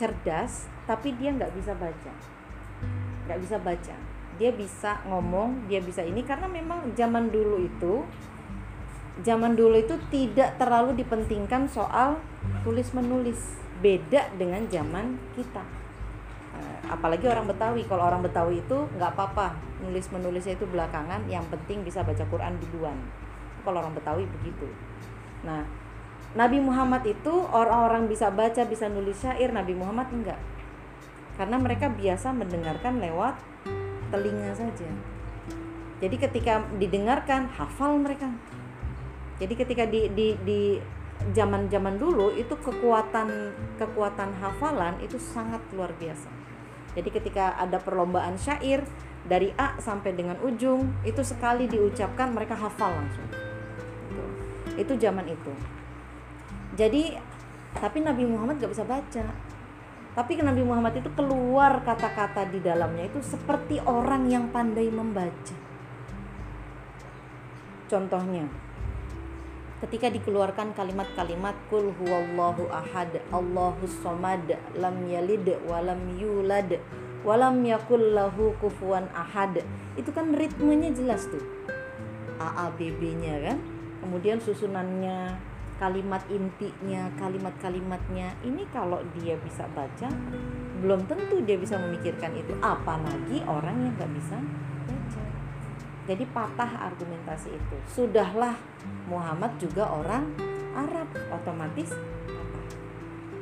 cerdas 0.00 0.64
tapi 0.88 1.12
dia 1.20 1.36
nggak 1.36 1.52
bisa 1.52 1.76
baca. 1.76 2.12
Nggak 3.28 3.38
bisa 3.44 3.56
baca. 3.60 3.96
Dia 4.40 4.50
bisa 4.56 5.04
ngomong 5.04 5.68
dia 5.68 5.84
bisa 5.84 6.00
ini 6.00 6.24
karena 6.24 6.48
memang 6.48 6.96
zaman 6.96 7.28
dulu 7.28 7.60
itu 7.60 8.08
zaman 9.20 9.52
dulu 9.52 9.76
itu 9.76 10.00
tidak 10.08 10.56
terlalu 10.56 10.96
dipentingkan 10.96 11.68
soal 11.68 12.16
tulis 12.64 12.88
menulis 12.96 13.60
beda 13.84 14.32
dengan 14.40 14.64
zaman 14.72 15.20
kita. 15.36 15.60
Eh, 16.56 16.78
apalagi 16.88 17.28
orang 17.28 17.44
Betawi. 17.44 17.84
Kalau 17.84 18.08
orang 18.08 18.24
Betawi 18.24 18.64
itu 18.64 18.78
nggak 18.96 19.12
apa-apa 19.12 19.56
nulis 19.84 20.08
menulisnya 20.12 20.56
itu 20.56 20.64
belakangan 20.68 21.24
yang 21.28 21.44
penting 21.52 21.84
bisa 21.84 22.00
baca 22.00 22.24
Quran 22.24 22.56
duluan. 22.56 22.96
Kalau 23.60 23.84
orang 23.84 23.92
Betawi 23.92 24.24
begitu. 24.40 24.68
Nah 25.44 25.64
Nabi 26.30 26.62
Muhammad 26.62 27.02
itu 27.06 27.32
orang-orang 27.50 28.06
bisa 28.06 28.30
baca 28.30 28.62
bisa 28.66 28.86
nulis 28.86 29.18
syair 29.18 29.50
Nabi 29.50 29.74
Muhammad 29.74 30.10
enggak 30.14 30.38
karena 31.34 31.56
mereka 31.56 31.90
biasa 31.90 32.30
mendengarkan 32.30 33.02
lewat 33.02 33.34
telinga 34.14 34.54
saja 34.54 34.90
jadi 35.98 36.16
ketika 36.16 36.62
didengarkan 36.78 37.50
hafal 37.50 37.98
mereka 37.98 38.30
jadi 39.42 39.54
ketika 39.56 39.84
di 39.88 40.06
di 40.14 40.38
di 40.46 40.62
zaman 41.34 41.66
zaman 41.68 41.98
dulu 41.98 42.32
itu 42.38 42.54
kekuatan 42.56 43.52
kekuatan 43.76 44.30
hafalan 44.38 44.96
itu 45.02 45.18
sangat 45.18 45.60
luar 45.74 45.90
biasa 45.98 46.30
jadi 46.94 47.08
ketika 47.10 47.54
ada 47.58 47.78
perlombaan 47.78 48.34
syair 48.34 48.82
dari 49.26 49.52
A 49.54 49.76
sampai 49.78 50.16
dengan 50.16 50.38
ujung 50.42 50.90
itu 51.04 51.20
sekali 51.20 51.68
diucapkan 51.68 52.32
mereka 52.32 52.56
hafal 52.56 52.90
langsung. 52.90 53.28
Itu 54.74 54.96
zaman 54.96 55.28
itu. 55.28 55.52
Jadi 56.80 57.12
tapi 57.76 58.00
Nabi 58.00 58.24
Muhammad 58.24 58.56
gak 58.56 58.72
bisa 58.72 58.88
baca. 58.88 59.24
Tapi 60.16 60.40
Nabi 60.40 60.64
Muhammad 60.64 60.96
itu 60.96 61.12
keluar 61.12 61.84
kata-kata 61.84 62.48
di 62.48 62.64
dalamnya 62.64 63.06
itu 63.06 63.20
seperti 63.20 63.78
orang 63.84 64.26
yang 64.32 64.48
pandai 64.48 64.88
membaca. 64.88 65.70
contohnya 67.90 68.46
ketika 69.82 70.06
dikeluarkan 70.14 70.70
kalimat-kalimat 70.78 71.58
kul 71.66 71.90
huwallahu 71.98 72.70
ahad 72.70 73.18
Allahus 73.34 73.90
somad 73.98 74.46
lam 74.78 74.96
yalid 75.10 75.58
walam 75.66 75.98
yulad 76.14 76.78
walam 77.26 77.66
yakul 77.66 77.98
lahu 77.98 78.54
kufuwan 78.62 79.10
ahad 79.10 79.66
itu 79.98 80.14
kan 80.14 80.30
ritmenya 80.30 80.94
jelas 80.94 81.26
tuh 81.26 81.42
A 82.38 82.70
A 82.70 82.72
B 82.72 82.94
B 82.94 83.18
nya 83.18 83.50
kan 83.50 83.58
kemudian 84.06 84.38
susunannya 84.38 85.49
kalimat 85.80 86.20
intinya 86.28 87.08
kalimat-kalimatnya. 87.16 88.36
Ini 88.44 88.68
kalau 88.68 89.00
dia 89.16 89.40
bisa 89.40 89.64
baca 89.72 90.12
belum 90.80 91.04
tentu 91.08 91.40
dia 91.40 91.56
bisa 91.56 91.80
memikirkan 91.80 92.36
itu. 92.36 92.52
Apalagi 92.60 93.40
orang 93.48 93.88
yang 93.88 93.92
nggak 93.96 94.12
bisa 94.12 94.36
baca. 94.84 95.22
Jadi 96.04 96.24
patah 96.28 96.92
argumentasi 96.92 97.48
itu. 97.56 97.76
Sudahlah 97.88 98.60
Muhammad 99.08 99.56
juga 99.56 99.88
orang 99.88 100.28
Arab 100.76 101.08
otomatis 101.32 101.90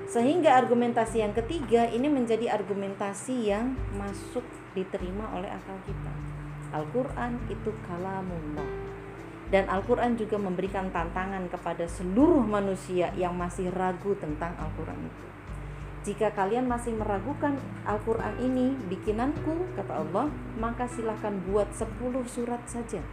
sehingga 0.09 0.57
argumentasi 0.57 1.20
yang 1.20 1.36
ketiga 1.36 1.84
ini 1.93 2.09
menjadi 2.09 2.49
argumentasi 2.49 3.53
yang 3.53 3.76
masuk 3.93 4.41
diterima 4.72 5.28
oleh 5.36 5.53
akal 5.53 5.76
kita. 5.84 6.12
Al-Quran 6.72 7.36
itu 7.53 7.70
kalamullah 7.84 8.68
dan 9.49 9.64
Al-Quran 9.68 10.16
juga 10.20 10.36
memberikan 10.36 10.92
tantangan 10.92 11.49
kepada 11.49 11.88
seluruh 11.88 12.44
manusia 12.44 13.12
yang 13.16 13.32
masih 13.36 13.72
ragu 13.72 14.12
tentang 14.20 14.53
Al-Quran 14.61 15.01
itu 15.09 15.28
jika 16.09 16.32
kalian 16.32 16.64
masih 16.64 16.96
meragukan 16.96 17.59
Al-Quran 17.84 18.40
ini 18.40 18.72
bikinanku 18.88 19.76
kata 19.76 20.01
Allah 20.01 20.32
maka 20.57 20.88
silahkan 20.88 21.36
buat 21.44 21.68
10 21.76 21.84
surat 22.24 22.62
saja 22.64 23.05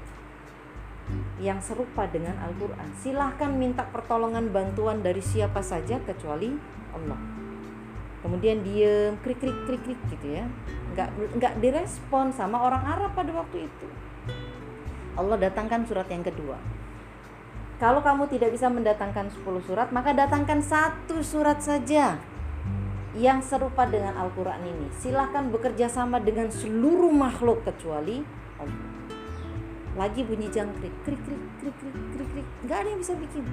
yang 1.38 1.62
serupa 1.62 2.10
dengan 2.10 2.34
Al-Quran. 2.42 2.90
Silahkan 2.98 3.52
minta 3.54 3.86
pertolongan 3.86 4.50
bantuan 4.50 5.06
dari 5.06 5.22
siapa 5.22 5.62
saja 5.62 6.02
kecuali 6.02 6.56
Allah. 6.96 7.20
Kemudian 8.26 8.66
diem, 8.66 9.14
krik 9.22 9.38
krik 9.38 9.54
krik 9.70 9.82
krik 9.86 10.02
gitu 10.10 10.28
ya. 10.34 10.50
Nggak 10.98 11.10
nggak 11.38 11.54
direspon 11.62 12.34
sama 12.34 12.58
orang 12.66 12.82
Arab 12.82 13.12
pada 13.14 13.30
waktu 13.38 13.70
itu. 13.70 13.88
Allah 15.16 15.38
datangkan 15.40 15.88
surat 15.88 16.08
yang 16.12 16.24
kedua. 16.24 16.60
Kalau 17.76 18.00
kamu 18.00 18.32
tidak 18.32 18.56
bisa 18.56 18.72
mendatangkan 18.72 19.28
10 19.32 19.44
surat, 19.68 19.92
maka 19.92 20.16
datangkan 20.16 20.64
satu 20.64 21.20
surat 21.20 21.60
saja 21.60 22.16
yang 23.16 23.44
serupa 23.44 23.84
dengan 23.84 24.16
Al-Quran 24.16 24.64
ini. 24.64 24.88
Silahkan 24.96 25.52
bekerja 25.52 25.92
sama 25.92 26.24
dengan 26.24 26.48
seluruh 26.48 27.12
makhluk 27.12 27.68
kecuali 27.68 28.24
Allah 28.56 28.96
lagi 29.96 30.28
bunyi 30.28 30.52
jangkrik 30.52 30.92
krik 31.08 31.22
krik 31.24 31.44
krik 31.64 31.76
krik 31.80 31.96
krik 31.96 32.30
krik 32.36 32.48
nggak 32.68 32.78
ada 32.84 32.90
yang 32.92 33.00
bisa 33.00 33.16
bikin 33.16 33.48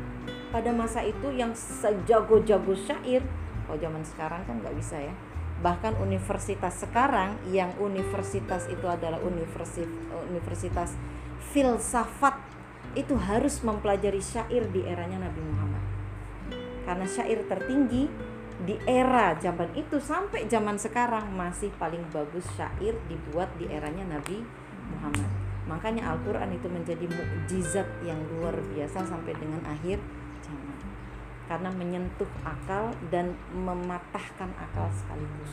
pada 0.50 0.70
masa 0.74 1.00
itu 1.06 1.30
yang 1.30 1.54
sejago-jago 1.54 2.74
syair 2.74 3.22
kalau 3.66 3.78
zaman 3.78 4.02
sekarang 4.02 4.42
kan 4.42 4.58
nggak 4.58 4.74
bisa 4.74 4.98
ya 4.98 5.14
bahkan 5.62 5.94
universitas 6.02 6.82
sekarang 6.82 7.38
yang 7.54 7.70
universitas 7.78 8.66
itu 8.66 8.82
adalah 8.90 9.22
universitas 9.22 9.86
universitas 10.26 10.98
filsafat 11.50 12.38
itu 12.94 13.18
harus 13.18 13.58
mempelajari 13.66 14.22
syair 14.22 14.68
di 14.70 14.86
eranya 14.86 15.26
Nabi 15.26 15.40
Muhammad 15.42 15.84
karena 16.86 17.06
syair 17.08 17.42
tertinggi 17.50 18.06
di 18.62 18.78
era 18.86 19.34
zaman 19.42 19.74
itu 19.74 19.98
sampai 19.98 20.46
zaman 20.46 20.78
sekarang 20.78 21.34
masih 21.34 21.74
paling 21.80 22.06
bagus 22.14 22.46
syair 22.54 22.94
dibuat 23.10 23.50
di 23.58 23.66
eranya 23.66 24.06
Nabi 24.06 24.38
Muhammad 24.92 25.42
Makanya 25.70 26.10
Al-Quran 26.14 26.50
itu 26.50 26.66
menjadi 26.66 27.06
mukjizat 27.06 27.86
yang 28.02 28.18
luar 28.34 28.54
biasa 28.74 29.06
sampai 29.06 29.32
dengan 29.38 29.62
akhir 29.62 30.02
zaman. 30.42 30.76
Karena 31.46 31.70
menyentuh 31.70 32.30
akal 32.42 32.90
dan 33.14 33.38
mematahkan 33.54 34.50
akal 34.58 34.86
sekaligus. 34.90 35.52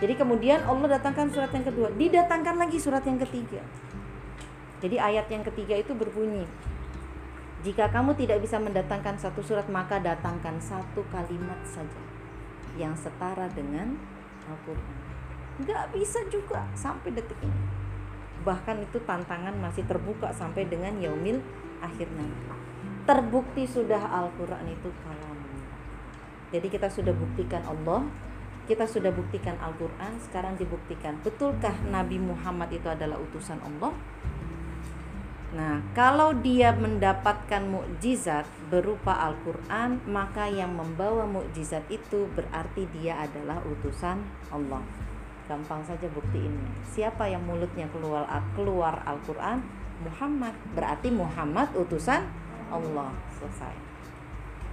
Jadi 0.00 0.14
kemudian 0.16 0.64
Allah 0.64 0.98
datangkan 0.98 1.30
surat 1.30 1.50
yang 1.52 1.66
kedua, 1.66 1.88
didatangkan 1.94 2.56
lagi 2.58 2.78
surat 2.80 3.04
yang 3.04 3.20
ketiga. 3.20 3.62
Jadi 4.82 4.98
ayat 4.98 5.30
yang 5.30 5.46
ketiga 5.46 5.78
itu 5.78 5.94
berbunyi, 5.94 6.42
jika 7.62 7.86
kamu 7.94 8.18
tidak 8.18 8.42
bisa 8.42 8.58
mendatangkan 8.58 9.14
satu 9.14 9.38
surat, 9.38 9.70
maka 9.70 10.02
datangkan 10.02 10.58
satu 10.58 11.06
kalimat 11.14 11.62
saja 11.62 12.02
yang 12.74 12.90
setara 12.98 13.46
dengan 13.54 13.94
Al-Quran. 14.50 14.96
Gak 15.62 15.94
bisa 15.94 16.18
juga 16.26 16.66
sampai 16.74 17.14
detik 17.14 17.38
ini. 17.38 17.62
Bahkan 18.42 18.82
itu 18.82 18.98
tantangan 19.06 19.54
masih 19.62 19.86
terbuka 19.86 20.34
sampai 20.34 20.66
dengan 20.66 20.98
yaumil 20.98 21.38
akhir 21.78 22.10
nanti. 22.18 22.50
Terbukti 23.06 23.62
sudah 23.62 24.02
Al-Quran 24.02 24.66
itu 24.66 24.90
kalam. 25.06 25.38
Jadi 26.50 26.66
kita 26.66 26.90
sudah 26.90 27.14
buktikan 27.14 27.62
Allah 27.62 28.02
kita 28.62 28.86
sudah 28.86 29.10
buktikan 29.10 29.58
Al-Quran 29.58 30.22
sekarang 30.22 30.54
dibuktikan. 30.54 31.18
Betulkah 31.26 31.74
Nabi 31.90 32.22
Muhammad 32.22 32.70
itu 32.70 32.86
adalah 32.86 33.18
utusan 33.18 33.58
Allah 33.58 33.90
Nah, 35.52 35.84
kalau 35.92 36.32
dia 36.32 36.72
mendapatkan 36.72 37.60
mukjizat 37.68 38.48
berupa 38.72 39.12
Al-Qur'an, 39.12 40.00
maka 40.08 40.48
yang 40.48 40.72
membawa 40.72 41.28
mukjizat 41.28 41.84
itu 41.92 42.24
berarti 42.32 42.88
dia 42.96 43.20
adalah 43.20 43.60
utusan 43.68 44.24
Allah. 44.48 44.80
Gampang 45.44 45.84
saja 45.84 46.08
buktiinnya 46.08 46.72
siapa 46.88 47.28
yang 47.28 47.44
mulutnya 47.44 47.84
keluar 47.92 48.24
keluar 48.56 49.04
Al-Quran? 49.04 49.60
Muhammad. 50.00 50.56
Berarti 50.72 51.12
Muhammad 51.12 51.68
utusan 51.76 52.24
Allah. 52.72 53.12
Selesai. 53.36 53.74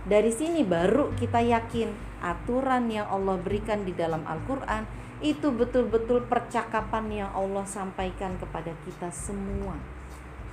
Dari 0.08 0.32
sini 0.32 0.64
baru 0.64 1.12
kita 1.20 1.44
yakin 1.44 1.92
aturan 2.24 2.88
yang 2.88 3.12
Allah 3.12 3.36
berikan 3.36 3.84
di 3.84 3.92
dalam 3.92 4.24
Al-Quran 4.24 4.88
itu 5.20 5.52
betul-betul 5.52 6.24
percakapan 6.32 7.12
yang 7.12 7.30
Allah 7.36 7.68
sampaikan 7.68 8.40
kepada 8.40 8.72
kita 8.88 9.12
semua 9.12 9.99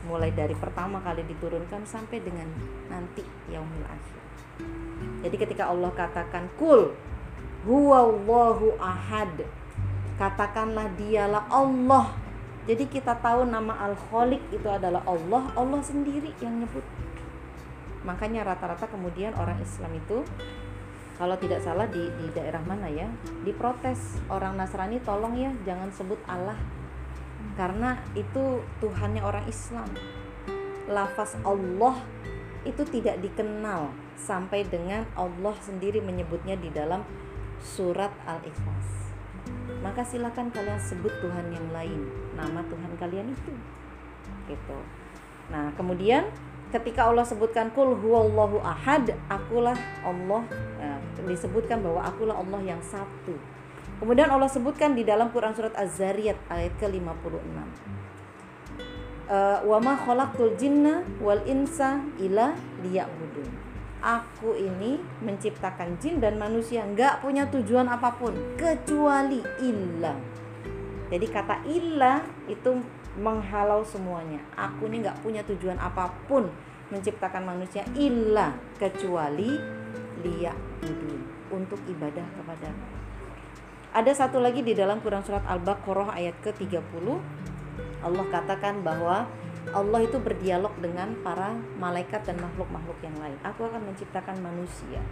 mulai 0.06 0.30
dari 0.30 0.54
pertama 0.54 1.02
kali 1.02 1.26
diturunkan 1.26 1.82
sampai 1.84 2.22
dengan 2.22 2.46
nanti 2.86 3.26
yaumil 3.50 3.86
akhir. 3.86 4.22
Jadi 5.26 5.36
ketika 5.36 5.68
Allah 5.68 5.90
katakan 5.92 6.46
kul 6.56 6.94
huwallahu 7.66 8.78
ahad 8.78 9.42
katakanlah 10.16 10.88
dialah 10.96 11.44
Allah. 11.52 12.14
Jadi 12.66 12.90
kita 12.90 13.14
tahu 13.22 13.46
nama 13.46 13.78
Al-Khaliq 13.90 14.42
itu 14.50 14.66
adalah 14.66 15.02
Allah 15.06 15.54
Allah 15.54 15.80
sendiri 15.82 16.34
yang 16.42 16.62
nyebut. 16.62 16.82
Makanya 18.02 18.42
rata-rata 18.42 18.90
kemudian 18.90 19.34
orang 19.38 19.58
Islam 19.62 19.94
itu 19.94 20.26
kalau 21.16 21.38
tidak 21.38 21.64
salah 21.64 21.86
di, 21.88 22.10
di 22.10 22.26
daerah 22.34 22.62
mana 22.66 22.90
ya 22.90 23.06
diprotes. 23.46 24.18
Orang 24.26 24.58
Nasrani 24.58 24.98
tolong 25.02 25.38
ya 25.38 25.54
jangan 25.62 25.94
sebut 25.94 26.18
Allah 26.26 26.58
karena 27.56 27.98
itu 28.12 28.60
Tuhannya 28.84 29.24
orang 29.24 29.48
Islam. 29.48 29.88
Lafaz 30.86 31.34
Allah 31.42 31.98
itu 32.62 32.86
tidak 32.86 33.18
dikenal 33.18 33.90
sampai 34.14 34.62
dengan 34.68 35.02
Allah 35.18 35.56
sendiri 35.58 35.98
menyebutnya 35.98 36.54
di 36.54 36.70
dalam 36.70 37.02
surat 37.58 38.12
Al-Ikhlas. 38.28 39.10
Maka 39.82 40.06
silakan 40.06 40.52
kalian 40.54 40.78
sebut 40.78 41.10
Tuhan 41.18 41.50
yang 41.50 41.66
lain 41.74 42.06
nama 42.38 42.62
Tuhan 42.66 42.92
kalian 43.00 43.34
itu. 43.34 43.52
Gitu. 44.46 44.78
Nah 45.50 45.74
kemudian 45.74 46.30
ketika 46.70 47.06
Allah 47.06 47.22
sebutkan 47.22 47.70
kul 47.70 47.94
huwallahu 47.94 48.58
ahad 48.62 49.14
akulah 49.30 49.78
Allah 50.02 50.42
ya, 50.82 50.98
disebutkan 51.26 51.82
bahwa 51.82 52.02
akulah 52.02 52.36
Allah 52.36 52.60
yang 52.62 52.82
satu 52.82 53.38
kemudian 53.98 54.28
Allah 54.32 54.50
sebutkan 54.50 54.96
di 54.96 55.02
dalam 55.02 55.32
Quran 55.32 55.52
surat 55.52 55.72
Az-Zariyat 55.76 56.36
ayat 56.48 56.72
ke-56. 56.80 57.58
Uh, 59.26 59.58
wa 59.66 59.78
ma 59.82 59.98
khalaqtul 59.98 60.54
jinna 60.54 61.02
wal 61.18 61.42
insa 61.50 61.98
ila 62.22 62.54
liya'budun. 62.86 63.48
Aku 63.98 64.54
ini 64.54 65.02
menciptakan 65.18 65.98
jin 65.98 66.22
dan 66.22 66.38
manusia 66.38 66.86
nggak 66.86 67.26
punya 67.26 67.50
tujuan 67.50 67.90
apa 67.90 68.14
pun 68.14 68.38
kecuali 68.54 69.42
ilah 69.58 70.36
jadi 71.06 71.26
kata 71.30 71.62
ilah 71.70 72.18
itu 72.50 72.82
menghalau 73.16 73.86
semuanya. 73.86 74.42
Aku 74.58 74.90
ini 74.90 75.06
nggak 75.06 75.22
punya 75.22 75.46
tujuan 75.46 75.78
apa 75.78 76.10
pun 76.26 76.50
menciptakan 76.90 77.46
manusia 77.46 77.86
ilah 77.94 78.54
kecuali 78.78 79.54
liya 80.22 80.54
untuk 81.50 81.78
ibadah 81.86 82.26
kepada 82.34 82.70
ada 83.92 84.12
satu 84.14 84.42
lagi 84.42 84.62
di 84.64 84.72
dalam 84.72 85.02
Quran 85.02 85.22
surat 85.22 85.44
Al-Baqarah 85.46 86.14
ayat 86.14 86.38
ke-30 86.42 87.06
Allah 88.02 88.24
katakan 88.30 88.86
bahwa 88.86 89.26
Allah 89.74 90.00
itu 90.06 90.22
berdialog 90.22 90.70
dengan 90.78 91.18
para 91.26 91.58
malaikat 91.82 92.22
dan 92.22 92.38
makhluk-makhluk 92.38 93.02
yang 93.02 93.18
lain. 93.18 93.34
Aku 93.42 93.66
akan 93.66 93.82
menciptakan 93.82 94.38
manusia. 94.38 95.02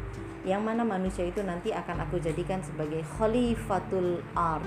Yang 0.46 0.62
mana 0.62 0.86
manusia 0.86 1.26
itu 1.26 1.42
nanti 1.42 1.74
akan 1.74 2.06
aku 2.06 2.22
jadikan 2.22 2.62
sebagai 2.62 3.02
khalifatul 3.18 4.22
art. 4.38 4.62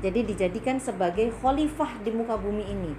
Jadi 0.00 0.24
dijadikan 0.32 0.80
sebagai 0.80 1.28
khalifah 1.28 2.00
di 2.00 2.10
muka 2.12 2.40
bumi 2.40 2.64
ini 2.72 2.92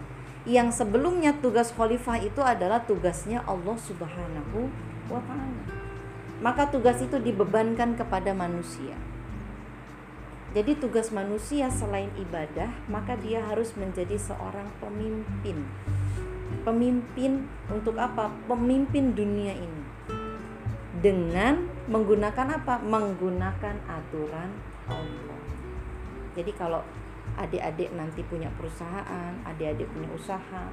yang 0.47 0.71
sebelumnya 0.71 1.35
tugas 1.43 1.75
khalifah 1.75 2.23
itu 2.23 2.39
adalah 2.39 2.79
tugasnya 2.87 3.43
Allah 3.43 3.75
Subhanahu 3.75 4.69
wa 5.11 5.21
taala. 5.25 5.63
Maka 6.39 6.69
tugas 6.69 7.01
itu 7.01 7.17
dibebankan 7.17 7.97
kepada 7.97 8.31
manusia. 8.31 8.95
Jadi 10.55 10.79
tugas 10.79 11.11
manusia 11.11 11.67
selain 11.67 12.07
ibadah, 12.15 12.71
maka 12.87 13.19
dia 13.19 13.43
harus 13.43 13.75
menjadi 13.75 14.15
seorang 14.15 14.71
pemimpin. 14.79 15.67
Pemimpin 16.63 17.51
untuk 17.67 17.99
apa? 17.99 18.31
Pemimpin 18.47 19.11
dunia 19.11 19.51
ini. 19.51 19.83
Dengan 21.03 21.67
menggunakan 21.91 22.63
apa? 22.63 22.79
Menggunakan 22.79 23.75
aturan 23.91 24.49
Allah. 24.87 25.41
Jadi 26.39 26.51
kalau 26.55 26.79
adik-adik 27.35 27.91
nanti 27.93 28.23
punya 28.23 28.47
perusahaan, 28.55 29.33
adik-adik 29.43 29.85
punya 29.91 30.09
usaha, 30.15 30.63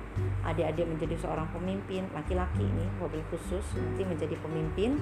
adik-adik 0.46 0.86
menjadi 0.86 1.18
seorang 1.18 1.50
pemimpin, 1.50 2.06
laki-laki 2.14 2.62
ini 2.62 2.86
mobil 3.02 3.20
khusus 3.28 3.64
nanti 3.74 4.06
menjadi 4.06 4.38
pemimpin, 4.38 4.96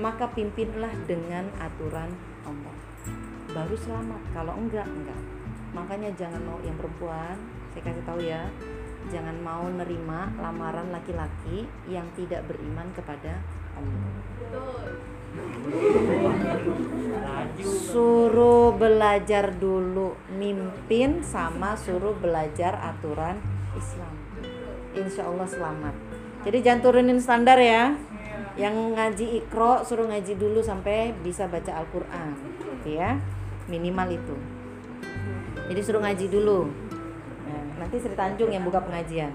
maka 0.00 0.26
pimpinlah 0.32 0.90
dengan 1.06 1.52
aturan 1.60 2.10
Allah. 2.48 2.73
Baru 3.54 3.78
selamat, 3.78 4.18
kalau 4.34 4.58
enggak 4.58 4.82
enggak. 4.82 5.22
Makanya 5.78 6.10
jangan 6.18 6.42
mau 6.42 6.58
yang 6.66 6.74
perempuan, 6.74 7.38
saya 7.70 7.86
kasih 7.86 8.02
tahu 8.02 8.18
ya, 8.18 8.50
jangan 9.14 9.38
mau 9.46 9.62
nerima 9.70 10.26
lamaran 10.42 10.90
laki-laki 10.90 11.70
yang 11.86 12.02
tidak 12.18 12.42
beriman 12.50 12.90
kepada 12.98 13.38
Allah. 13.78 14.10
Suruh 17.62 18.74
belajar 18.74 19.54
dulu 19.54 20.18
mimpin 20.34 21.22
sama 21.22 21.78
suruh 21.78 22.18
belajar 22.18 22.74
aturan 22.82 23.38
Islam. 23.78 24.14
Insya 24.98 25.30
Allah 25.30 25.46
selamat. 25.46 25.94
Jadi 26.42 26.58
jangan 26.58 26.80
turunin 26.82 27.22
standar 27.22 27.62
ya. 27.62 27.94
Yang 28.58 28.98
ngaji 28.98 29.26
ikro 29.46 29.86
suruh 29.86 30.10
ngaji 30.10 30.38
dulu 30.38 30.58
sampai 30.58 31.14
bisa 31.22 31.50
baca 31.50 31.74
Al-Quran, 31.74 32.38
ya 32.86 33.18
minimal 33.66 34.08
itu. 34.12 34.36
Jadi 35.70 35.80
suruh 35.80 36.02
ngaji 36.04 36.26
dulu. 36.28 36.68
Nah, 37.48 37.62
nanti 37.84 37.96
Sri 38.00 38.12
Tanjung 38.12 38.52
yang 38.52 38.64
buka 38.64 38.84
pengajian. 38.84 39.32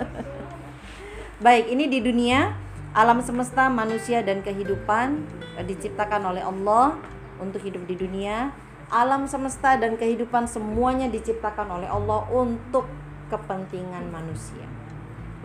Baik, 1.44 1.72
ini 1.72 1.88
di 1.88 2.04
dunia 2.04 2.52
alam 2.90 3.22
semesta, 3.22 3.70
manusia 3.70 4.18
dan 4.26 4.42
kehidupan 4.42 5.22
eh, 5.54 5.62
diciptakan 5.62 6.26
oleh 6.34 6.42
Allah 6.42 6.98
untuk 7.38 7.62
hidup 7.62 7.86
di 7.86 7.94
dunia. 7.94 8.50
Alam 8.90 9.30
semesta 9.30 9.78
dan 9.78 9.94
kehidupan 9.94 10.50
semuanya 10.50 11.06
diciptakan 11.06 11.70
oleh 11.70 11.86
Allah 11.86 12.26
untuk 12.34 12.90
kepentingan 13.30 14.10
manusia. 14.10 14.66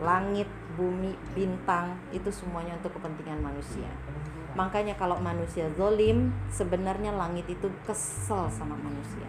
Langit, 0.02 0.50
bumi, 0.74 1.14
bintang 1.38 2.02
itu 2.10 2.34
semuanya 2.34 2.74
untuk 2.82 2.98
kepentingan 2.98 3.38
manusia. 3.38 3.86
Makanya 4.56 4.96
kalau 4.96 5.20
manusia 5.20 5.68
zolim, 5.76 6.32
sebenarnya 6.48 7.12
langit 7.12 7.44
itu 7.52 7.68
kesel 7.84 8.48
sama 8.48 8.80
manusia. 8.80 9.28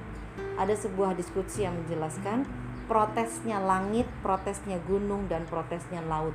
Ada 0.55 0.79
sebuah 0.87 1.19
diskusi 1.19 1.67
yang 1.67 1.75
menjelaskan 1.83 2.47
protesnya 2.87 3.59
langit, 3.59 4.07
protesnya 4.23 4.79
gunung, 4.87 5.27
dan 5.27 5.43
protesnya 5.51 6.01
laut. 6.07 6.33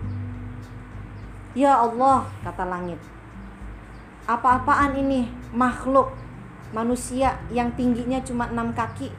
Ya 1.55 1.79
Allah, 1.79 2.27
kata 2.43 2.67
langit. 2.67 2.99
Apa-apaan 4.27 4.99
ini 4.99 5.31
makhluk 5.55 6.11
manusia 6.71 7.39
yang 7.51 7.71
tingginya 7.75 8.19
cuma 8.23 8.47
enam 8.47 8.71
kaki, 8.71 9.11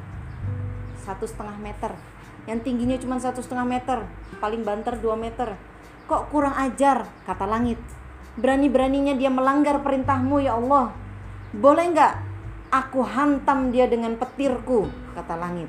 satu 1.05 1.29
setengah 1.29 1.57
meter, 1.61 1.93
yang 2.49 2.61
tingginya 2.64 2.97
cuma 2.97 3.20
satu 3.20 3.45
setengah 3.45 3.66
meter, 3.66 3.99
paling 4.41 4.64
banter 4.64 4.97
2 4.97 5.12
meter. 5.16 5.57
Kok 6.09 6.29
kurang 6.33 6.57
ajar, 6.57 7.09
kata 7.29 7.45
langit. 7.45 7.81
Berani-beraninya 8.37 9.12
dia 9.12 9.28
melanggar 9.28 9.85
perintahmu 9.85 10.41
ya 10.41 10.57
Allah. 10.57 10.97
Boleh 11.53 11.93
nggak 11.93 12.14
aku 12.72 13.05
hantam 13.05 13.68
dia 13.68 13.85
dengan 13.85 14.16
petirku, 14.16 14.89
kata 15.12 15.37
langit. 15.37 15.68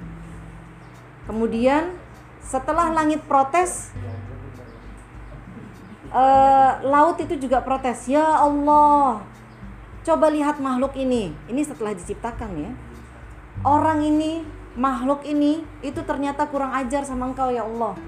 Kemudian 1.28 1.92
setelah 2.40 2.92
langit 2.96 3.20
protes, 3.28 3.92
uh, 6.16 6.80
laut 6.88 7.20
itu 7.20 7.36
juga 7.36 7.60
protes. 7.60 8.08
Ya 8.08 8.24
Allah, 8.24 9.20
coba 10.08 10.32
lihat 10.32 10.64
makhluk 10.64 10.96
ini. 10.96 11.36
Ini 11.52 11.62
setelah 11.68 11.92
diciptakan 11.92 12.52
ya. 12.56 12.72
Orang 13.68 14.04
ini, 14.04 14.44
makhluk 14.80 15.28
ini, 15.28 15.68
itu 15.84 16.00
ternyata 16.08 16.48
kurang 16.48 16.72
ajar 16.72 17.04
sama 17.04 17.28
engkau 17.28 17.52
ya 17.52 17.68
Allah. 17.68 18.00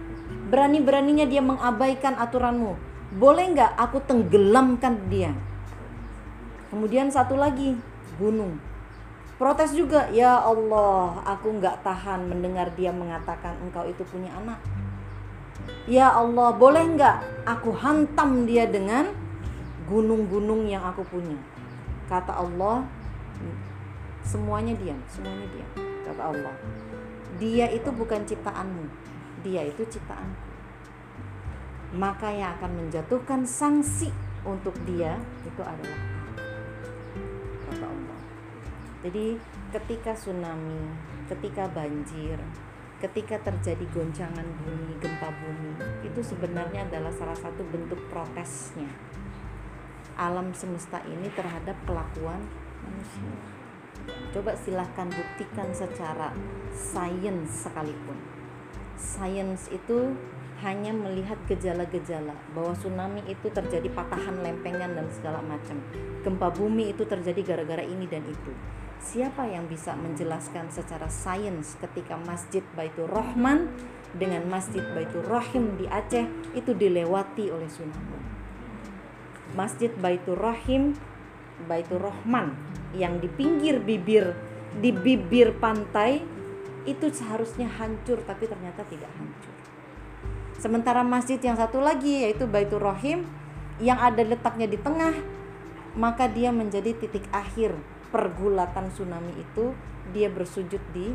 Berani-beraninya 0.47 1.27
dia 1.27 1.43
mengabaikan 1.43 2.15
aturanmu. 2.15 2.94
Boleh 3.13 3.53
nggak 3.53 3.77
aku 3.77 4.01
tenggelamkan 4.09 4.97
dia? 5.11 5.35
Kemudian 6.73 7.13
satu 7.13 7.37
lagi, 7.37 7.77
gunung. 8.17 8.57
Protes 9.35 9.75
juga, 9.75 10.07
ya 10.15 10.39
Allah, 10.39 11.19
aku 11.27 11.59
nggak 11.59 11.83
tahan 11.83 12.25
mendengar 12.25 12.71
dia 12.73 12.89
mengatakan 12.89 13.59
engkau 13.59 13.83
itu 13.83 14.01
punya 14.07 14.31
anak. 14.31 14.57
Ya 15.85 16.09
Allah, 16.09 16.55
boleh 16.55 16.83
nggak 16.95 17.45
aku 17.45 17.75
hantam 17.75 18.47
dia 18.47 18.65
dengan 18.65 19.11
gunung-gunung 19.85 20.65
yang 20.65 20.81
aku 20.81 21.05
punya? 21.05 21.37
Kata 22.09 22.41
Allah, 22.41 22.87
semuanya 24.25 24.73
diam, 24.79 24.97
semuanya 25.11 25.45
diam. 25.53 25.71
Kata 26.05 26.21
Allah, 26.33 26.55
dia 27.37 27.69
itu 27.69 27.89
bukan 27.91 28.23
ciptaanmu, 28.25 28.85
dia 29.43 29.67
itu 29.67 29.83
ciptaanku. 29.85 30.44
Maka 31.93 32.33
yang 32.33 32.57
akan 32.57 32.71
menjatuhkan 32.85 33.45
sanksi 33.45 34.09
untuk 34.41 34.73
dia 34.89 35.19
itu 35.45 35.61
adalah 35.61 36.01
kata 37.69 37.85
Allah. 37.85 38.19
Jadi 39.05 39.37
ketika 39.69 40.17
tsunami, 40.17 40.89
ketika 41.29 41.69
banjir, 41.69 42.41
ketika 42.97 43.37
terjadi 43.45 43.85
goncangan 43.93 44.47
bumi, 44.65 44.97
gempa 44.97 45.29
bumi, 45.29 45.73
itu 46.01 46.19
sebenarnya 46.25 46.89
adalah 46.89 47.13
salah 47.13 47.37
satu 47.37 47.61
bentuk 47.69 48.01
protesnya 48.09 48.89
alam 50.15 50.55
semesta 50.55 51.03
ini 51.03 51.27
terhadap 51.35 51.75
kelakuan 51.83 52.39
manusia. 52.83 53.35
Coba 54.31 54.55
silahkan 54.55 55.07
buktikan 55.11 55.71
secara 55.75 56.31
sains 56.71 57.67
sekalipun. 57.67 58.15
Sains 58.95 59.67
itu 59.71 60.15
hanya 60.65 60.89
melihat 60.97 61.37
gejala-gejala 61.45 62.33
bahwa 62.57 62.73
tsunami 62.73 63.21
itu 63.29 63.53
terjadi 63.53 63.85
patahan 63.93 64.41
lempengan 64.41 64.97
dan 64.97 65.05
segala 65.13 65.37
macam. 65.45 65.77
Gempa 66.25 66.49
bumi 66.49 66.89
itu 66.89 67.05
terjadi 67.05 67.37
gara-gara 67.45 67.85
ini 67.85 68.09
dan 68.09 68.25
itu. 68.25 68.49
Siapa 68.97 69.45
yang 69.45 69.69
bisa 69.69 69.93
menjelaskan 69.93 70.73
secara 70.73 71.05
sains 71.05 71.77
ketika 71.77 72.17
Masjid 72.17 72.65
Baitur 72.73 73.05
Rahman 73.05 73.69
dengan 74.17 74.49
Masjid 74.49 74.81
Baitur 74.97 75.21
Rahim 75.29 75.77
di 75.77 75.85
Aceh 75.85 76.25
itu 76.57 76.73
dilewati 76.73 77.53
oleh 77.53 77.69
tsunami? 77.69 78.17
Masjid 79.53 79.93
Baitur 79.93 80.41
Rahim 80.41 80.97
Baitur 81.69 82.01
Rahman 82.01 82.57
yang 82.97 83.21
di 83.21 83.29
pinggir 83.29 83.77
bibir 83.77 84.33
di 84.81 84.89
bibir 84.89 85.53
pantai 85.61 86.19
itu 86.89 87.05
seharusnya 87.13 87.69
hancur 87.69 88.25
tapi 88.25 88.49
ternyata 88.49 88.81
tidak 88.89 89.13
hancur. 89.15 89.54
Sementara 90.65 91.05
masjid 91.05 91.37
yang 91.37 91.53
satu 91.53 91.77
lagi 91.77 92.25
yaitu 92.25 92.49
Baitur 92.49 92.81
Rahim 92.81 93.21
yang 93.77 94.01
ada 94.01 94.25
letaknya 94.25 94.65
di 94.65 94.81
tengah 94.81 95.13
maka 95.93 96.25
dia 96.25 96.49
menjadi 96.49 96.89
titik 96.97 97.21
akhir 97.29 97.77
pergulatan 98.09 98.89
tsunami 98.89 99.29
itu. 99.37 99.77
Dia 100.09 100.25
bersujud 100.25 100.81
di 100.89 101.13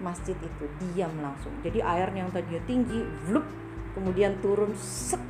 masjid 0.00 0.32
itu 0.40 0.64
diam 0.80 1.12
langsung. 1.20 1.52
Jadi 1.60 1.84
air 1.84 2.08
yang 2.16 2.32
tadinya 2.32 2.64
tinggi 2.64 3.04
vlup 3.28 3.44
kemudian 3.92 4.40
turun 4.40 4.72
set 4.80 5.20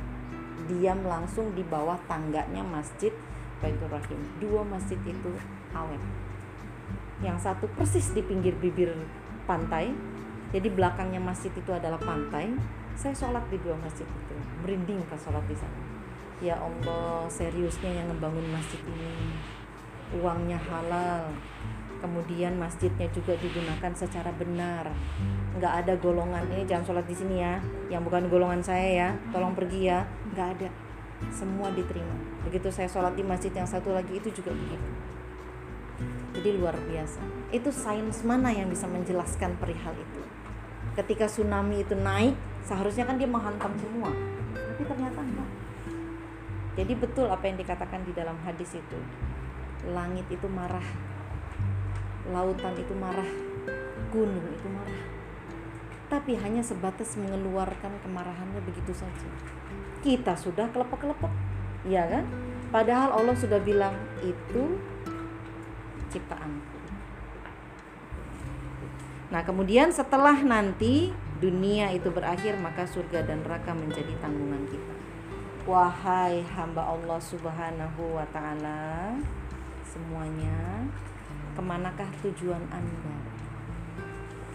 diam 0.71 1.03
langsung 1.03 1.51
di 1.51 1.67
bawah 1.67 1.99
tangganya 2.07 2.63
masjid 2.63 3.11
Baitur 3.59 3.91
Rahim. 3.91 4.23
Dua 4.39 4.63
masjid 4.63 4.95
itu 5.03 5.35
awet. 5.75 5.99
Yang 7.19 7.43
satu 7.43 7.67
persis 7.75 8.07
di 8.15 8.23
pinggir 8.23 8.55
bibir 8.55 8.95
pantai 9.43 9.91
jadi 10.55 10.71
belakangnya 10.71 11.19
masjid 11.19 11.51
itu 11.51 11.69
adalah 11.75 11.99
pantai 11.99 12.78
saya 12.99 13.15
sholat 13.15 13.47
di 13.47 13.55
dua 13.63 13.79
masjid 13.79 14.03
itu 14.03 14.35
merinding 14.59 14.99
pas 15.07 15.15
sholat 15.15 15.39
di 15.47 15.55
sana. 15.55 15.79
Ya 16.43 16.59
Allah 16.59 17.31
seriusnya 17.31 17.95
yang 17.95 18.11
ngebangun 18.11 18.43
masjid 18.51 18.83
ini. 18.83 19.39
Uangnya 20.19 20.59
halal 20.59 21.31
kemudian 22.03 22.59
masjidnya 22.59 23.07
juga 23.15 23.39
digunakan 23.39 23.95
secara 23.95 24.35
benar. 24.35 24.91
Nggak 25.55 25.73
ada 25.79 25.93
golongan 25.95 26.43
ini 26.51 26.67
jangan 26.67 26.91
sholat 26.91 27.07
di 27.07 27.15
sini 27.15 27.39
ya. 27.39 27.63
Yang 27.87 28.11
bukan 28.11 28.27
golongan 28.27 28.59
saya 28.59 28.87
ya 28.91 29.09
tolong 29.31 29.55
pergi 29.55 29.87
ya. 29.87 30.03
Nggak 30.35 30.47
ada. 30.59 30.67
Semua 31.31 31.71
diterima. 31.71 32.19
Begitu 32.43 32.67
saya 32.67 32.91
sholat 32.91 33.15
di 33.15 33.23
masjid 33.23 33.55
yang 33.55 33.67
satu 33.67 33.95
lagi 33.95 34.19
itu 34.19 34.27
juga 34.43 34.51
begitu. 34.51 34.87
Jadi 36.35 36.49
luar 36.51 36.75
biasa. 36.75 37.23
Itu 37.55 37.71
sains 37.71 38.27
mana 38.27 38.51
yang 38.51 38.67
bisa 38.67 38.91
menjelaskan 38.91 39.55
perihal 39.55 39.95
itu 39.95 40.18
ketika 40.97 41.29
tsunami 41.29 41.85
itu 41.85 41.93
naik 41.93 42.33
seharusnya 42.65 43.05
kan 43.05 43.17
dia 43.17 43.29
menghantam 43.29 43.73
semua. 43.81 44.09
Tapi 44.53 44.81
ternyata 44.85 45.19
enggak. 45.21 45.49
Jadi 46.79 46.93
betul 46.95 47.27
apa 47.27 47.43
yang 47.49 47.57
dikatakan 47.59 48.01
di 48.07 48.13
dalam 48.15 48.37
hadis 48.45 48.77
itu. 48.77 48.99
Langit 49.89 50.25
itu 50.31 50.47
marah. 50.47 50.85
Lautan 52.29 52.77
itu 52.77 52.93
marah. 52.95 53.27
Gunung 54.13 54.47
itu 54.53 54.67
marah. 54.69 55.03
Tapi 56.09 56.33
hanya 56.41 56.65
sebatas 56.65 57.13
mengeluarkan 57.17 58.01
kemarahannya 58.01 58.61
begitu 58.65 58.93
saja. 58.93 59.29
Kita 60.01 60.33
sudah 60.33 60.69
kelepek-kelepek 60.73 61.33
ya 61.87 62.05
kan? 62.09 62.25
Padahal 62.69 63.17
Allah 63.17 63.35
sudah 63.37 63.57
bilang 63.61 63.97
itu 64.21 64.77
ciptaanku 66.09 66.68
nah 69.29 69.45
kemudian 69.45 69.93
setelah 69.93 70.35
nanti 70.41 71.13
dunia 71.37 71.93
itu 71.93 72.09
berakhir 72.09 72.57
maka 72.59 72.89
surga 72.89 73.23
dan 73.23 73.45
neraka 73.45 73.71
menjadi 73.77 74.11
tanggungan 74.19 74.65
kita 74.67 74.93
wahai 75.69 76.41
hamba 76.57 76.81
Allah 76.81 77.21
subhanahu 77.21 78.17
wa 78.17 78.25
ta'ala 78.33 79.13
semuanya 79.85 80.85
ke 81.59 81.61
manakah 81.61 82.07
tujuan 82.23 82.63
Anda? 82.71 83.15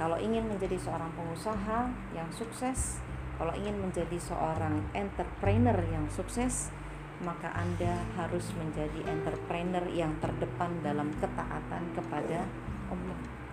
Kalau 0.01 0.17
ingin 0.17 0.49
menjadi 0.49 0.81
seorang 0.81 1.13
pengusaha 1.13 1.93
yang 2.17 2.27
sukses, 2.33 2.99
kalau 3.37 3.53
ingin 3.53 3.77
menjadi 3.77 4.17
seorang 4.17 4.81
entrepreneur 4.97 5.77
yang 5.93 6.09
sukses, 6.09 6.73
maka 7.21 7.53
Anda 7.55 8.03
harus 8.17 8.51
menjadi 8.57 9.05
entrepreneur 9.07 9.85
yang 9.93 10.17
terdepan 10.19 10.81
dalam 10.81 11.13
ketaatan 11.21 11.93
kepada 11.93 12.49
Allah. 12.89 13.44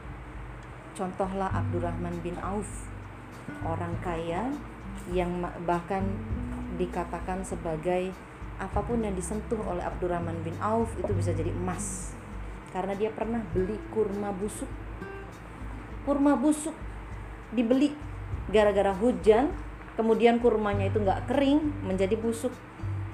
Contohlah 0.92 1.48
Abdurrahman 1.56 2.20
bin 2.20 2.36
Auf, 2.44 2.68
orang 3.64 3.96
kaya 4.04 4.52
yang 5.16 5.40
bahkan 5.64 6.04
dikatakan 6.76 7.48
sebagai 7.48 8.12
apa 8.60 8.84
pun 8.84 9.00
yang 9.00 9.16
disentuh 9.16 9.58
oleh 9.64 9.82
Abdurrahman 9.88 10.44
bin 10.44 10.54
Auf 10.60 10.92
itu 11.00 11.16
bisa 11.16 11.32
jadi 11.32 11.48
emas. 11.56 12.12
Karena 12.76 12.92
dia 12.92 13.08
pernah 13.08 13.40
beli 13.56 13.80
kurma 13.96 14.36
busuk. 14.36 14.68
Kurma 16.04 16.36
busuk 16.36 16.76
dibeli 17.56 17.96
gara-gara 18.52 18.92
hujan 18.92 19.48
kemudian 19.96 20.44
kurmanya 20.44 20.92
itu 20.92 21.00
nggak 21.00 21.32
kering 21.32 21.88
menjadi 21.88 22.20
busuk. 22.20 22.52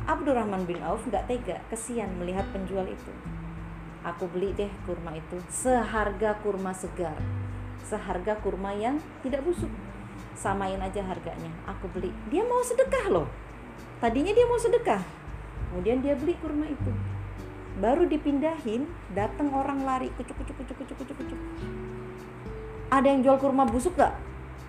Abdurrahman 0.09 0.65
bin 0.65 0.81
Auf 0.81 1.05
nggak 1.05 1.29
tega 1.29 1.61
kesian 1.69 2.09
melihat 2.17 2.49
penjual 2.49 2.89
itu. 2.89 3.13
Aku 4.01 4.25
beli 4.33 4.57
deh 4.57 4.71
kurma 4.89 5.13
itu 5.13 5.37
seharga 5.51 6.41
kurma 6.41 6.73
segar 6.73 7.17
seharga 7.87 8.35
kurma 8.43 8.75
yang 8.75 8.99
tidak 9.23 9.47
busuk. 9.47 9.71
Samain 10.35 10.77
aja 10.77 11.01
harganya. 11.01 11.49
Aku 11.65 11.89
beli. 11.89 12.11
Dia 12.29 12.43
mau 12.43 12.61
sedekah 12.61 13.07
loh. 13.09 13.27
Tadinya 14.03 14.35
dia 14.35 14.45
mau 14.45 14.59
sedekah. 14.59 15.01
Kemudian 15.71 16.03
dia 16.03 16.13
beli 16.13 16.37
kurma 16.37 16.67
itu. 16.67 16.91
Baru 17.81 18.05
dipindahin 18.05 18.85
datang 19.15 19.49
orang 19.55 19.81
lari. 19.81 20.13
Kucuk 20.13 20.35
kucuk 20.37 20.55
kucuk 20.61 20.75
kucuk 20.83 20.95
kucuk 21.01 21.15
kucuk. 21.17 21.39
Ada 22.93 23.07
yang 23.09 23.25
jual 23.25 23.37
kurma 23.41 23.65
busuk 23.67 23.97
gak 23.97 24.15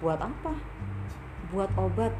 buat 0.00 0.18
apa? 0.18 0.54
Buat 1.52 1.70
obat. 1.76 2.14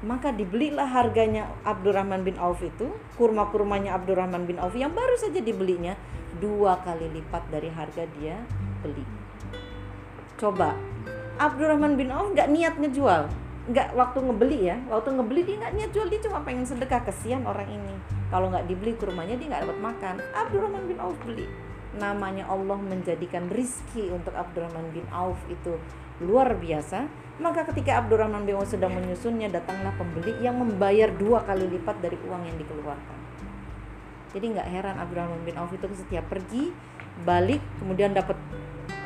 Maka 0.00 0.32
dibelilah 0.32 0.88
harganya 0.88 1.52
Abdurrahman 1.60 2.24
bin 2.24 2.40
Auf 2.40 2.64
itu 2.64 2.88
kurma-kurmanya 3.20 3.92
Abdurrahman 4.00 4.48
bin 4.48 4.56
Auf 4.56 4.72
yang 4.72 4.96
baru 4.96 5.12
saja 5.20 5.44
dibelinya 5.44 5.92
dua 6.40 6.80
kali 6.80 7.20
lipat 7.20 7.52
dari 7.52 7.68
harga 7.68 8.08
dia 8.16 8.40
beli 8.80 9.19
coba. 10.40 10.72
Abdurrahman 11.36 12.00
bin 12.00 12.08
Auf 12.08 12.32
nggak 12.32 12.48
niat 12.48 12.74
ngejual. 12.80 13.28
Nggak 13.68 13.88
waktu 13.92 14.18
ngebeli 14.24 14.60
ya. 14.72 14.76
Waktu 14.88 15.08
ngebeli 15.20 15.40
dia 15.44 15.56
nggak 15.60 15.74
niat 15.76 15.90
jual. 15.92 16.08
Dia 16.08 16.20
cuma 16.24 16.40
pengen 16.40 16.64
sedekah. 16.64 17.04
Kesian 17.04 17.44
orang 17.44 17.68
ini. 17.68 17.94
Kalau 18.32 18.48
nggak 18.48 18.64
dibeli 18.64 18.96
ke 18.96 19.04
rumahnya 19.04 19.36
dia 19.36 19.52
nggak 19.52 19.62
dapat 19.68 19.78
makan. 19.80 20.14
Abdurrahman 20.32 20.84
bin 20.88 20.98
Auf 21.00 21.16
beli. 21.24 21.44
Namanya 21.90 22.48
Allah 22.48 22.78
menjadikan 22.80 23.52
rizki 23.52 24.08
untuk 24.08 24.32
Abdurrahman 24.32 24.88
bin 24.96 25.04
Auf 25.12 25.36
itu 25.52 25.76
luar 26.24 26.56
biasa. 26.56 27.08
Maka 27.40 27.64
ketika 27.72 28.04
Abdurrahman 28.04 28.44
bin 28.44 28.56
Auf 28.56 28.68
sedang 28.68 28.92
menyusunnya 28.96 29.48
datanglah 29.48 29.96
pembeli 29.96 30.36
yang 30.44 30.60
membayar 30.60 31.08
dua 31.12 31.44
kali 31.44 31.68
lipat 31.68 32.04
dari 32.04 32.20
uang 32.28 32.42
yang 32.44 32.56
dikeluarkan. 32.60 33.18
Jadi 34.30 34.46
nggak 34.54 34.68
heran 34.70 34.96
Abdurrahman 35.00 35.42
bin 35.42 35.56
Auf 35.58 35.72
itu 35.74 35.88
setiap 35.96 36.28
pergi 36.30 36.70
balik 37.20 37.60
kemudian 37.82 38.14
dapat 38.16 38.38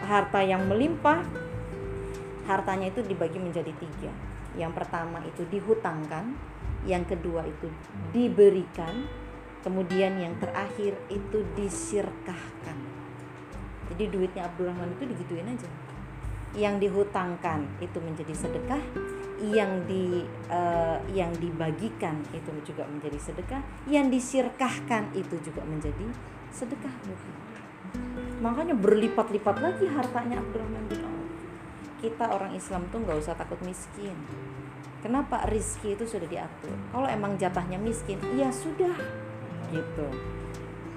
harta 0.04 0.40
yang 0.44 0.64
melimpah 0.68 1.24
hartanya 2.44 2.92
itu 2.92 3.00
dibagi 3.00 3.40
menjadi 3.40 3.72
tiga 3.76 4.12
yang 4.54 4.70
pertama 4.70 5.18
itu 5.26 5.42
dihutangkan, 5.50 6.30
yang 6.86 7.02
kedua 7.02 7.42
itu 7.42 7.66
diberikan, 8.14 9.06
kemudian 9.66 10.14
yang 10.22 10.34
terakhir 10.38 10.94
itu 11.10 11.42
disirkahkan. 11.58 12.78
Jadi 13.90 14.04
duitnya 14.08 14.46
Abdurrahman 14.46 14.94
itu 14.94 15.04
digituin 15.10 15.50
aja. 15.50 15.68
Yang 16.54 16.86
dihutangkan 16.86 17.66
itu 17.82 17.98
menjadi 17.98 18.30
sedekah, 18.30 18.82
yang 19.42 19.82
di 19.90 20.22
uh, 20.46 21.02
yang 21.10 21.34
dibagikan 21.42 22.22
itu 22.30 22.54
juga 22.62 22.86
menjadi 22.86 23.18
sedekah, 23.18 23.58
yang 23.90 24.06
disirkahkan 24.06 25.10
itu 25.18 25.34
juga 25.42 25.66
menjadi 25.66 26.06
sedekah. 26.54 26.94
Makanya 28.44 28.76
berlipat-lipat 28.76 29.56
lagi 29.62 29.88
hartanya 29.88 30.40
Abdurrahman 30.40 30.84
bin 30.90 31.00
Auf 31.00 31.14
kita 32.04 32.28
orang 32.28 32.52
Islam 32.52 32.84
tuh 32.92 33.00
nggak 33.00 33.16
usah 33.16 33.32
takut 33.32 33.56
miskin. 33.64 34.12
Kenapa? 35.00 35.48
Rizki 35.48 35.96
itu 35.96 36.04
sudah 36.04 36.28
diatur. 36.28 36.76
Kalau 36.92 37.08
emang 37.08 37.40
jatahnya 37.40 37.80
miskin 37.80 38.20
ya 38.36 38.52
sudah 38.52 38.92
gitu. 39.72 40.08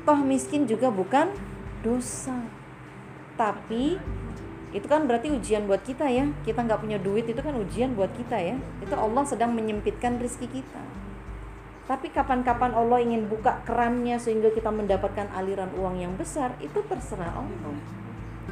Toh 0.03 0.19
miskin 0.19 0.67
juga 0.67 0.91
bukan 0.91 1.31
dosa. 1.79 2.43
Tapi 3.39 3.95
itu 4.75 4.87
kan 4.87 5.07
berarti 5.07 5.31
ujian 5.31 5.63
buat 5.63 5.79
kita 5.87 6.11
ya. 6.11 6.27
Kita 6.43 6.59
nggak 6.67 6.83
punya 6.83 6.99
duit 6.99 7.23
itu 7.23 7.39
kan 7.39 7.55
ujian 7.55 7.95
buat 7.95 8.11
kita 8.11 8.35
ya. 8.35 8.59
Itu 8.83 8.95
Allah 8.99 9.23
sedang 9.23 9.55
menyempitkan 9.55 10.19
rizki 10.19 10.51
kita 10.51 10.96
tapi 11.88 12.11
kapan-kapan 12.11 12.75
Allah 12.75 12.99
ingin 12.99 13.31
buka 13.31 13.63
kerannya 13.63 14.19
sehingga 14.19 14.51
kita 14.51 14.67
mendapatkan 14.67 15.31
aliran 15.31 15.71
uang 15.71 16.03
yang 16.03 16.13
besar 16.19 16.51
itu 16.59 16.83
terserah 16.83 17.31
Allah. 17.31 17.79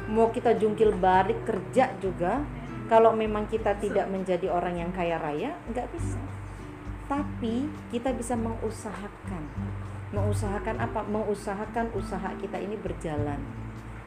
Mau 0.08 0.32
kita 0.32 0.56
jungkil 0.56 0.96
balik 0.96 1.44
kerja 1.44 1.92
juga 2.00 2.40
kalau 2.88 3.12
memang 3.12 3.44
kita 3.44 3.76
tidak 3.76 4.08
menjadi 4.08 4.48
orang 4.48 4.80
yang 4.80 4.90
kaya 4.96 5.20
raya 5.20 5.52
nggak 5.68 5.84
bisa. 5.92 6.16
Tapi 7.12 7.68
kita 7.92 8.16
bisa 8.16 8.40
mengusahakan. 8.40 9.44
Mengusahakan 10.16 10.76
apa? 10.80 11.04
Mengusahakan 11.04 11.92
usaha 11.92 12.32
kita 12.40 12.56
ini 12.56 12.80
berjalan. 12.80 13.36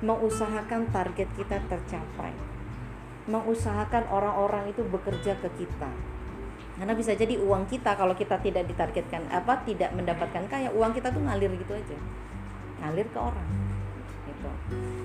Mengusahakan 0.02 0.90
target 0.90 1.30
kita 1.38 1.62
tercapai. 1.70 2.34
Mengusahakan 3.30 4.10
orang-orang 4.10 4.74
itu 4.74 4.82
bekerja 4.90 5.38
ke 5.38 5.54
kita 5.54 6.18
karena 6.80 6.96
bisa 6.96 7.12
jadi 7.12 7.36
uang 7.36 7.68
kita 7.68 7.92
kalau 8.00 8.16
kita 8.16 8.40
tidak 8.40 8.64
ditargetkan 8.72 9.28
apa 9.28 9.60
tidak 9.68 9.92
mendapatkan 9.92 10.48
kaya 10.48 10.72
uang 10.72 10.96
kita 10.96 11.12
tuh 11.12 11.20
ngalir 11.20 11.52
gitu 11.60 11.76
aja. 11.76 12.00
Ngalir 12.80 13.04
ke 13.12 13.20
orang 13.20 13.50
gitu. 14.24 14.52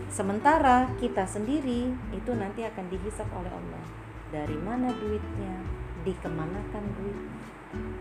Sementara 0.06 0.86
kita 1.02 1.26
sendiri 1.26 1.90
itu 2.14 2.30
nanti 2.38 2.62
akan 2.62 2.86
dihisap 2.86 3.26
oleh 3.34 3.50
Allah. 3.50 3.84
Dari 4.30 4.54
mana 4.62 4.94
duitnya, 4.94 5.66
dikemanakan 6.06 6.84
duit, 6.94 7.18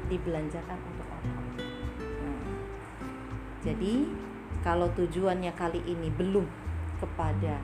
dibelanjakan 0.06 0.78
untuk 0.78 1.10
apa. 1.10 1.42
Nah, 2.22 2.46
jadi 3.66 4.06
kalau 4.62 4.86
tujuannya 4.94 5.50
kali 5.58 5.82
ini 5.90 6.14
belum 6.14 6.46
kepada 7.02 7.58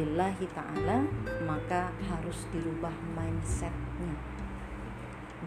lillahi 0.00 0.48
ta'ala 0.56 1.04
maka 1.44 1.92
harus 2.08 2.48
dirubah 2.50 2.90
mindsetnya 3.14 4.29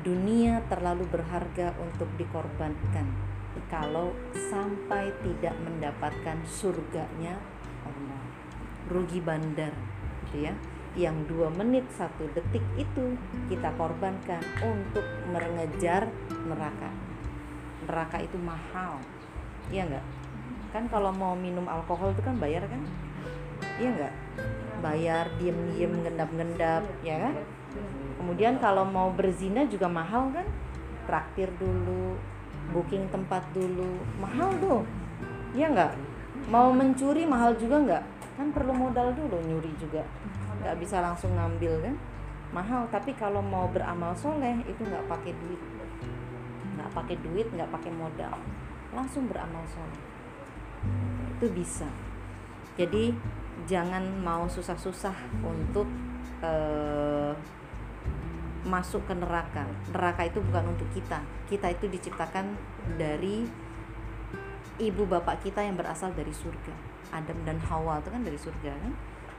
dunia 0.03 0.61
terlalu 0.67 1.07
berharga 1.09 1.73
untuk 1.79 2.11
dikorbankan. 2.19 3.07
Kalau 3.71 4.13
sampai 4.35 5.09
tidak 5.25 5.55
mendapatkan 5.65 6.37
surganya 6.45 7.41
Allah 7.87 8.21
rugi 8.91 9.17
bandar 9.23 9.73
gitu 10.27 10.51
ya. 10.51 10.53
Yang 10.93 11.25
dua 11.25 11.49
menit 11.49 11.89
satu 11.97 12.29
detik 12.37 12.61
itu 12.77 13.17
kita 13.49 13.73
korbankan 13.79 14.43
untuk 14.61 15.05
mengejar 15.33 16.05
neraka. 16.45 16.93
Neraka 17.89 18.21
itu 18.21 18.37
mahal 18.37 19.01
iya 19.71 19.87
enggak 19.87 20.05
kan 20.73 20.89
kalau 20.89 21.13
mau 21.13 21.37
minum 21.37 21.69
alkohol 21.69 22.11
itu 22.17 22.25
kan 22.25 22.35
bayar 22.41 22.65
kan? 22.65 22.81
Iya 23.77 23.89
enggak 23.93 24.13
bayar 24.83 25.25
diem-diem 25.39 25.93
ngendap-ngendap 26.03 26.83
ya 27.05 27.15
kan 27.29 27.33
kemudian 28.23 28.55
kalau 28.63 28.87
mau 28.87 29.11
berzina 29.11 29.67
juga 29.67 29.91
mahal 29.91 30.31
kan? 30.31 30.47
Traktir 31.03 31.51
dulu 31.59 32.15
booking 32.71 33.11
tempat 33.11 33.43
dulu 33.51 33.99
mahal 34.23 34.55
tuh. 34.63 34.87
Iya 35.51 35.67
enggak 35.75 35.91
mau 36.47 36.71
mencuri 36.73 37.23
mahal 37.23 37.55
juga 37.55 37.79
nggak? 37.79 38.03
Kan 38.39 38.47
perlu 38.51 38.73
modal 38.73 39.13
dulu 39.13 39.37
nyuri 39.43 39.71
juga. 39.77 40.03
Nggak 40.63 40.75
bisa 40.81 41.03
langsung 41.03 41.35
ngambil 41.35 41.83
kan? 41.83 41.95
Mahal 42.53 42.87
tapi 42.89 43.13
kalau 43.17 43.41
mau 43.43 43.69
beramal 43.69 44.15
soleh 44.17 44.63
itu 44.65 44.81
nggak 44.83 45.05
pakai 45.07 45.31
duit. 45.35 45.61
Nggak 46.79 46.89
pakai 46.95 47.15
duit 47.21 47.47
nggak 47.53 47.69
pakai 47.69 47.91
modal. 47.93 48.35
Langsung 48.95 49.29
beramal 49.29 49.63
soleh. 49.69 50.01
Itu 51.37 51.47
bisa. 51.53 51.87
Jadi 52.73 53.13
jangan 53.69 54.01
mau 54.25 54.49
susah-susah 54.49 55.13
untuk 55.45 55.85
uh, 56.41 57.37
masuk 58.63 59.03
ke 59.03 59.13
neraka. 59.15 59.67
Neraka 59.91 60.23
itu 60.27 60.39
bukan 60.39 60.71
untuk 60.75 60.87
kita. 60.95 61.19
Kita 61.51 61.67
itu 61.71 61.85
diciptakan 61.91 62.55
dari 62.95 63.43
ibu 64.79 65.03
bapak 65.05 65.43
kita 65.43 65.61
yang 65.63 65.75
berasal 65.75 66.15
dari 66.15 66.31
surga. 66.31 66.73
Adam 67.13 67.37
dan 67.45 67.61
Hawa 67.69 68.01
itu 68.01 68.09
kan 68.09 68.21
dari 68.25 68.39
surga 68.39 68.71
kan? 68.73 68.93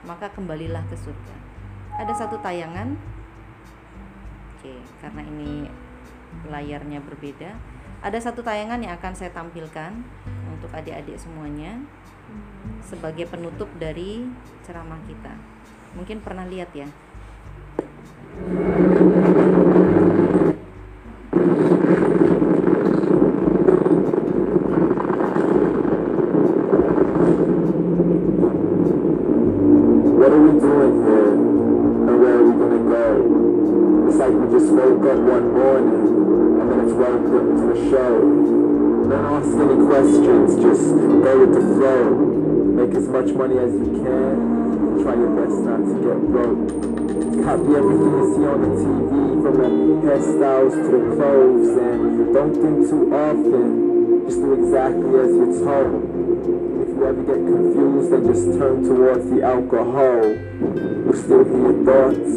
Maka 0.04 0.26
kembalilah 0.30 0.84
ke 0.86 0.96
surga. 0.96 1.36
Ada 1.98 2.12
satu 2.26 2.38
tayangan. 2.44 2.94
Oke 4.60 4.76
karena 5.00 5.22
ini 5.24 5.66
layarnya 6.46 7.00
berbeda. 7.00 7.56
Ada 8.04 8.30
satu 8.30 8.44
tayangan 8.44 8.84
yang 8.84 8.92
akan 9.00 9.16
saya 9.16 9.32
tampilkan 9.32 10.04
untuk 10.52 10.68
adik-adik 10.76 11.16
semuanya 11.16 11.80
sebagai 12.84 13.24
penutup 13.24 13.72
dari 13.80 14.28
ceramah 14.60 15.00
kita. 15.08 15.32
Mungkin 15.96 16.20
pernah 16.20 16.44
lihat 16.44 16.68
ya 16.76 16.84
much 43.14 43.32
money 43.36 43.56
as 43.56 43.72
you 43.72 44.02
can. 44.04 45.02
Try 45.02 45.14
your 45.14 45.30
best 45.36 45.60
not 45.62 45.78
to 45.78 45.94
get 46.02 46.32
broke. 46.32 47.03
Copy 47.34 47.74
everything 47.74 48.14
you 48.14 48.26
see 48.34 48.46
on 48.46 48.60
the 48.62 48.68
TV, 48.78 49.10
from 49.42 49.54
the 49.58 49.68
hairstyles 50.06 50.70
to 50.70 50.86
the 50.86 51.00
clothes, 51.16 51.72
and 51.76 52.00
you 52.16 52.24
don't 52.32 52.54
think 52.54 52.88
too 52.88 53.12
often. 53.12 54.24
Just 54.24 54.38
do 54.38 54.54
exactly 54.54 55.18
as 55.18 55.30
you're 55.34 55.58
told. 55.66 55.98
If 56.80 56.88
you 56.94 57.02
ever 57.04 57.22
get 57.26 57.40
confused, 57.42 58.12
then 58.12 58.22
just 58.30 58.58
turn 58.58 58.84
towards 58.84 59.28
the 59.30 59.42
alcohol. 59.42 60.22
You'll 60.24 61.12
still 61.12 61.44
hear 61.44 61.58
your 61.58 61.84
thoughts, 61.84 62.32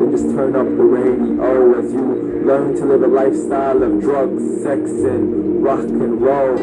then 0.00 0.08
just 0.10 0.24
turn 0.34 0.56
up 0.56 0.66
the 0.66 0.84
radio 0.96 1.78
as 1.78 1.92
you 1.92 2.04
learn 2.48 2.74
to 2.76 2.84
live 2.86 3.02
a 3.02 3.06
lifestyle 3.06 3.82
of 3.82 4.00
drugs, 4.00 4.62
sex, 4.62 4.80
and 4.90 5.62
rock 5.62 5.80
and 5.80 6.20
roll. 6.22 6.56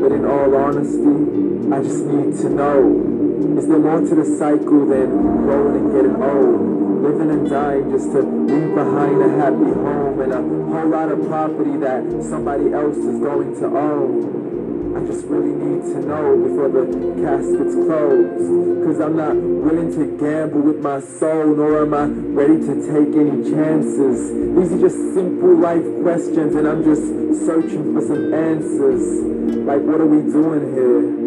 But 0.00 0.12
in 0.12 0.24
all 0.24 0.56
honesty, 0.56 1.72
I 1.72 1.82
just 1.82 2.04
need 2.06 2.40
to 2.40 2.48
know, 2.48 3.21
is 3.62 3.68
there 3.68 3.78
more 3.78 4.00
to 4.00 4.14
the 4.18 4.26
cycle 4.42 4.86
than 4.90 5.06
growing 5.46 5.76
and 5.78 5.92
getting 5.94 6.18
old? 6.18 7.06
Living 7.06 7.30
and 7.30 7.48
dying 7.48 7.90
just 7.94 8.10
to 8.10 8.18
leave 8.18 8.74
behind 8.74 9.22
a 9.22 9.30
happy 9.38 9.70
home 9.70 10.18
and 10.18 10.32
a 10.34 10.42
whole 10.42 10.90
lot 10.90 11.12
of 11.12 11.22
property 11.28 11.76
that 11.78 12.02
somebody 12.26 12.74
else 12.74 12.98
is 12.98 13.22
going 13.22 13.54
to 13.62 13.66
own. 13.70 14.98
I 14.98 15.06
just 15.06 15.26
really 15.26 15.54
need 15.54 15.82
to 15.94 15.98
know 16.02 16.42
before 16.42 16.74
the 16.74 16.90
casket's 17.22 17.74
closed. 17.86 18.50
Cause 18.82 18.98
I'm 18.98 19.16
not 19.16 19.36
willing 19.38 19.94
to 19.94 20.10
gamble 20.18 20.62
with 20.62 20.82
my 20.82 20.98
soul, 20.98 21.54
nor 21.54 21.86
am 21.86 21.94
I 21.94 22.10
ready 22.34 22.58
to 22.66 22.74
take 22.82 23.14
any 23.14 23.46
chances. 23.46 24.26
These 24.58 24.74
are 24.74 24.82
just 24.82 24.98
simple 25.14 25.54
life 25.54 25.86
questions, 26.02 26.56
and 26.58 26.66
I'm 26.66 26.82
just 26.82 27.06
searching 27.46 27.94
for 27.94 28.02
some 28.02 28.34
answers. 28.34 29.22
Like, 29.62 29.82
what 29.86 30.00
are 30.00 30.10
we 30.10 30.18
doing 30.32 30.74
here? 30.74 31.22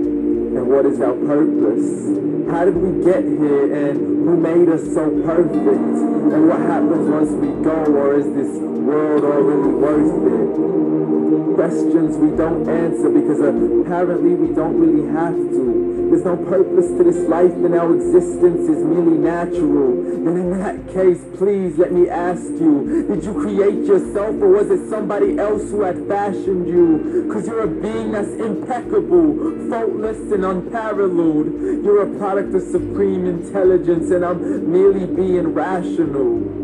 and 0.58 0.68
what 0.70 0.86
is 0.86 1.02
our 1.02 1.14
purpose? 1.14 2.25
How 2.50 2.64
did 2.64 2.78
we 2.78 3.04
get 3.04 3.24
here 3.24 3.90
and 3.90 3.98
who 3.98 4.38
made 4.38 4.70
us 4.70 4.84
so 4.94 5.10
perfect? 5.24 5.56
And 5.56 6.48
what 6.48 6.60
happens 6.60 7.10
once 7.10 7.32
we 7.32 7.48
go 7.64 7.74
or 7.74 8.20
is 8.20 8.26
this 8.26 8.60
world 8.60 9.24
all 9.24 9.42
really 9.42 9.74
worth 9.74 10.14
it? 10.30 11.56
Questions 11.56 12.18
we 12.18 12.36
don't 12.38 12.70
answer 12.70 13.10
because 13.10 13.40
apparently 13.40 14.36
we 14.36 14.54
don't 14.54 14.80
really 14.80 15.12
have 15.12 15.34
to. 15.34 15.85
There's 16.10 16.24
no 16.24 16.38
purpose 16.38 16.88
to 16.98 17.04
this 17.04 17.28
life 17.28 17.52
and 17.52 17.76
our 17.76 17.94
existence 17.96 18.70
is 18.70 18.84
merely 18.84 19.18
natural. 19.18 20.04
Then 20.26 20.38
in 20.38 20.60
that 20.60 20.94
case, 20.94 21.24
please 21.38 21.78
let 21.78 21.92
me 21.92 22.10
ask 22.10 22.44
you, 22.44 23.06
did 23.08 23.24
you 23.24 23.34
create 23.34 23.86
yourself 23.86 24.36
or 24.42 24.50
was 24.50 24.72
it 24.72 24.90
somebody 24.90 25.38
else 25.38 25.70
who 25.72 25.82
had 25.82 26.08
fashioned 26.08 26.68
you? 26.68 27.30
Cause 27.32 27.48
you're 27.48 27.64
a 27.64 27.68
being 27.68 28.12
that's 28.12 28.32
impeccable, 28.34 29.70
faultless 29.70 30.32
and 30.32 30.46
unparalleled. 30.46 31.48
You're 31.84 32.16
a 32.16 32.18
product 32.18 32.54
of 32.56 32.62
supreme 32.64 33.26
intelligence 33.26 34.12
and 34.12 34.24
I'm 34.24 34.72
merely 34.72 35.06
being 35.06 35.54
rational. 35.54 36.55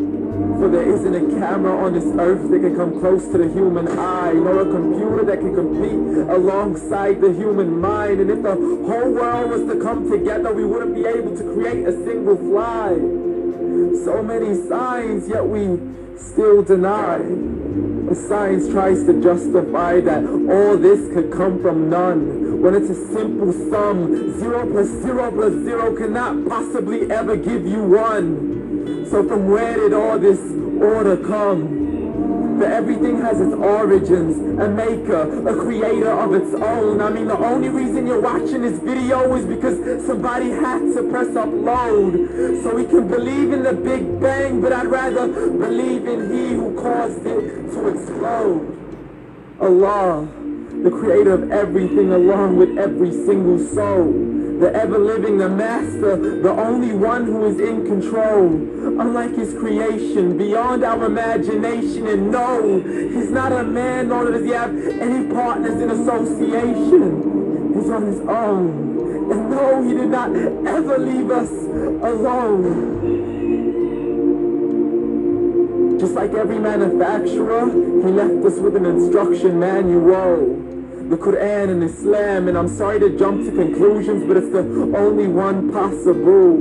For 0.60 0.70
there 0.70 0.88
isn't 0.88 1.16
a 1.16 1.40
camera 1.40 1.76
on 1.86 1.94
this 1.94 2.06
earth 2.20 2.50
that 2.52 2.60
can 2.60 2.76
come 2.76 3.00
close 3.00 3.26
to 3.32 3.38
the 3.38 3.50
human 3.50 3.88
eye, 3.88 4.34
nor 4.34 4.62
a 4.62 4.66
computer 4.66 5.26
that 5.26 5.40
can 5.40 5.56
compete 5.56 6.30
alongside 6.30 7.20
the 7.20 7.34
human 7.34 7.80
mind. 7.82 8.20
And 8.22 8.30
if 8.30 8.44
the 8.44 8.56
whole 8.56 9.12
world 9.12 9.50
was 9.50 9.62
to 9.74 9.82
come 9.82 10.10
together, 10.10 10.54
we 10.54 10.66
wouldn't 10.66 10.94
be 10.94 11.06
able 11.06 11.36
to 11.36 11.44
create 11.54 11.88
a 11.88 11.92
single 12.06 12.38
fly. 12.38 12.96
So 14.06 14.22
many 14.22 14.56
signs, 14.68 15.28
yet 15.28 15.46
we 15.46 15.80
still 16.18 16.62
deny. 16.62 17.18
The 17.18 18.16
science 18.16 18.68
tries 18.70 19.04
to 19.06 19.22
justify 19.22 20.02
that 20.02 20.26
all 20.26 20.78
this 20.78 21.12
could 21.14 21.32
come 21.32 21.62
from 21.62 21.90
none, 21.90 22.62
when 22.62 22.76
it's 22.76 22.90
a 22.90 23.14
simple 23.14 23.52
sum. 23.72 24.40
Zero 24.40 24.70
plus 24.70 24.88
zero 25.02 25.32
plus 25.32 25.54
zero 25.64 25.96
cannot 25.96 26.48
possibly 26.48 27.10
ever 27.12 27.36
give 27.36 27.66
you 27.66 27.84
one. 27.84 28.61
So 29.12 29.28
from 29.28 29.50
where 29.50 29.76
did 29.76 29.92
all 29.92 30.18
this 30.18 30.40
order 30.82 31.18
come? 31.18 32.60
But 32.60 32.72
everything 32.72 33.20
has 33.20 33.42
its 33.42 33.54
origins, 33.54 34.38
a 34.58 34.70
maker, 34.70 35.50
a 35.50 35.54
creator 35.54 36.12
of 36.12 36.34
its 36.34 36.54
own. 36.54 37.02
I 37.02 37.10
mean, 37.10 37.28
the 37.28 37.38
only 37.38 37.68
reason 37.68 38.08
you're 38.08 38.22
watching 38.22 38.62
this 38.62 38.80
video 38.80 39.36
is 39.36 39.44
because 39.44 40.06
somebody 40.06 40.52
had 40.52 40.80
to 40.94 41.10
press 41.10 41.28
upload. 41.28 42.64
So 42.64 42.74
we 42.74 42.86
can 42.86 43.10
believe 43.10 43.52
in 43.52 43.64
the 43.64 43.74
Big 43.74 44.22
Bang, 44.22 44.62
but 44.62 44.72
I'd 44.72 44.88
rather 44.88 45.28
believe 45.28 46.08
in 46.08 46.32
he 46.32 46.54
who 46.54 46.74
caused 46.82 47.26
it 47.26 47.70
to 47.74 47.88
explode. 47.90 48.78
Allah, 49.60 50.26
the 50.84 50.90
creator 50.90 51.34
of 51.34 51.52
everything 51.52 52.14
along 52.14 52.56
with 52.56 52.78
every 52.78 53.12
single 53.12 53.60
soul 53.60 54.32
the 54.62 54.74
ever-living, 54.76 55.40
the 55.40 55.50
master, 55.50 56.16
the 56.18 56.52
only 56.52 56.94
one 56.94 57.26
who 57.26 57.46
is 57.48 57.60
in 57.60 57.84
control. 57.84 58.46
Unlike 59.02 59.36
his 59.36 59.56
creation, 59.56 60.38
beyond 60.38 60.84
our 60.84 61.04
imagination, 61.04 62.06
and 62.06 62.32
no, 62.32 62.80
he's 62.80 63.32
not 63.32 63.52
a 63.52 63.64
man, 63.64 64.10
nor 64.10 64.30
does 64.30 64.46
he 64.46 64.52
have 64.52 64.70
any 65.02 65.28
partners 65.34 65.82
in 65.82 65.90
association. 65.90 67.74
He's 67.74 67.90
on 67.90 68.06
his 68.06 68.20
own. 68.20 69.32
And 69.32 69.50
no, 69.50 69.82
he 69.82 69.96
did 69.96 70.10
not 70.10 70.30
ever 70.36 71.00
leave 71.00 71.32
us 71.32 71.50
alone. 71.50 73.00
Just 76.00 76.14
like 76.14 76.36
every 76.36 76.60
manufacturer, 76.60 77.66
he 77.72 78.12
left 78.12 78.46
us 78.46 78.60
with 78.60 78.76
an 78.76 78.86
instruction 78.86 79.60
manual 79.60 80.51
the 81.12 81.18
Quran 81.18 81.70
and 81.70 81.84
Islam, 81.84 82.48
and 82.48 82.58
I'm 82.58 82.70
sorry 82.70 82.98
to 83.02 83.10
jump 83.20 83.44
to 83.44 83.52
conclusions, 83.52 84.24
but 84.26 84.38
it's 84.38 84.50
the 84.50 84.64
only 84.96 85.28
one 85.28 85.70
possible. 85.70 86.56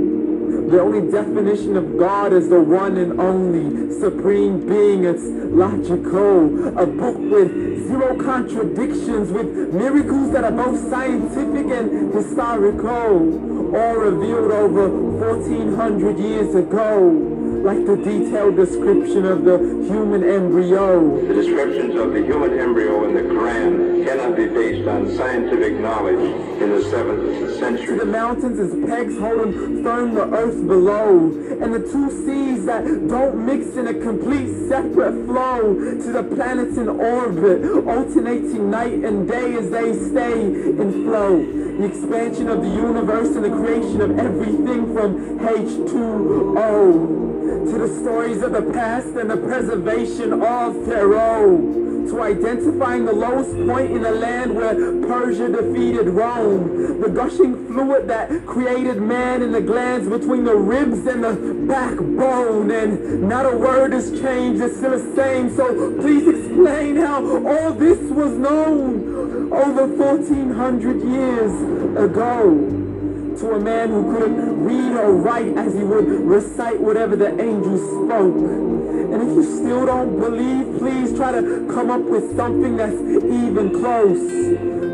The 0.69 0.81
only 0.81 1.09
definition 1.09 1.77
of 1.77 1.97
God 1.97 2.33
is 2.33 2.49
the 2.49 2.61
one 2.61 2.97
and 2.97 3.21
only 3.21 3.97
supreme 4.01 4.67
being. 4.67 5.05
It's 5.05 5.23
logical. 5.23 6.77
A 6.77 6.85
book 6.85 7.17
with 7.17 7.87
zero 7.87 8.17
contradictions, 8.17 9.31
with 9.31 9.73
miracles 9.73 10.33
that 10.33 10.43
are 10.43 10.51
both 10.51 10.81
scientific 10.91 11.67
and 11.71 12.13
historical, 12.13 13.77
all 13.77 13.95
revealed 13.95 14.51
over 14.51 14.89
1400 14.89 16.19
years 16.19 16.57
ago 16.57 17.40
like 17.63 17.85
the 17.85 17.97
detailed 17.97 18.57
description 18.57 19.27
of 19.27 19.45
the 19.45 19.59
human 19.59 20.25
embryo. 20.25 21.21
The 21.27 21.35
descriptions 21.35 21.95
of 21.95 22.13
the 22.13 22.23
human 22.25 22.59
embryo 22.59 23.05
in 23.05 23.15
the 23.15 23.23
Quran 23.23 24.05
cannot 24.07 24.35
be 24.37 24.47
based 24.47 24.89
on 24.89 25.15
scientific 25.15 25.75
knowledge 25.75 26.21
in 26.61 26.71
the 26.71 26.81
7th 26.81 27.59
century. 27.59 27.99
The 27.99 28.07
mountains 28.07 28.59
as 28.59 28.73
pegs 28.89 29.19
holding 29.19 29.83
firm 29.83 30.15
the 30.15 30.25
earth 30.33 30.67
below, 30.67 31.27
and 31.61 31.75
the 31.75 31.81
two 31.81 32.11
seas 32.25 32.65
that 32.65 32.85
don't 33.09 33.45
mix 33.45 33.77
in 33.77 33.89
a 33.89 33.95
complete 33.95 34.69
separate 34.69 35.27
flow 35.27 35.75
to 35.75 36.13
the 36.13 36.23
planets 36.35 36.79
in 36.79 36.89
orbit, 36.89 37.63
alternating 37.87 38.71
night 38.71 39.05
and 39.05 39.29
day 39.29 39.55
as 39.57 39.71
they 39.71 39.93
stay 39.93 40.43
in 40.43 41.05
flow. 41.05 41.45
The 41.77 41.85
expansion 41.85 42.49
of 42.49 42.63
the 42.63 42.71
universe 42.71 43.37
and 43.37 43.45
the 43.45 43.51
creation 43.51 44.01
of 44.01 44.19
everything 44.19 44.95
from 44.95 45.39
H2O 45.41 47.20
to 47.67 47.79
the 47.79 47.89
stories 48.01 48.43
of 48.43 48.53
the 48.53 48.63
past 48.73 49.09
and 49.09 49.31
the 49.31 49.37
preservation 49.37 50.33
of 50.33 50.87
Pharaoh. 50.87 51.89
To 52.09 52.23
identifying 52.23 53.05
the 53.05 53.13
lowest 53.13 53.55
point 53.69 53.93
in 53.93 54.03
the 54.03 54.11
land 54.11 54.57
where 54.57 54.75
Persia 55.07 55.49
defeated 55.49 56.09
Rome. 56.09 57.01
The 57.01 57.09
gushing 57.11 57.69
fluid 57.69 58.09
that 58.09 58.47
created 58.47 59.01
man 59.01 59.43
in 59.43 59.53
the 59.53 59.61
glands 59.61 60.09
between 60.09 60.45
the 60.45 60.57
ribs 60.57 61.07
and 61.07 61.23
the 61.23 61.67
backbone. 61.69 62.71
And 62.71 63.29
not 63.29 63.45
a 63.45 63.57
word 63.57 63.93
has 63.93 64.11
changed, 64.21 64.63
it's 64.63 64.79
still 64.79 64.99
the 64.99 65.15
same. 65.15 65.55
So 65.55 65.95
please 66.01 66.27
explain 66.27 66.97
how 66.97 67.23
all 67.47 67.73
this 67.73 68.01
was 68.11 68.33
known 68.33 69.53
over 69.53 69.87
1400 69.87 71.03
years 71.03 71.53
ago 71.97 72.90
to 73.39 73.53
a 73.53 73.61
man 73.61 73.91
who 73.91 74.13
couldn't 74.13 74.65
read 74.65 74.97
or 74.97 75.13
write 75.13 75.57
as 75.57 75.75
he 75.75 75.83
would 75.83 76.07
recite 76.07 76.81
whatever 76.81 77.17
the 77.17 77.29
angels 77.41 77.81
spoke. 77.81 78.35
And 78.35 79.23
if 79.23 79.29
you 79.37 79.43
still 79.43 79.87
don't 79.87 80.19
believe, 80.19 80.79
please 80.79 81.17
try 81.17 81.33
to 81.33 81.69
come 81.73 81.91
up 81.91 82.03
with 82.03 82.37
something 82.37 82.77
that's 82.77 82.95
even 82.95 83.71
close. 83.81 84.21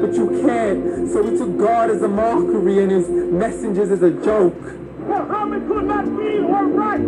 But 0.00 0.14
you 0.14 0.42
can't. 0.42 1.10
So 1.10 1.22
we 1.22 1.36
took 1.36 1.58
God 1.58 1.90
as 1.90 2.02
a 2.02 2.08
mockery 2.08 2.82
and 2.82 2.90
his 2.90 3.08
messengers 3.08 3.90
as 3.90 4.02
a 4.02 4.10
joke. 4.10 4.85
Muhammad 5.06 5.68
could 5.68 5.84
not 5.84 6.06
read 6.16 6.40
or 6.40 6.66
write. 6.66 7.00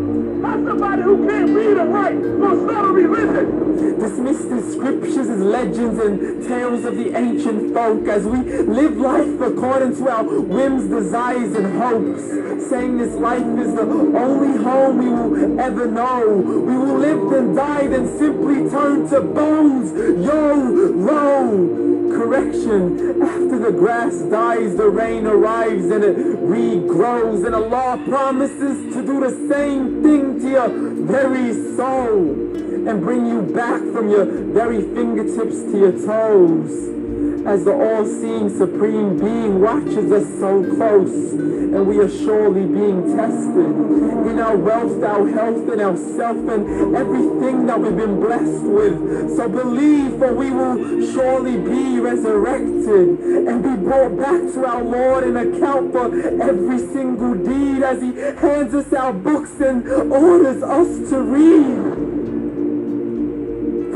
How 0.42 0.54
somebody 0.64 1.02
who 1.02 1.26
can't 1.26 1.50
read 1.50 1.76
or 1.78 1.86
write 1.86 2.20
gonna 2.40 2.64
start 2.64 2.84
a 2.84 2.92
religion? 2.92 3.98
Dismiss 3.98 4.44
the 4.44 4.62
scriptures 4.72 5.28
as 5.28 5.40
legends 5.40 5.98
and 5.98 6.46
tales 6.46 6.84
of 6.84 6.96
the 6.96 7.16
ancient 7.16 7.74
folk 7.74 8.06
as 8.06 8.24
we 8.24 8.38
live 8.62 8.96
life 8.96 9.40
according 9.40 9.96
to 9.96 10.08
our 10.08 10.24
whims, 10.24 10.88
desires, 10.88 11.54
and 11.56 11.78
hopes. 11.80 12.68
Saying 12.68 12.98
this 12.98 13.14
life 13.14 13.46
is 13.58 13.74
the 13.74 13.82
only 13.82 14.62
home 14.62 14.98
we 14.98 15.08
will 15.08 15.60
ever 15.60 15.86
know. 15.86 16.36
We 16.36 16.76
will 16.78 16.98
live 16.98 17.32
and 17.32 17.56
die, 17.56 17.88
then 17.88 18.06
simply 18.18 18.68
turn 18.70 19.08
to 19.08 19.20
bones. 19.20 19.92
Yo, 20.24 20.54
low. 20.54 21.97
Correction. 22.10 23.22
After 23.22 23.59
the 23.59 23.72
grass 23.72 24.14
dies, 24.30 24.76
the 24.76 24.89
rain 24.89 25.26
arrives 25.26 25.85
and 25.86 26.05
it 26.05 26.16
regrows. 26.16 27.47
And 27.47 27.55
Allah 27.55 28.02
promises 28.09 28.94
to 28.94 29.05
do 29.05 29.20
the 29.20 29.48
same 29.52 30.02
thing 30.02 30.40
to 30.40 30.48
your 30.48 30.68
very 30.68 31.52
soul 31.76 32.30
and 32.89 33.01
bring 33.01 33.26
you 33.26 33.43
back 33.43 33.80
from 33.93 34.09
your 34.09 34.24
very 34.24 34.82
fingertips 34.94 35.62
to 35.62 35.78
your 35.78 35.93
toes. 35.93 36.97
As 37.47 37.65
the 37.65 37.73
all-seeing 37.73 38.51
supreme 38.56 39.19
being 39.19 39.60
watches 39.60 40.12
us 40.12 40.28
so 40.39 40.62
close 40.77 41.32
and 41.32 41.86
we 41.86 41.98
are 41.98 42.09
surely 42.09 42.66
being 42.66 43.16
tested 43.16 43.66
in 44.31 44.39
our 44.39 44.56
wealth, 44.56 45.02
our 45.02 45.28
health, 45.28 45.69
and 45.69 45.81
our 45.81 45.97
self 45.97 46.36
and 46.48 46.97
everything 46.97 47.66
that 47.66 47.78
we've 47.78 47.97
been 47.97 48.20
blessed 48.20 48.65
with. 48.65 49.36
So 49.36 49.48
believe 49.48 50.19
for 50.19 50.35
we 50.35 50.51
will 50.51 51.12
surely 51.12 51.56
be 51.59 52.01
resurrected 52.01 53.20
and 53.20 53.62
be 53.62 53.77
brought 53.77 54.16
back 54.16 54.40
to 54.55 54.66
our 54.66 54.82
Lord 54.82 55.24
and 55.24 55.36
account 55.36 55.93
for 55.93 56.06
every 56.43 56.78
single 56.78 57.35
deed 57.35 57.82
as 57.82 58.01
he 58.01 58.15
hands 58.16 58.74
us 58.74 58.93
our 58.93 59.12
books 59.12 59.60
and 59.60 59.86
orders 59.89 60.62
us 60.62 61.10
to 61.10 61.23
read 61.23 62.17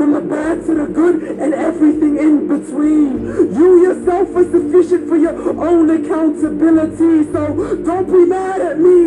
from 0.03 0.11
the 0.11 0.19
bad 0.19 0.65
to 0.65 0.75
the 0.75 0.85
good 0.85 1.23
and 1.39 1.53
everything 1.53 2.17
in 2.17 2.45
between. 2.45 3.55
You 3.55 3.83
yourself 3.83 4.35
are 4.35 4.43
sufficient 4.51 5.07
for 5.07 5.15
your 5.15 5.33
own 5.63 5.89
accountability, 5.91 7.31
so 7.31 7.77
don't 7.85 8.07
be 8.11 8.25
mad 8.25 8.59
at 8.59 8.79
me. 8.79 8.99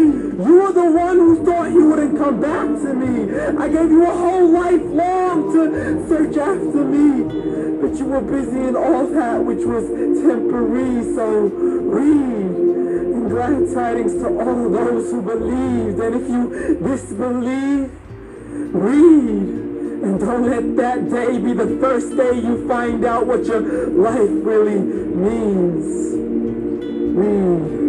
You 0.46 0.62
are 0.62 0.72
the 0.72 0.90
one 0.90 1.16
who 1.16 1.44
thought 1.44 1.70
you 1.70 1.84
wouldn't 1.90 2.16
come 2.16 2.40
back 2.40 2.66
to 2.66 2.94
me. 2.94 3.28
I 3.58 3.68
gave 3.68 3.90
you 3.90 4.06
a 4.06 4.14
whole 4.16 4.48
life 4.48 4.80
long 4.80 5.52
to 5.52 6.08
search 6.08 6.36
after 6.38 6.82
me, 6.82 7.24
but 7.82 7.98
you 7.98 8.06
were 8.06 8.22
busy 8.22 8.60
in 8.68 8.74
all 8.74 9.06
that 9.08 9.44
which 9.44 9.66
was 9.66 9.84
temporary, 10.24 11.14
so 11.14 11.28
read. 11.92 12.56
And 13.16 13.28
glad 13.28 13.74
tidings 13.74 14.14
to 14.14 14.28
all 14.28 14.70
those 14.70 15.10
who 15.10 15.20
believed, 15.20 16.00
and 16.00 16.14
if 16.14 16.26
you 16.26 16.78
disbelieve, 16.80 17.90
read. 18.72 19.75
And 20.06 20.20
don't 20.20 20.48
let 20.48 20.76
that 20.76 21.10
day 21.10 21.36
be 21.36 21.52
the 21.52 21.78
first 21.80 22.16
day 22.16 22.36
you 22.36 22.68
find 22.68 23.04
out 23.04 23.26
what 23.26 23.44
your 23.44 23.60
life 23.88 24.30
really 24.30 24.78
means. 24.78 26.14
Read. 27.16 27.85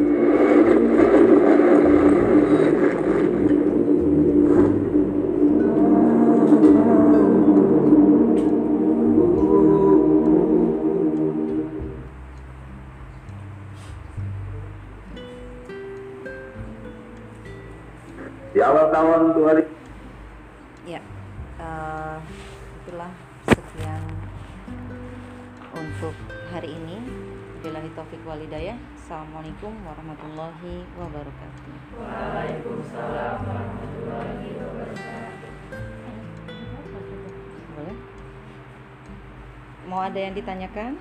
Mau 39.97 40.05
ada 40.05 40.21
yang 40.21 40.37
ditanyakan? 40.37 40.93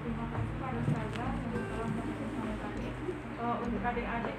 Terima 0.00 0.24
kasih 0.32 0.56
pada 0.56 0.80
yang 0.88 1.08
telah. 1.12 1.28
Eh, 3.36 3.56
untuk 3.60 3.82
adik-adik 3.84 4.36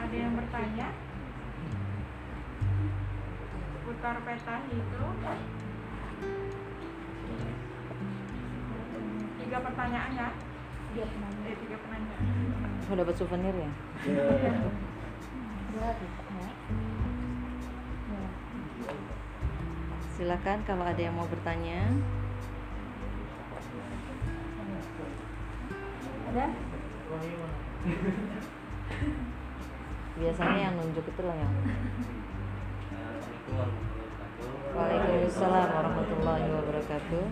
ada 0.00 0.16
yang 0.16 0.32
bertanya 0.40 0.88
seputar 3.76 4.16
peta 4.24 4.56
itu 4.72 5.04
tiga 9.36 9.58
pertanyaan 9.60 10.12
ya 10.16 10.28
tiga 10.96 11.04
pertanyaan 11.12 11.44
eh, 11.44 11.56
tiga 11.60 11.76
pertanyaan 11.76 12.24
Mau 12.88 12.96
dapat 12.96 13.14
souvenir 13.20 13.52
ya? 13.52 13.68
Silakan 20.20 20.60
kalau 20.68 20.84
ada 20.84 21.00
yang 21.00 21.16
mau 21.16 21.24
bertanya. 21.24 21.80
Ada? 26.28 26.46
Biasanya 30.20 30.60
yang 30.60 30.76
nunjuk 30.76 31.08
itu 31.08 31.22
lah 31.24 31.32
yang. 31.40 31.54
Waalaikumsalam 34.76 35.68
warahmatullahi 35.72 36.46
wabarakatuh. 36.52 37.24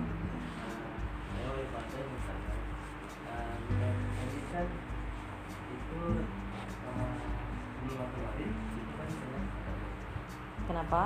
Kenapa? 10.65 11.02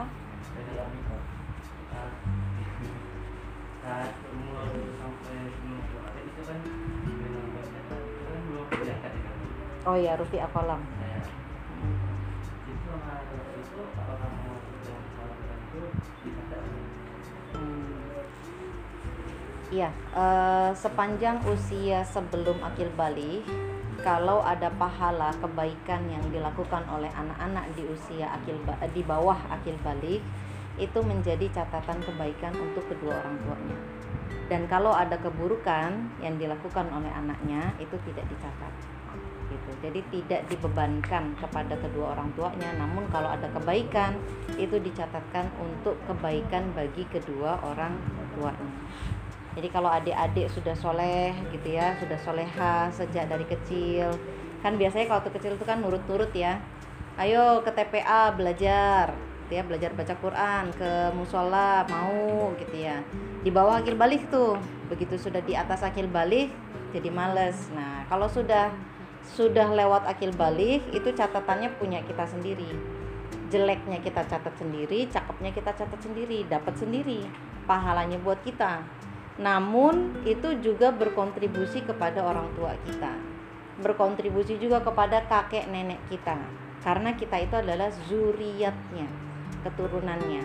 Saat 3.82 4.14
umur 4.30 4.70
sampai 4.94 5.38
50 5.50 6.06
hari 6.06 6.20
itu 6.30 6.40
dengan 6.46 7.46
ternyata 7.50 7.94
itu 7.98 8.34
belum 8.46 8.66
kelihatan 8.70 9.12
Oh 9.82 9.98
ya, 9.98 10.14
Rufi 10.14 10.38
Akolam. 10.38 10.78
itu 12.62 12.90
hal 12.94 13.20
itu 13.58 13.82
Hmm. 17.52 17.98
Iya, 19.72 19.90
eh, 20.14 20.70
sepanjang 20.78 21.42
usia 21.50 22.06
sebelum 22.06 22.62
akil 22.62 22.92
balik, 22.94 23.42
kalau 24.06 24.44
ada 24.44 24.70
pahala 24.78 25.34
kebaikan 25.42 26.06
yang 26.06 26.22
dilakukan 26.30 26.86
oleh 26.86 27.10
anak-anak 27.10 27.72
di 27.74 27.82
usia 27.88 28.30
akil 28.36 28.60
di 28.94 29.02
bawah 29.02 29.38
akil 29.50 29.74
balik, 29.82 30.22
itu 30.80 30.98
menjadi 31.04 31.48
catatan 31.52 32.00
kebaikan 32.00 32.52
untuk 32.56 32.84
kedua 32.88 33.20
orang 33.20 33.36
tuanya. 33.44 33.78
Dan 34.48 34.68
kalau 34.68 34.92
ada 34.92 35.16
keburukan 35.16 36.12
yang 36.20 36.36
dilakukan 36.36 36.88
oleh 36.92 37.08
anaknya, 37.12 37.72
itu 37.80 37.96
tidak 38.08 38.24
dicatat. 38.28 38.72
Gitu. 39.52 39.70
Jadi 39.84 40.00
tidak 40.08 40.40
dibebankan 40.48 41.36
kepada 41.36 41.76
kedua 41.76 42.16
orang 42.16 42.32
tuanya, 42.32 42.72
namun 42.80 43.04
kalau 43.12 43.28
ada 43.28 43.48
kebaikan 43.52 44.16
itu 44.56 44.80
dicatatkan 44.80 45.52
untuk 45.60 45.96
kebaikan 46.08 46.72
bagi 46.72 47.04
kedua 47.08 47.60
orang 47.60 47.96
tuanya. 48.36 48.72
Jadi 49.52 49.68
kalau 49.68 49.92
adik-adik 49.92 50.48
sudah 50.48 50.72
soleh 50.72 51.36
gitu 51.52 51.76
ya, 51.76 51.92
sudah 52.00 52.16
soleha 52.16 52.88
sejak 52.88 53.28
dari 53.28 53.44
kecil, 53.44 54.16
kan 54.62 54.78
biasanya 54.78 55.10
kalau 55.10 55.20
kecil 55.26 55.58
itu 55.58 55.64
kan 55.66 55.82
nurut-nurut 55.82 56.30
ya 56.32 56.62
ayo 57.20 57.60
ke 57.60 57.70
TPA 57.74 58.32
belajar 58.32 59.12
gitu 59.42 59.58
ya 59.58 59.62
belajar 59.66 59.90
baca 59.92 60.14
Quran 60.16 60.64
ke 60.72 61.12
musola 61.12 61.84
mau 61.90 62.54
gitu 62.56 62.76
ya. 62.78 63.02
Di 63.42 63.50
bawah 63.50 63.82
akil 63.82 63.98
balik 63.98 64.30
tuh 64.30 64.56
begitu 64.86 65.18
sudah 65.18 65.42
di 65.42 65.58
atas 65.58 65.82
akil 65.82 66.06
balik 66.06 66.48
jadi 66.94 67.10
males. 67.10 67.68
Nah 67.74 68.06
kalau 68.06 68.30
sudah 68.30 68.70
sudah 69.22 69.68
lewat 69.74 70.06
akil 70.06 70.32
balik 70.34 70.86
itu 70.94 71.10
catatannya 71.12 71.74
punya 71.76 72.00
kita 72.06 72.24
sendiri. 72.24 72.70
Jeleknya 73.52 74.00
kita 74.00 74.24
catat 74.24 74.56
sendiri 74.56 75.04
cakepnya 75.10 75.52
kita 75.52 75.76
catat 75.76 76.00
sendiri 76.00 76.48
dapat 76.48 76.78
sendiri 76.78 77.26
pahalanya 77.66 78.16
buat 78.22 78.40
kita. 78.46 78.80
Namun 79.36 80.24
itu 80.28 80.56
juga 80.60 80.92
berkontribusi 80.92 81.82
kepada 81.82 82.22
orang 82.22 82.48
tua 82.56 82.72
kita. 82.88 83.12
Berkontribusi 83.80 84.60
juga 84.60 84.84
kepada 84.84 85.24
kakek 85.28 85.68
nenek 85.68 86.00
kita. 86.08 86.36
Karena 86.84 87.14
kita 87.14 87.38
itu 87.38 87.54
adalah 87.56 87.88
zuriatnya 88.10 89.31
keturunannya. 89.60 90.44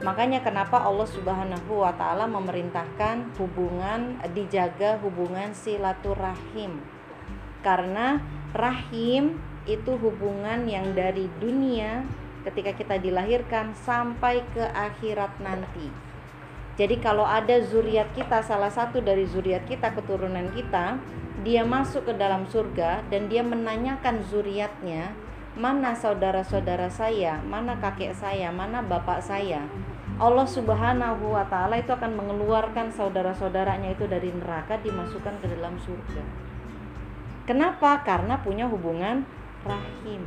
Makanya 0.00 0.44
kenapa 0.44 0.80
Allah 0.84 1.08
Subhanahu 1.08 1.80
wa 1.80 1.92
taala 1.96 2.28
memerintahkan 2.28 3.36
hubungan 3.40 4.20
dijaga 4.36 5.00
hubungan 5.00 5.56
silaturahim. 5.56 6.80
Karena 7.64 8.20
rahim 8.52 9.40
itu 9.64 9.96
hubungan 9.98 10.68
yang 10.68 10.92
dari 10.92 11.26
dunia 11.40 12.04
ketika 12.46 12.76
kita 12.76 12.96
dilahirkan 13.02 13.74
sampai 13.74 14.44
ke 14.54 14.62
akhirat 14.62 15.42
nanti. 15.42 15.90
Jadi 16.76 17.00
kalau 17.00 17.24
ada 17.24 17.56
zuriat 17.64 18.12
kita, 18.12 18.44
salah 18.44 18.68
satu 18.68 19.00
dari 19.00 19.24
zuriat 19.24 19.64
kita, 19.64 19.96
keturunan 19.96 20.52
kita, 20.52 21.00
dia 21.40 21.64
masuk 21.64 22.12
ke 22.12 22.14
dalam 22.14 22.44
surga 22.52 23.00
dan 23.08 23.32
dia 23.32 23.40
menanyakan 23.40 24.20
zuriatnya, 24.28 25.16
mana 25.56 25.96
saudara-saudara 25.96 26.86
saya, 26.92 27.40
mana 27.40 27.80
kakek 27.80 28.12
saya, 28.12 28.52
mana 28.52 28.84
bapak 28.84 29.24
saya. 29.24 29.64
Allah 30.16 30.44
Subhanahu 30.48 31.32
wa 31.32 31.44
taala 31.48 31.80
itu 31.80 31.92
akan 31.92 32.16
mengeluarkan 32.16 32.88
saudara-saudaranya 32.92 33.96
itu 33.96 34.04
dari 34.08 34.32
neraka 34.32 34.76
dimasukkan 34.80 35.40
ke 35.40 35.46
dalam 35.56 35.76
surga. 35.80 36.24
Kenapa? 37.48 38.04
Karena 38.04 38.40
punya 38.40 38.68
hubungan 38.68 39.24
rahim. 39.64 40.24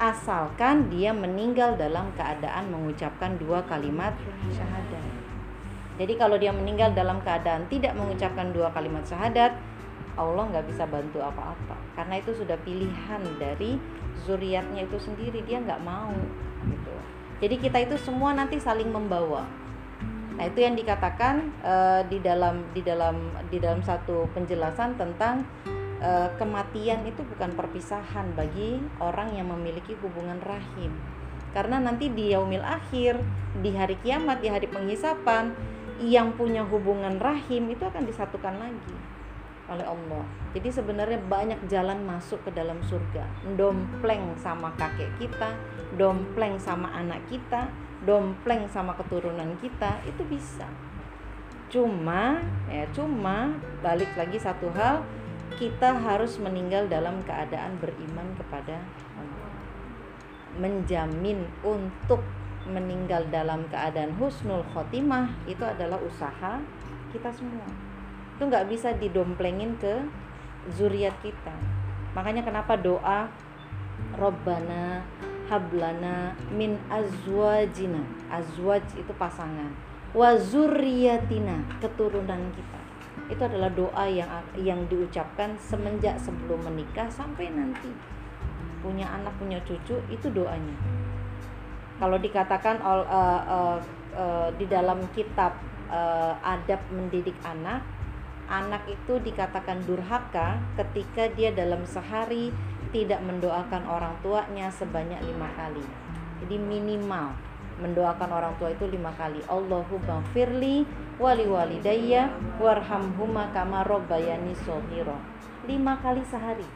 Asalkan 0.00 0.90
dia 0.90 1.10
meninggal 1.14 1.78
dalam 1.78 2.10
keadaan 2.14 2.70
mengucapkan 2.70 3.36
dua 3.36 3.62
kalimat 3.66 4.14
syahadat. 4.50 5.06
Jadi 6.00 6.16
kalau 6.16 6.40
dia 6.40 6.50
meninggal 6.50 6.96
dalam 6.96 7.20
keadaan 7.20 7.68
tidak 7.68 7.92
mengucapkan 7.92 8.50
dua 8.56 8.72
kalimat 8.72 9.04
syahadat, 9.04 9.52
Allah 10.16 10.44
nggak 10.50 10.66
bisa 10.66 10.88
bantu 10.88 11.20
apa-apa. 11.20 11.76
Karena 11.94 12.18
itu 12.18 12.32
sudah 12.32 12.56
pilihan 12.64 13.22
dari 13.36 13.76
zuriatnya 14.24 14.84
itu 14.84 14.98
sendiri, 15.00 15.44
dia 15.44 15.60
nggak 15.60 15.80
mau. 15.82 16.12
Gitu. 16.66 16.94
Jadi 17.40 17.54
kita 17.56 17.78
itu 17.80 17.96
semua 17.96 18.36
nanti 18.36 18.60
saling 18.60 18.88
membawa. 18.92 19.48
Nah 20.36 20.44
itu 20.48 20.60
yang 20.64 20.76
dikatakan 20.76 21.52
uh, 21.60 22.00
di 22.08 22.20
dalam 22.20 22.64
di 22.72 22.80
dalam 22.80 23.32
di 23.52 23.60
dalam 23.60 23.80
satu 23.84 24.28
penjelasan 24.32 24.96
tentang 24.96 25.44
uh, 26.00 26.32
kematian 26.36 27.04
itu 27.04 27.20
bukan 27.24 27.52
perpisahan 27.56 28.32
bagi 28.36 28.80
orang 29.00 29.36
yang 29.36 29.52
memiliki 29.52 29.96
hubungan 30.00 30.40
rahim. 30.44 30.92
Karena 31.50 31.82
nanti 31.82 32.08
di 32.08 32.30
yaumil 32.30 32.62
akhir, 32.62 33.18
di 33.58 33.74
hari 33.74 33.98
kiamat, 34.00 34.38
di 34.38 34.48
hari 34.48 34.70
penghisapan, 34.70 35.50
yang 36.00 36.32
punya 36.38 36.62
hubungan 36.62 37.18
rahim 37.20 37.68
itu 37.68 37.84
akan 37.84 38.06
disatukan 38.06 38.56
lagi 38.56 39.09
oleh 39.70 39.86
Allah. 39.86 40.26
Jadi 40.50 40.68
sebenarnya 40.68 41.22
banyak 41.30 41.70
jalan 41.70 42.02
masuk 42.02 42.42
ke 42.42 42.50
dalam 42.50 42.82
surga. 42.82 43.22
Dompleng 43.54 44.34
sama 44.34 44.74
kakek 44.74 45.08
kita, 45.22 45.54
dompleng 45.94 46.58
sama 46.58 46.90
anak 46.90 47.22
kita, 47.30 47.70
dompleng 48.02 48.66
sama 48.66 48.98
keturunan 48.98 49.54
kita 49.62 50.02
itu 50.02 50.26
bisa. 50.26 50.66
Cuma 51.70 52.42
ya 52.66 52.82
cuma 52.90 53.54
balik 53.78 54.10
lagi 54.18 54.42
satu 54.42 54.74
hal 54.74 55.06
kita 55.54 55.94
harus 56.02 56.34
meninggal 56.42 56.90
dalam 56.90 57.22
keadaan 57.22 57.78
beriman 57.78 58.26
kepada 58.34 58.82
Allah. 59.14 59.54
Menjamin 60.58 61.46
untuk 61.62 62.26
meninggal 62.66 63.24
dalam 63.30 63.70
keadaan 63.70 64.18
husnul 64.18 64.66
khotimah 64.74 65.30
itu 65.46 65.62
adalah 65.62 65.96
usaha 66.02 66.58
kita 67.14 67.30
semua 67.32 67.89
itu 68.40 68.48
nggak 68.48 68.72
bisa 68.72 68.96
didomplengin 68.96 69.76
ke 69.76 70.00
zuriat 70.72 71.12
kita. 71.20 71.52
Makanya 72.16 72.40
kenapa 72.40 72.72
doa 72.72 73.28
Robbana 74.16 75.04
hablana 75.44 76.32
min 76.48 76.80
azwajina. 76.88 78.00
Azwaj 78.32 78.96
itu 78.96 79.12
pasangan. 79.20 79.76
Wa 80.16 80.40
zuriatina 80.40 81.68
keturunan 81.84 82.48
kita. 82.56 82.80
Itu 83.28 83.44
adalah 83.44 83.68
doa 83.76 84.08
yang 84.08 84.32
yang 84.56 84.88
diucapkan 84.88 85.60
semenjak 85.60 86.16
sebelum 86.16 86.64
menikah 86.64 87.12
sampai 87.12 87.52
nanti. 87.52 87.92
Punya 88.80 89.04
anak 89.04 89.36
punya 89.36 89.60
cucu 89.68 90.00
itu 90.08 90.26
doanya. 90.32 90.80
Kalau 92.00 92.16
dikatakan 92.16 92.80
uh, 92.80 93.04
uh, 93.04 93.76
uh, 94.16 94.48
di 94.56 94.64
dalam 94.64 95.04
kitab 95.12 95.60
uh, 95.92 96.32
adab 96.40 96.80
mendidik 96.88 97.36
anak 97.44 97.99
anak 98.50 98.82
itu 98.90 99.22
dikatakan 99.22 99.86
durhaka 99.86 100.58
ketika 100.74 101.30
dia 101.38 101.54
dalam 101.54 101.86
sehari 101.86 102.50
tidak 102.90 103.22
mendoakan 103.22 103.86
orang 103.86 104.18
tuanya 104.26 104.66
sebanyak 104.74 105.22
lima 105.22 105.46
kali. 105.54 105.86
Jadi 106.42 106.58
minimal 106.58 107.30
mendoakan 107.78 108.30
orang 108.34 108.52
tua 108.58 108.74
itu 108.74 108.90
lima 108.90 109.14
kali. 109.14 109.38
Allahumma 109.46 110.20
firli 110.34 110.82
wali 111.22 111.46
walidayya 111.46 112.28
warhamhuma 112.58 113.54
kama 113.54 113.86
robbayani 113.86 114.52
sohiro 114.66 115.16
lima 115.70 115.94
kali 116.02 116.26
sehari. 116.26 116.66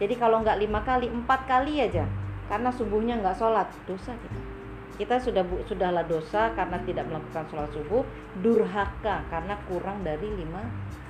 Jadi 0.00 0.16
kalau 0.16 0.40
nggak 0.40 0.58
lima 0.64 0.80
kali 0.80 1.12
empat 1.12 1.44
kali 1.44 1.84
aja. 1.84 2.08
Karena 2.48 2.72
subuhnya 2.72 3.20
nggak 3.20 3.36
sholat. 3.36 3.68
Dosa 3.84 4.16
kita 4.16 4.59
kita 5.00 5.16
sudah 5.16 5.40
sudahlah 5.64 6.04
dosa 6.04 6.52
karena 6.52 6.76
tidak 6.84 7.08
melakukan 7.08 7.48
sholat 7.48 7.72
subuh 7.72 8.04
durhaka 8.44 9.24
karena 9.32 9.56
kurang 9.64 10.04
dari 10.04 10.28
lima 10.28 10.60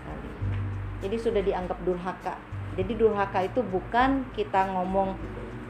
kali. 0.07 0.31
Jadi 1.03 1.17
sudah 1.19 1.43
dianggap 1.43 1.75
durhaka. 1.83 2.39
Jadi 2.79 2.95
durhaka 2.95 3.43
itu 3.43 3.67
bukan 3.67 4.31
kita 4.31 4.71
ngomong 4.71 5.19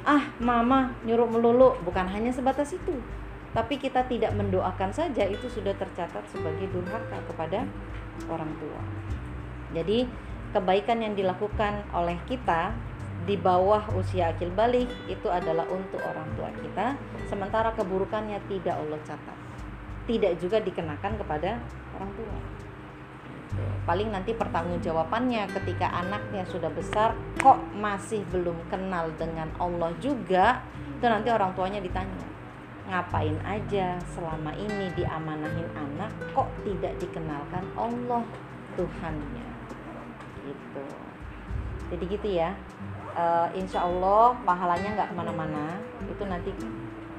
ah 0.04 0.28
mama 0.36 0.92
nyuruh 1.08 1.32
melulu. 1.32 1.80
Bukan 1.80 2.12
hanya 2.12 2.28
sebatas 2.28 2.76
itu. 2.76 3.00
Tapi 3.56 3.80
kita 3.80 4.04
tidak 4.04 4.36
mendoakan 4.36 4.92
saja 4.92 5.24
itu 5.24 5.48
sudah 5.48 5.72
tercatat 5.72 6.22
sebagai 6.28 6.68
durhaka 6.76 7.24
kepada 7.24 7.64
orang 8.28 8.52
tua. 8.60 8.80
Jadi 9.72 10.04
kebaikan 10.52 11.00
yang 11.00 11.16
dilakukan 11.16 11.88
oleh 11.96 12.20
kita 12.28 12.76
di 13.28 13.36
bawah 13.36 13.84
usia 13.96 14.32
akil 14.32 14.48
balik 14.56 14.88
itu 15.06 15.28
adalah 15.28 15.68
untuk 15.68 16.00
orang 16.00 16.28
tua 16.34 16.48
kita 16.56 16.96
sementara 17.28 17.70
keburukannya 17.76 18.40
tidak 18.48 18.76
Allah 18.80 19.00
catat. 19.04 19.38
Tidak 20.08 20.32
juga 20.40 20.58
dikenakan 20.58 21.12
kepada 21.20 21.60
orang 21.94 22.10
tua. 22.16 22.36
Gitu. 23.50 23.66
paling 23.82 24.14
nanti 24.14 24.30
pertanggungjawabannya 24.30 25.50
ketika 25.50 25.90
anaknya 25.90 26.46
sudah 26.46 26.70
besar 26.70 27.18
kok 27.42 27.58
masih 27.74 28.22
belum 28.30 28.54
kenal 28.70 29.10
dengan 29.18 29.50
Allah 29.58 29.90
juga 29.98 30.62
itu 30.94 31.02
nanti 31.02 31.34
orang 31.34 31.50
tuanya 31.58 31.82
ditanya 31.82 32.30
ngapain 32.90 33.38
aja 33.42 33.98
selama 34.14 34.54
ini 34.54 34.90
diamanahin 34.94 35.66
anak 35.74 36.10
kok 36.30 36.46
tidak 36.66 36.94
dikenalkan 36.98 37.64
Allah 37.74 38.22
Tuhannya? 38.78 39.48
Gitu. 40.46 40.84
Jadi 41.90 42.04
gitu 42.06 42.28
ya 42.30 42.54
uh, 43.20 43.46
insya 43.52 43.84
Allah 43.84 44.32
pahalanya 44.42 44.88
nggak 44.96 45.08
ke 45.12 45.14
mana-mana. 45.14 45.66
Itu 46.08 46.24
nanti 46.24 46.50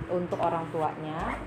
untuk 0.09 0.39
orang 0.41 0.65
tuanya. 0.73 1.37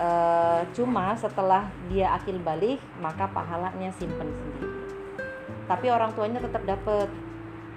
Uh, 0.00 0.64
cuma 0.72 1.12
setelah 1.12 1.68
dia 1.92 2.16
akil 2.16 2.40
balik 2.40 2.80
maka 3.04 3.28
pahalanya 3.28 3.92
simpen 3.92 4.32
sendiri. 4.32 4.68
Tapi 5.68 5.86
orang 5.92 6.10
tuanya 6.16 6.40
tetap 6.40 6.64
dapat 6.64 7.08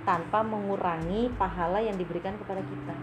tanpa 0.08 0.40
mengurangi 0.44 1.32
pahala 1.36 1.84
yang 1.84 2.00
diberikan 2.00 2.36
kepada 2.40 2.64
kita. 2.64 2.96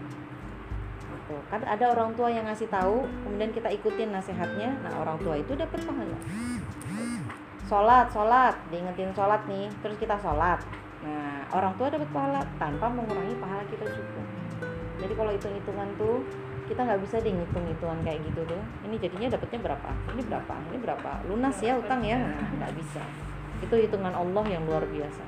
Gitu. 1.11 1.37
kan 1.47 1.63
ada 1.63 1.95
orang 1.95 2.11
tua 2.11 2.27
yang 2.27 2.43
ngasih 2.43 2.67
tahu 2.67 3.07
kemudian 3.23 3.55
kita 3.55 3.71
ikutin 3.71 4.11
nasihatnya 4.11 4.75
nah 4.83 4.99
orang 4.99 5.15
tua 5.21 5.39
itu 5.39 5.55
dapat 5.55 5.79
pahala. 5.85 6.17
Sholat 7.71 8.11
sholat 8.11 8.55
diingetin 8.67 9.15
sholat 9.15 9.47
nih 9.47 9.71
terus 9.79 9.95
kita 9.95 10.19
sholat 10.19 10.59
Nah, 11.01 11.45
orang 11.53 11.73
tua 11.77 11.87
dapat 11.89 12.09
pahala 12.13 12.41
tanpa 12.61 12.85
mengurangi 12.89 13.35
pahala 13.41 13.63
kita 13.69 13.85
juga. 13.89 14.21
Jadi 15.01 15.13
kalau 15.17 15.31
hitung-hitungan 15.33 15.89
tuh 15.97 16.21
kita 16.69 16.87
nggak 16.87 17.01
bisa 17.03 17.15
deh 17.19 17.33
ngitung-hitungan 17.33 17.99
kayak 18.05 18.19
gitu 18.25 18.41
tuh. 18.45 18.61
Ini 18.85 18.95
jadinya 19.01 19.27
dapatnya 19.33 19.59
berapa? 19.65 19.89
Ini 20.13 20.21
berapa? 20.29 20.53
Ini 20.69 20.77
berapa? 20.77 21.11
Lunas 21.25 21.57
ya 21.59 21.73
utang 21.77 22.01
ya? 22.05 22.21
Nah, 22.21 22.49
nggak 22.61 22.73
bisa. 22.77 23.01
Itu 23.65 23.75
hitungan 23.77 24.13
Allah 24.13 24.45
yang 24.45 24.63
luar 24.69 24.85
biasa. 24.85 25.23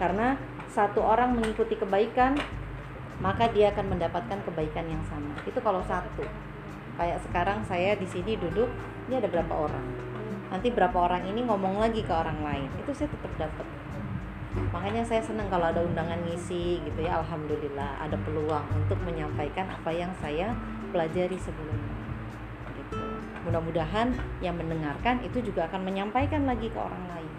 Karena 0.00 0.40
satu 0.70 1.02
orang 1.02 1.34
mengikuti 1.34 1.74
kebaikan 1.74 2.38
maka 3.20 3.52
dia 3.52 3.68
akan 3.74 3.96
mendapatkan 3.96 4.38
kebaikan 4.48 4.88
yang 4.88 5.04
sama 5.04 5.36
itu 5.44 5.60
kalau 5.60 5.84
satu 5.84 6.24
kayak 6.96 7.20
sekarang 7.28 7.60
saya 7.68 7.92
di 7.98 8.08
sini 8.08 8.38
duduk 8.40 8.70
ini 9.10 9.20
ada 9.20 9.28
berapa 9.28 9.50
orang 9.50 9.86
nanti 10.48 10.72
berapa 10.72 10.96
orang 10.96 11.28
ini 11.28 11.44
ngomong 11.44 11.78
lagi 11.78 12.00
ke 12.00 12.12
orang 12.14 12.40
lain 12.40 12.68
itu 12.80 12.90
saya 12.96 13.12
tetap 13.12 13.32
dapat 13.36 13.66
makanya 14.74 15.06
saya 15.06 15.22
senang 15.22 15.46
kalau 15.46 15.70
ada 15.70 15.80
undangan 15.82 16.18
ngisi 16.26 16.82
gitu 16.82 17.00
ya 17.02 17.22
alhamdulillah. 17.22 18.02
Ada 18.02 18.16
peluang 18.26 18.66
untuk 18.74 18.98
menyampaikan 19.06 19.70
apa 19.70 19.90
yang 19.94 20.10
saya 20.18 20.54
pelajari 20.90 21.38
sebelumnya. 21.38 21.94
Gitu. 22.74 22.98
Mudah-mudahan 23.46 24.14
yang 24.42 24.58
mendengarkan 24.58 25.22
itu 25.22 25.40
juga 25.40 25.70
akan 25.70 25.86
menyampaikan 25.86 26.44
lagi 26.44 26.66
ke 26.68 26.78
orang 26.78 27.04
lain. 27.14 27.32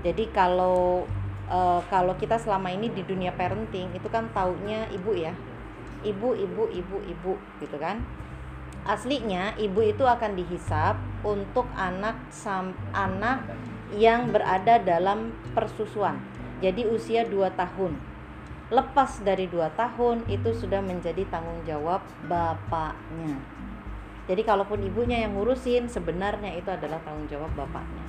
Jadi 0.00 0.30
kalau 0.30 1.04
eh, 1.50 1.80
kalau 1.92 2.14
kita 2.16 2.38
selama 2.38 2.72
ini 2.72 2.88
di 2.88 3.02
dunia 3.04 3.34
parenting 3.34 3.92
itu 3.92 4.08
kan 4.08 4.30
taunya 4.32 4.88
ibu 4.94 5.12
ya, 5.12 5.34
ibu, 6.06 6.32
ibu, 6.32 6.70
ibu, 6.72 6.96
ibu, 7.04 7.32
gitu 7.60 7.76
kan? 7.76 8.00
Aslinya 8.86 9.58
ibu 9.58 9.82
itu 9.82 10.06
akan 10.06 10.38
dihisap 10.38 10.94
untuk 11.26 11.66
anak 11.74 12.14
sam 12.30 12.70
anak 12.94 13.42
yang 13.98 14.30
berada 14.30 14.78
dalam 14.78 15.34
persusuan. 15.54 16.22
Jadi 16.62 16.86
usia 16.86 17.26
2 17.26 17.50
tahun. 17.58 17.98
Lepas 18.70 19.22
dari 19.22 19.50
2 19.50 19.70
tahun 19.74 20.26
itu 20.30 20.54
sudah 20.54 20.82
menjadi 20.82 21.26
tanggung 21.26 21.62
jawab 21.66 22.02
bapaknya. 22.30 23.38
Jadi 24.26 24.42
kalaupun 24.42 24.82
ibunya 24.82 25.22
yang 25.22 25.38
ngurusin 25.38 25.86
sebenarnya 25.86 26.54
itu 26.58 26.66
adalah 26.70 26.98
tanggung 27.02 27.30
jawab 27.30 27.50
bapaknya. 27.54 28.06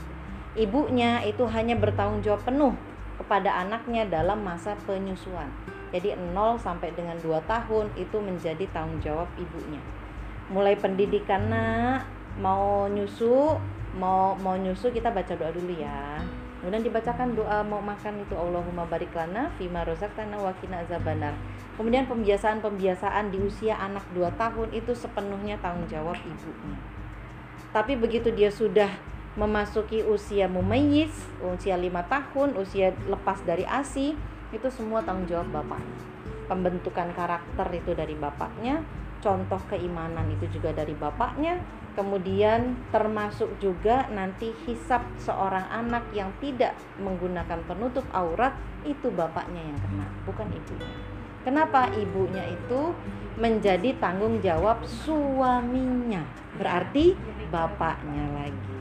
Ibunya 0.58 1.22
itu 1.26 1.46
hanya 1.46 1.78
bertanggung 1.78 2.26
jawab 2.26 2.42
penuh 2.42 2.74
kepada 3.22 3.54
anaknya 3.62 4.10
dalam 4.10 4.42
masa 4.42 4.74
penyusuan. 4.86 5.50
Jadi 5.94 6.18
0 6.18 6.58
sampai 6.58 6.94
dengan 6.94 7.18
2 7.22 7.38
tahun 7.46 7.94
itu 7.94 8.18
menjadi 8.18 8.66
tanggung 8.74 8.98
jawab 9.02 9.30
ibunya 9.38 9.82
mulai 10.52 10.76
pendidikan 10.80 11.52
nak. 11.52 12.08
Mau 12.38 12.86
nyusu 12.86 13.58
mau 13.98 14.38
mau 14.38 14.54
nyusu 14.54 14.94
kita 14.94 15.10
baca 15.10 15.34
doa 15.34 15.50
dulu 15.50 15.74
ya. 15.74 16.22
Kemudian 16.62 16.82
dibacakan 16.82 17.38
doa 17.38 17.62
mau 17.62 17.82
makan 17.82 18.22
itu 18.26 18.34
Allahumma 18.34 18.86
barik 18.90 19.14
lana 19.14 19.54
fima 19.62 19.86
rozaqtana 19.86 20.42
wa 20.42 20.52
kemudian 21.78 22.10
pembiasaan-pembiasaan 22.10 23.30
di 23.30 23.38
usia 23.38 23.78
anak 23.78 24.02
2 24.18 24.26
tahun 24.34 24.74
itu 24.74 24.98
sepenuhnya 24.98 25.62
tanggung 25.62 25.86
jawab 25.86 26.18
ibunya. 26.18 26.82
Tapi 27.70 27.94
begitu 27.94 28.34
dia 28.34 28.50
sudah 28.50 28.90
memasuki 29.38 30.02
usia 30.02 30.50
mumayyiz 30.50 31.14
usia 31.46 31.78
5 31.78 31.94
tahun 32.10 32.50
usia 32.58 32.90
lepas 33.06 33.38
dari 33.46 33.62
ASI 33.70 34.18
itu 34.50 34.68
semua 34.74 35.06
tanggung 35.06 35.30
jawab 35.30 35.62
bapaknya. 35.62 36.02
Pembentukan 36.50 37.14
karakter 37.14 37.68
itu 37.78 37.94
dari 37.94 38.18
bapaknya 38.18 38.82
contoh 39.22 39.62
keimanan 39.70 40.30
itu 40.34 40.60
juga 40.60 40.74
dari 40.74 40.94
bapaknya 40.94 41.58
kemudian 41.98 42.78
termasuk 42.94 43.50
juga 43.58 44.06
nanti 44.14 44.54
hisap 44.70 45.02
seorang 45.18 45.66
anak 45.74 46.06
yang 46.14 46.30
tidak 46.38 46.78
menggunakan 47.02 47.58
penutup 47.66 48.06
aurat 48.14 48.54
itu 48.86 49.10
bapaknya 49.10 49.66
yang 49.66 49.78
kena 49.82 50.06
bukan 50.30 50.46
ibunya. 50.54 50.94
Kenapa 51.42 51.90
ibunya 51.98 52.46
itu 52.54 52.94
menjadi 53.42 53.98
tanggung 53.98 54.38
jawab 54.46 54.86
suaminya? 54.86 56.22
Berarti 56.62 57.18
bapaknya 57.50 58.46
lagi. 58.46 58.78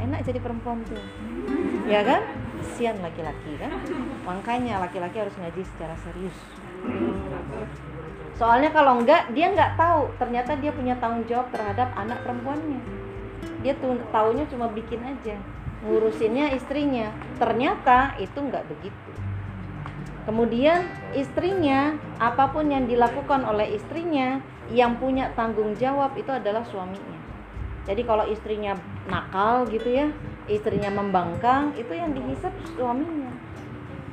Enak 0.00 0.24
jadi 0.24 0.40
perempuan 0.40 0.80
tuh. 0.88 1.02
Ya 1.84 2.00
kan? 2.08 2.24
Kesian 2.56 3.04
laki-laki 3.04 3.60
kan? 3.60 3.74
Makanya 4.24 4.80
laki-laki 4.80 5.20
harus 5.20 5.36
ngaji 5.36 5.60
secara 5.60 5.92
serius 6.00 6.36
Soalnya 8.36 8.68
kalau 8.68 9.00
enggak 9.00 9.32
dia 9.32 9.48
nggak 9.48 9.80
tahu 9.80 10.12
ternyata 10.20 10.60
dia 10.60 10.68
punya 10.68 10.92
tanggung 11.00 11.24
jawab 11.24 11.48
terhadap 11.48 11.88
anak 11.96 12.20
perempuannya. 12.20 12.80
Dia 13.64 13.72
tuh 13.80 13.96
taunya 14.12 14.44
cuma 14.52 14.68
bikin 14.68 15.00
aja, 15.00 15.40
ngurusinnya 15.80 16.52
istrinya. 16.52 17.08
Ternyata 17.40 18.20
itu 18.20 18.36
nggak 18.36 18.68
begitu. 18.68 19.10
Kemudian 20.28 20.84
istrinya 21.16 21.96
apa 22.20 22.52
pun 22.52 22.68
yang 22.68 22.84
dilakukan 22.84 23.46
oleh 23.46 23.72
istrinya 23.78 24.42
yang 24.68 25.00
punya 25.00 25.32
tanggung 25.32 25.72
jawab 25.78 26.12
itu 26.18 26.28
adalah 26.28 26.66
suaminya. 26.66 27.16
Jadi 27.86 28.02
kalau 28.02 28.26
istrinya 28.26 28.74
nakal 29.06 29.64
gitu 29.70 29.86
ya, 29.86 30.10
istrinya 30.50 30.90
membangkang 30.90 31.72
itu 31.78 31.94
yang 31.94 32.10
dihisap 32.10 32.50
suaminya. 32.74 33.30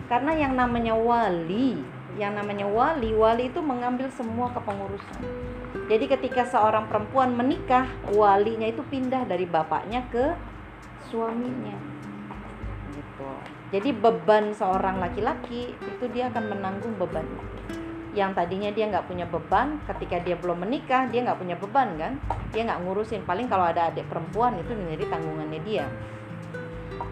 Karena 0.06 0.32
yang 0.38 0.54
namanya 0.54 0.94
wali 0.94 1.82
yang 2.18 2.38
namanya 2.38 2.70
wali 2.70 3.14
wali 3.14 3.50
itu 3.50 3.60
mengambil 3.60 4.10
semua 4.14 4.54
kepengurusan. 4.54 5.22
Jadi 5.90 6.06
ketika 6.06 6.46
seorang 6.46 6.86
perempuan 6.86 7.34
menikah 7.34 7.90
walinya 8.14 8.70
itu 8.70 8.86
pindah 8.86 9.26
dari 9.26 9.50
bapaknya 9.50 10.06
ke 10.14 10.34
suaminya. 11.10 11.76
Gitu. 12.94 13.32
Jadi 13.74 13.90
beban 13.90 14.54
seorang 14.54 15.02
laki-laki 15.02 15.74
itu 15.74 16.06
dia 16.14 16.30
akan 16.30 16.54
menanggung 16.54 16.94
beban 17.02 17.26
itu 17.26 17.54
yang 18.14 18.38
tadinya 18.38 18.70
dia 18.70 18.86
nggak 18.94 19.10
punya 19.10 19.26
beban 19.26 19.82
ketika 19.90 20.22
dia 20.22 20.38
belum 20.38 20.62
menikah 20.62 21.10
dia 21.10 21.26
nggak 21.26 21.40
punya 21.42 21.58
beban 21.58 21.98
kan? 21.98 22.14
Dia 22.54 22.62
nggak 22.70 22.86
ngurusin. 22.86 23.26
Paling 23.26 23.50
kalau 23.50 23.66
ada 23.66 23.90
adik 23.90 24.06
perempuan 24.06 24.54
itu 24.62 24.70
menjadi 24.78 25.18
tanggungannya 25.18 25.62
dia 25.66 25.86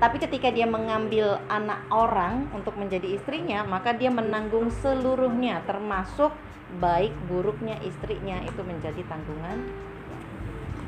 tapi 0.01 0.17
ketika 0.17 0.49
dia 0.49 0.65
mengambil 0.65 1.37
anak 1.45 1.85
orang 1.93 2.49
untuk 2.57 2.73
menjadi 2.73 3.05
istrinya, 3.21 3.61
maka 3.61 3.93
dia 3.93 4.09
menanggung 4.09 4.73
seluruhnya, 4.81 5.61
termasuk 5.69 6.33
baik 6.81 7.13
buruknya 7.29 7.77
istrinya 7.85 8.41
itu 8.41 8.65
menjadi 8.65 8.97
tanggungan. 9.05 9.61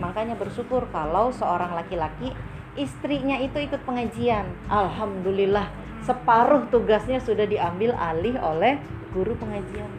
Makanya 0.02 0.34
bersyukur 0.34 0.90
kalau 0.90 1.30
seorang 1.30 1.78
laki-laki 1.78 2.34
istrinya 2.74 3.38
itu 3.38 3.62
ikut 3.62 3.86
pengajian. 3.86 4.50
Alhamdulillah, 4.66 5.70
separuh 6.02 6.66
tugasnya 6.74 7.22
sudah 7.22 7.46
diambil 7.46 7.94
alih 7.94 8.34
oleh 8.42 8.82
guru 9.14 9.38
pengajian. 9.38 9.94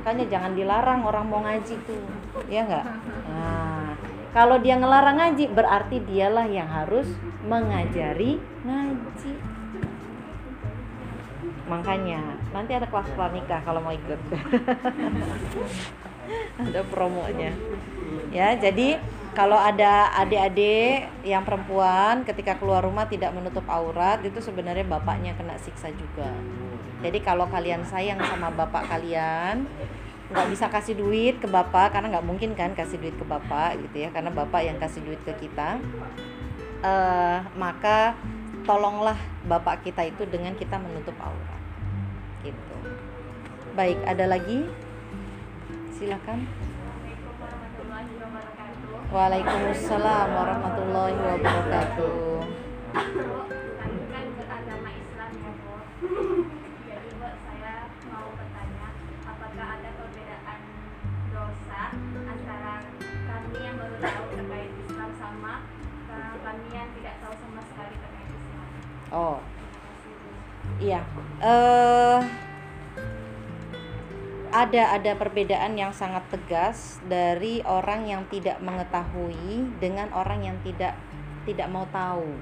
Makanya 0.00 0.24
jangan 0.32 0.56
dilarang 0.56 1.04
orang 1.04 1.24
mau 1.28 1.44
ngaji 1.44 1.76
tuh, 1.84 2.00
ya 2.48 2.64
enggak? 2.64 2.88
Nah, 3.28 3.91
kalau 4.32 4.56
dia 4.64 4.80
ngelarang 4.80 5.20
ngaji, 5.20 5.44
berarti 5.52 6.00
dialah 6.08 6.48
yang 6.48 6.64
harus 6.64 7.04
mengajari 7.44 8.40
ngaji. 8.64 9.32
Makanya 11.68 12.40
nanti 12.56 12.72
ada 12.72 12.88
kelas 12.88 13.12
pranikah 13.12 13.60
kalau 13.60 13.84
mau 13.84 13.92
ikut. 13.92 14.20
ada 16.64 16.80
promonya. 16.88 17.52
Ya, 18.32 18.56
jadi 18.56 18.96
kalau 19.32 19.56
ada 19.56 20.12
adik-adik 20.16 21.08
yang 21.24 21.44
perempuan 21.44 22.24
ketika 22.24 22.56
keluar 22.56 22.84
rumah 22.84 23.08
tidak 23.08 23.32
menutup 23.32 23.64
aurat 23.68 24.20
itu 24.24 24.40
sebenarnya 24.40 24.84
bapaknya 24.84 25.32
kena 25.36 25.56
siksa 25.60 25.88
juga. 25.92 26.32
Jadi 27.04 27.18
kalau 27.20 27.48
kalian 27.48 27.84
sayang 27.88 28.20
sama 28.20 28.52
bapak 28.52 28.86
kalian, 28.86 29.66
nggak 30.32 30.48
bisa 30.48 30.66
kasih 30.72 30.96
duit 30.96 31.36
ke 31.36 31.44
bapak 31.44 31.92
karena 31.92 32.16
nggak 32.16 32.24
mungkin 32.24 32.56
kan 32.56 32.72
kasih 32.72 32.96
duit 32.96 33.12
ke 33.20 33.24
bapak 33.28 33.76
gitu 33.84 34.08
ya 34.08 34.08
karena 34.08 34.32
bapak 34.32 34.64
yang 34.64 34.80
kasih 34.80 35.04
duit 35.04 35.20
ke 35.28 35.36
kita. 35.36 35.76
Uh, 36.82 37.44
maka 37.54 38.16
tolonglah 38.64 39.14
bapak 39.46 39.84
kita 39.86 40.08
itu 40.08 40.24
dengan 40.26 40.56
kita 40.56 40.80
menutup 40.80 41.14
aurat. 41.20 41.60
Gitu. 42.40 42.76
Baik 43.76 44.00
ada 44.08 44.24
lagi? 44.26 44.66
Silakan. 45.94 46.48
Waalaikumsalam 49.12 50.28
warahmatullahi 50.32 51.16
wabarakatuh. 51.20 52.40
Kan 52.96 54.26
beragama 54.40 54.90
Islam 54.96 55.30
ya, 55.36 55.52
Oh, 69.12 69.36
iya. 70.80 71.04
Eh 71.44 72.20
ada 74.52 75.00
ada 75.00 75.12
perbedaan 75.16 75.80
yang 75.80 75.96
sangat 75.96 76.28
tegas 76.28 77.00
dari 77.08 77.64
orang 77.64 78.04
yang 78.04 78.22
tidak 78.28 78.60
mengetahui 78.60 79.64
dengan 79.80 80.12
orang 80.12 80.44
yang 80.44 80.56
tidak 80.60 80.92
tidak 81.48 81.68
mau 81.72 81.88
tahu. 81.88 82.36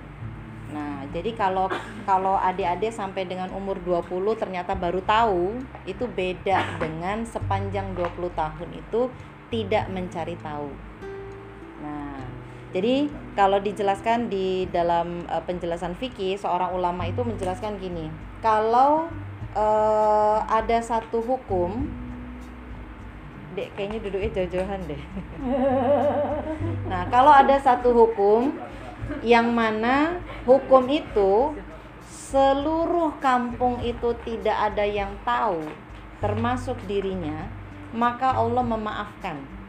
Nah, 0.71 1.07
jadi 1.11 1.35
kalau 1.35 1.67
kalau 2.07 2.39
adik-adik 2.39 2.95
sampai 2.95 3.27
dengan 3.27 3.51
umur 3.55 3.79
20 3.83 4.39
ternyata 4.39 4.75
baru 4.75 5.03
tahu, 5.03 5.59
itu 5.87 6.07
beda 6.07 6.79
dengan 6.79 7.27
sepanjang 7.27 7.95
20 7.95 8.31
tahun 8.35 8.71
itu 8.75 9.11
tidak 9.51 9.91
mencari 9.91 10.39
tahu. 10.39 10.90
Jadi 12.71 13.11
kalau 13.35 13.59
dijelaskan 13.59 14.31
di 14.31 14.71
dalam 14.71 15.27
eh, 15.27 15.43
penjelasan 15.43 15.99
fikih, 15.99 16.39
seorang 16.39 16.71
ulama 16.71 17.07
itu 17.11 17.27
menjelaskan 17.27 17.83
gini, 17.83 18.07
kalau 18.39 19.11
eh, 19.59 20.39
ada 20.47 20.79
satu 20.79 21.19
hukum, 21.19 21.91
dek 23.59 23.75
kayaknya 23.75 23.99
duduknya 23.99 24.31
jauh-jauhan 24.39 24.81
deh. 24.87 25.03
nah, 26.91 27.11
kalau 27.11 27.35
ada 27.35 27.59
satu 27.59 27.91
hukum 27.91 28.55
yang 29.27 29.51
mana 29.51 30.23
hukum 30.47 30.87
itu 30.87 31.59
seluruh 32.07 33.19
kampung 33.19 33.83
itu 33.83 34.15
tidak 34.23 34.55
ada 34.71 34.87
yang 34.87 35.11
tahu, 35.27 35.67
termasuk 36.23 36.79
dirinya, 36.87 37.51
maka 37.91 38.31
Allah 38.31 38.63
memaafkan 38.63 39.60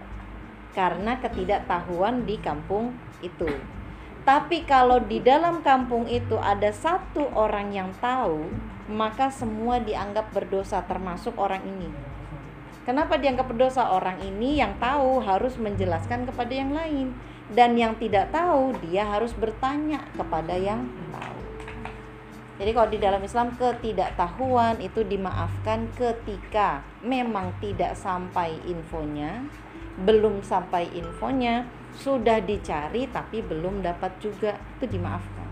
karena 0.71 1.19
ketidaktahuan 1.19 2.23
di 2.23 2.39
kampung 2.39 2.95
itu. 3.19 3.49
Tapi 4.21 4.69
kalau 4.69 5.01
di 5.01 5.17
dalam 5.17 5.65
kampung 5.65 6.05
itu 6.05 6.37
ada 6.37 6.69
satu 6.69 7.25
orang 7.33 7.73
yang 7.73 7.89
tahu, 7.97 8.45
maka 8.85 9.33
semua 9.33 9.81
dianggap 9.81 10.29
berdosa 10.29 10.85
termasuk 10.85 11.33
orang 11.41 11.65
ini. 11.65 11.89
Kenapa 12.85 13.17
dianggap 13.17 13.49
berdosa 13.49 13.93
orang 13.93 14.21
ini 14.21 14.57
yang 14.57 14.77
tahu 14.77 15.21
harus 15.21 15.57
menjelaskan 15.57 16.25
kepada 16.25 16.53
yang 16.53 16.73
lain 16.73 17.13
dan 17.53 17.77
yang 17.77 17.93
tidak 17.97 18.29
tahu 18.33 18.73
dia 18.85 19.05
harus 19.05 19.33
bertanya 19.37 20.05
kepada 20.17 20.53
yang 20.57 20.85
tahu. 21.13 21.39
Jadi 22.61 22.71
kalau 22.77 22.89
di 22.93 22.99
dalam 23.01 23.21
Islam 23.25 23.57
ketidaktahuan 23.57 24.77
itu 24.85 25.01
dimaafkan 25.01 25.89
ketika 25.97 26.85
memang 27.01 27.57
tidak 27.57 27.97
sampai 27.97 28.53
infonya, 28.69 29.45
belum 29.99 30.45
sampai 30.45 30.87
infonya, 30.95 31.67
sudah 31.91 32.39
dicari 32.39 33.09
tapi 33.11 33.43
belum 33.43 33.83
dapat 33.83 34.15
juga, 34.23 34.55
itu 34.79 34.87
dimaafkan. 34.95 35.47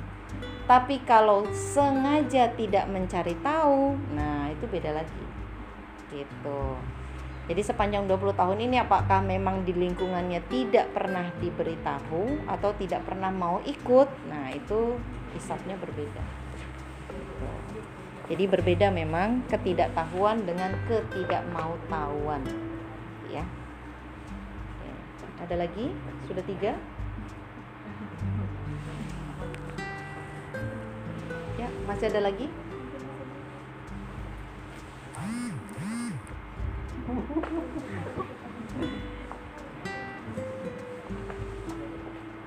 Tapi 0.69 1.01
kalau 1.01 1.49
sengaja 1.49 2.53
tidak 2.53 2.85
mencari 2.87 3.33
tahu, 3.41 3.97
nah 4.13 4.47
itu 4.53 4.69
beda 4.69 5.01
lagi. 5.01 5.25
Gitu. 6.13 6.61
Jadi 7.49 7.65
sepanjang 7.65 8.05
20 8.05 8.37
tahun 8.37 8.61
ini 8.69 8.77
apakah 8.77 9.25
memang 9.25 9.65
di 9.65 9.73
lingkungannya 9.73 10.45
tidak 10.53 10.93
pernah 10.93 11.33
diberitahu 11.41 12.45
atau 12.45 12.69
tidak 12.77 13.01
pernah 13.09 13.33
mau 13.33 13.57
ikut? 13.65 14.05
Nah, 14.29 14.53
itu 14.53 15.01
hisapnya 15.33 15.73
berbeda. 15.81 16.21
Gitu. 17.09 17.49
Jadi 18.29 18.43
berbeda 18.45 18.93
memang 18.93 19.41
ketidaktahuan 19.49 20.45
dengan 20.45 20.77
ketidakmautawan. 20.85 22.45
Ya. 23.33 23.41
Ada 25.39 25.55
lagi? 25.55 25.85
Sudah 26.27 26.43
tiga? 26.43 26.75
Ya, 31.55 31.67
masih 31.87 32.11
ada 32.11 32.21
lagi? 32.27 32.47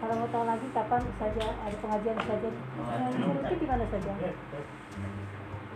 Kalau 0.03 0.15
mau 0.19 0.29
tahu 0.29 0.45
lagi 0.45 0.67
kapan 0.75 1.03
saja 1.19 1.47
ada 1.63 1.77
pengajian 1.81 2.19
saja, 2.23 2.49
itu 2.53 3.55
di 3.57 3.67
mana 3.67 3.85
saja? 3.89 4.13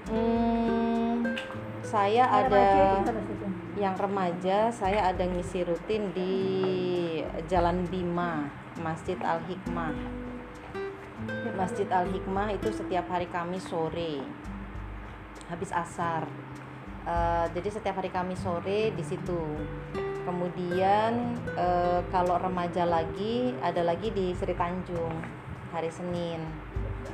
Hmm, 0.06 1.34
saya 1.82 2.24
Kalau 2.30 2.46
ada 2.46 2.66
yang 3.76 3.92
remaja, 3.92 4.72
saya 4.72 5.12
ada 5.12 5.28
ngisi 5.28 5.60
rutin 5.68 6.08
di 6.16 6.32
Jalan 7.44 7.84
Bima, 7.92 8.48
Masjid 8.80 9.20
Al 9.20 9.44
Hikmah. 9.44 9.92
Masjid 11.52 11.84
Al 11.92 12.08
Hikmah 12.08 12.56
itu 12.56 12.72
setiap 12.72 13.04
hari 13.12 13.28
Kamis 13.28 13.68
sore, 13.68 14.24
habis 15.52 15.68
asar. 15.76 16.24
Eh, 17.04 17.46
jadi 17.52 17.68
setiap 17.68 18.00
hari 18.00 18.08
Kamis 18.08 18.40
sore 18.40 18.96
di 18.96 19.04
situ. 19.04 19.44
Kemudian 20.24 21.36
eh, 21.54 22.00
kalau 22.08 22.40
remaja 22.40 22.88
lagi 22.88 23.52
ada 23.60 23.84
lagi 23.84 24.08
di 24.08 24.32
Sri 24.32 24.56
Tanjung 24.56 25.20
hari 25.70 25.92
Senin 25.92 26.40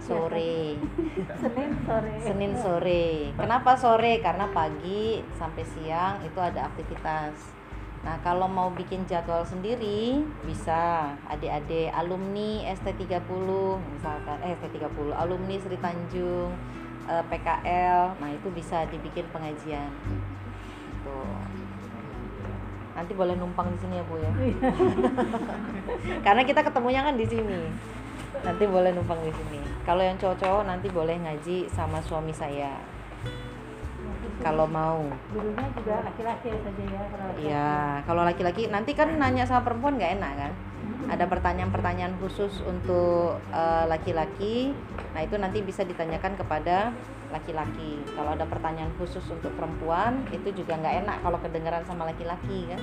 sore. 0.01 0.81
Senin 1.43 1.71
sore. 1.85 2.15
Senin 2.23 2.53
sore. 2.57 3.05
Kenapa 3.37 3.77
sore? 3.77 4.25
Karena 4.25 4.49
pagi 4.49 5.21
sampai 5.37 5.65
siang 5.67 6.25
itu 6.25 6.39
ada 6.41 6.73
aktivitas. 6.73 7.35
Nah, 8.03 8.19
kalau 8.27 8.51
mau 8.51 8.67
bikin 8.75 9.07
jadwal 9.07 9.47
sendiri 9.47 10.27
bisa 10.43 11.15
adik-adik 11.31 11.95
alumni 11.95 12.67
ST30 12.75 13.47
misalkan 13.95 14.39
eh 14.43 14.59
ST30 14.59 15.15
alumni 15.15 15.55
Sri 15.63 15.79
Tanjung 15.79 16.51
eh, 17.07 17.25
PKL. 17.31 18.19
Nah, 18.19 18.31
itu 18.35 18.49
bisa 18.51 18.89
dibikin 18.91 19.29
pengajian. 19.31 19.91
Nanti 22.93 23.13
boleh 23.17 23.35
numpang 23.41 23.73
di 23.73 23.79
sini 23.81 23.97
ya, 23.97 24.05
Bu 24.05 24.21
ya. 24.21 24.31
Karena 26.27 26.43
kita 26.45 26.61
ketemunya 26.61 27.01
kan 27.01 27.17
di 27.17 27.25
sini. 27.25 27.73
Nanti 28.45 28.65
boleh 28.69 28.93
numpang 28.93 29.21
di 29.25 29.33
sini. 29.33 29.62
Kalau 29.83 30.03
yang 30.03 30.15
cowok-cowok 30.15 30.63
nanti 30.63 30.87
boleh 30.95 31.19
ngaji 31.19 31.67
sama 31.67 31.99
suami 32.07 32.31
saya. 32.31 32.79
Kalau 34.43 34.67
mau. 34.67 35.03
Gurunya 35.35 35.67
juga 35.75 36.03
laki-laki 36.07 36.51
saja 36.51 36.83
ya. 36.87 37.03
kalau 37.11 37.27
laki-laki. 37.27 37.47
Iya, 37.47 37.75
kalau 38.07 38.23
laki-laki 38.27 38.63
nanti 38.71 38.91
kan 38.95 39.09
nanya 39.19 39.47
sama 39.47 39.67
perempuan 39.67 39.99
nggak 39.99 40.19
enak 40.19 40.33
kan? 40.39 40.53
Ada 41.11 41.25
pertanyaan-pertanyaan 41.27 42.15
khusus 42.23 42.63
untuk 42.63 43.43
eh, 43.51 43.85
laki-laki. 43.91 44.71
nah, 45.15 45.21
itu 45.21 45.35
nanti 45.39 45.63
bisa 45.67 45.83
ditanyakan 45.83 46.39
kepada 46.39 46.95
laki-laki. 47.35 48.03
Kalau 48.15 48.39
ada 48.39 48.47
pertanyaan 48.47 48.91
khusus 48.99 49.23
untuk 49.31 49.51
perempuan, 49.59 50.23
itu 50.31 50.55
juga 50.55 50.79
nggak 50.79 50.95
enak 51.07 51.17
kalau 51.27 51.39
kedengaran 51.43 51.83
sama 51.87 52.07
laki-laki 52.07 52.71
kan? 52.71 52.81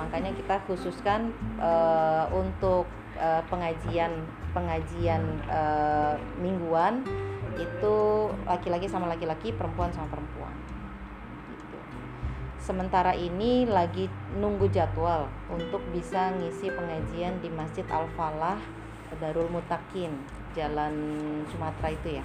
Makanya 0.00 0.32
kita 0.32 0.56
khususkan 0.64 1.36
eh, 1.60 2.24
untuk 2.32 2.88
eh, 3.20 3.44
pengajian 3.52 4.39
pengajian 4.52 5.22
eh, 5.48 6.14
mingguan 6.38 7.04
itu 7.60 7.96
laki-laki 8.48 8.86
sama 8.88 9.10
laki-laki, 9.10 9.52
perempuan 9.52 9.92
sama 9.92 10.08
perempuan. 10.08 10.54
Gitu. 11.50 11.78
Sementara 12.60 13.12
ini 13.12 13.68
lagi 13.68 14.08
nunggu 14.38 14.70
jadwal 14.72 15.28
untuk 15.50 15.82
bisa 15.92 16.32
ngisi 16.38 16.72
pengajian 16.72 17.38
di 17.42 17.48
Masjid 17.52 17.84
Al 17.90 18.06
Falah 18.16 18.60
Darul 19.18 19.50
Mutakin 19.50 20.14
Jalan 20.54 20.94
Sumatera 21.50 21.88
itu 21.90 22.22
ya 22.22 22.24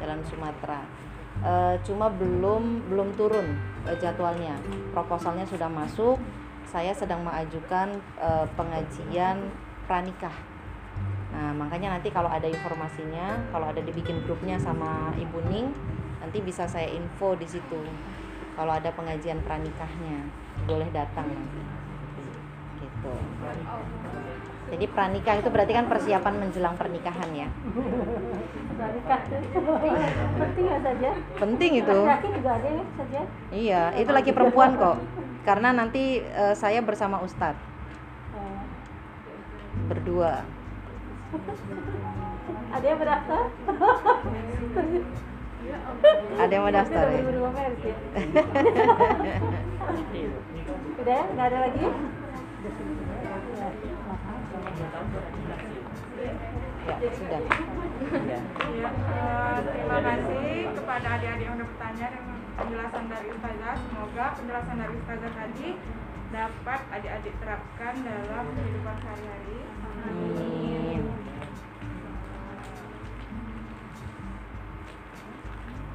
Jalan 0.00 0.24
Sumatera 0.24 1.04
Eh, 1.42 1.76
cuma 1.82 2.06
belum 2.14 2.86
belum 2.86 3.10
turun 3.18 3.58
eh, 3.90 3.98
jadwalnya 3.98 4.54
proposalnya 4.94 5.42
sudah 5.42 5.66
masuk 5.66 6.14
saya 6.62 6.94
sedang 6.94 7.26
mengajukan 7.26 7.98
eh, 8.22 8.46
pengajian 8.54 9.50
pranikah 9.90 10.32
nah 11.34 11.50
makanya 11.50 11.98
nanti 11.98 12.14
kalau 12.14 12.30
ada 12.30 12.46
informasinya 12.46 13.50
kalau 13.50 13.66
ada 13.66 13.82
dibikin 13.82 14.22
grupnya 14.22 14.54
sama 14.62 15.10
Ibu 15.18 15.50
Ning 15.50 15.74
nanti 16.22 16.38
bisa 16.38 16.70
saya 16.70 16.86
info 16.94 17.34
di 17.34 17.50
situ 17.50 17.82
kalau 18.54 18.70
ada 18.70 18.94
pengajian 18.94 19.42
pranikahnya 19.42 20.30
boleh 20.70 20.86
datang 20.94 21.26
nanti 21.26 21.62
gitu 22.78 23.12
Jadi 24.64 24.88
pranikah 24.88 25.36
itu 25.38 25.48
berarti 25.52 25.72
kan 25.76 25.86
persiapan 25.92 26.34
menjelang 26.40 26.74
pernikahan 26.74 27.30
ya. 27.36 27.48
Tuh 29.52 29.76
penting 30.40 30.64
nggak 30.64 30.80
saja? 30.82 31.10
Penting 31.36 31.72
itu. 31.84 31.98
Laki-laki 32.00 32.28
juga 32.32 32.50
ada 32.56 32.68
ya 32.72 32.84
saja. 32.96 33.20
Iya, 33.52 33.82
itu 34.00 34.10
laki 34.10 34.30
perempuan 34.32 34.72
kok. 34.80 34.96
Karena 35.44 35.76
nanti 35.76 36.24
eh, 36.24 36.54
saya 36.56 36.80
bersama 36.80 37.20
Ustadz 37.20 37.60
Eh, 38.34 38.60
berdua. 39.92 40.42
Ada 42.74 42.84
yang 42.86 42.98
berdaftar? 42.98 43.42
Ada 46.38 46.52
yang 46.52 46.62
mau 46.62 46.74
daftar 46.74 47.04
ya? 47.10 47.20
Udah 51.00 51.14
ya? 51.14 51.24
Nggak 51.34 51.46
ada 51.50 51.58
lagi? 51.64 51.84
Ya, 56.84 57.10
sudah. 57.16 57.40
Ya, 58.24 58.40
terima 59.64 59.98
kasih 60.04 60.48
kepada 60.76 61.06
adik-adik 61.16 61.44
yang 61.48 61.56
sudah 61.56 61.68
bertanya 61.72 62.06
dan 62.12 62.24
penjelasan 62.54 63.04
dari 63.08 63.28
Ustazah. 63.32 63.76
Semoga 63.88 64.26
penjelasan 64.36 64.76
dari 64.78 64.94
Ustazah 65.00 65.32
tadi 65.32 65.68
dapat 66.34 66.80
adik-adik 66.92 67.34
terapkan 67.40 67.94
dalam 68.04 68.44
kehidupan 68.52 68.96
sehari-hari. 69.00 69.58
Amin. 70.04 70.63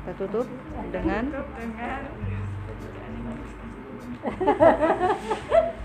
Kita 0.10 0.26
tutup 0.26 0.50
dengan 0.90 1.30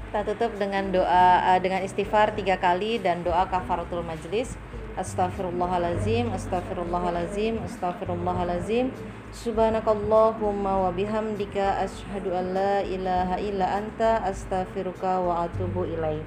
kita 0.09 0.21
tutup 0.25 0.57
dengan 0.57 0.89
doa 0.89 1.53
eh, 1.53 1.61
dengan 1.61 1.85
istighfar 1.85 2.33
tiga 2.33 2.57
kali 2.57 2.97
dan 3.05 3.21
doa 3.21 3.45
kafaratul 3.45 4.01
majlis. 4.01 4.57
Astaghfirullahalazim, 4.97 6.33
astaghfirullahalazim, 6.33 7.61
astaghfirullahalazim. 7.69 8.97
Subhanakallahumma 9.37 10.89
wa 10.89 10.91
bihamdika 10.97 11.85
asyhadu 11.85 12.33
an 12.33 12.57
la 12.57 12.81
ilaha 12.81 13.37
illa 13.37 13.77
anta 13.77 14.25
astaghfiruka 14.25 15.21
wa 15.21 15.45
atubu 15.45 15.85
ilaik. 15.85 16.25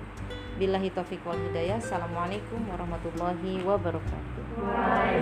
Billahi 0.57 0.89
taufiq 0.89 1.21
wal 1.21 1.37
hidayah. 1.37 1.77
Assalamualaikum 1.77 2.65
warahmatullahi 2.65 3.61
wabarakatuh. 3.61 4.43
Nah, 4.57 5.13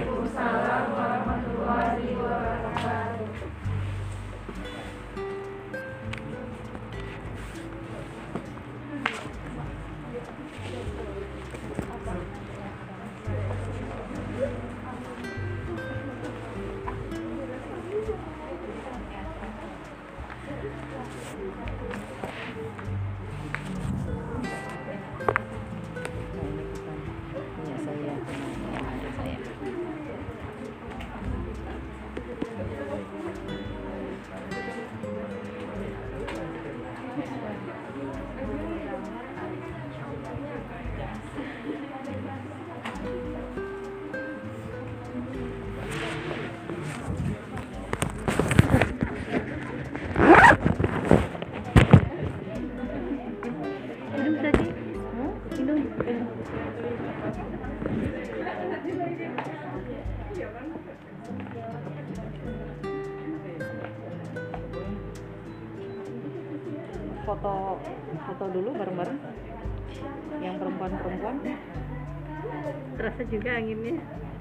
Yang 70.44 70.56
perempuan-perempuan. 70.60 71.36
Terasa 72.95 73.22
juga 73.28 73.49
anginnya. 73.56 73.95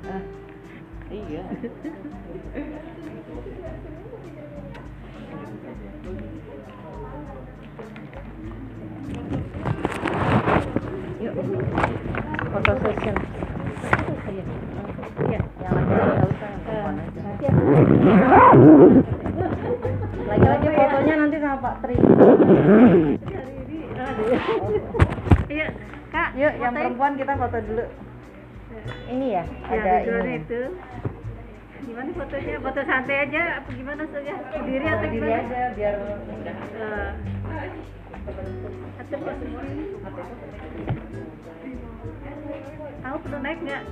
Ah, 0.06 0.22
iya. 1.10 1.42
Yuk, 11.22 11.34
foto 12.52 12.72
session. 12.84 13.16
Iya. 14.28 14.44
Iya, 15.14 15.40
yang 15.62 15.72
laki-laki 15.78 16.10
nggak 16.10 16.26
usah, 16.26 16.48
yang 16.50 16.62
perempuan 16.66 16.94
aja. 16.98 17.20
Nanti 17.22 17.44
aku 17.46 17.62
Laki-laki 20.24 20.68
fotonya 20.74 21.14
nanti 21.22 21.36
sama 21.38 21.56
Pak 21.62 21.74
Tri. 21.82 21.94
Iya, 25.44 25.68
Kak. 26.14 26.28
Yuk, 26.34 26.52
yang 26.54 26.70
fotoin. 26.70 26.78
perempuan 26.78 27.12
kita 27.18 27.32
foto 27.34 27.58
dulu. 27.60 27.84
Ini 29.10 29.26
ya, 29.32 29.44
Ya, 29.66 29.74
ada 29.74 29.92
ini. 30.22 30.34
itu. 30.38 30.60
Gimana 31.84 32.10
fotonya? 32.14 32.54
Foto 32.62 32.80
santai 32.82 33.16
aja 33.20 33.42
apa 33.58 33.68
gimana 33.70 34.02
saja? 34.08 34.32
Berdiri 34.54 34.86
atau 34.86 34.98
Berdiri 35.00 35.20
gimana? 35.20 35.42
aja 35.42 35.60
biar 35.74 35.94
Eh, 35.94 37.10
atau. 38.96 39.18
Kamu 43.02 43.16
perlu 43.20 43.38
naik 43.42 43.58
nggak? 43.60 43.82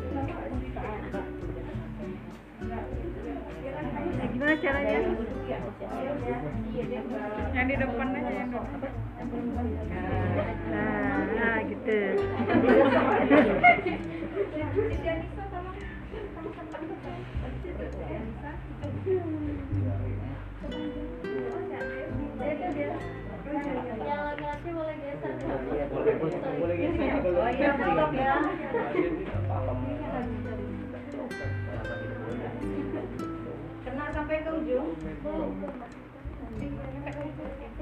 Ya, 3.82 4.26
gimana 4.30 4.54
caranya? 4.62 4.98
yang 7.52 7.66
di 7.68 7.74
depan 7.76 8.06
aja 8.14 8.32
yang 8.32 8.50
depan. 8.54 8.78
Nah, 10.70 11.18
nah 11.36 11.56
gitu. 11.66 11.98
Yang 24.02 24.20
laki-laki 24.22 24.68
boleh 24.70 24.96
geser. 25.02 25.32
Oh 27.32 27.50
iya, 27.50 27.70
foto 27.76 28.06
ya. 28.14 28.34
Kena 30.02 30.41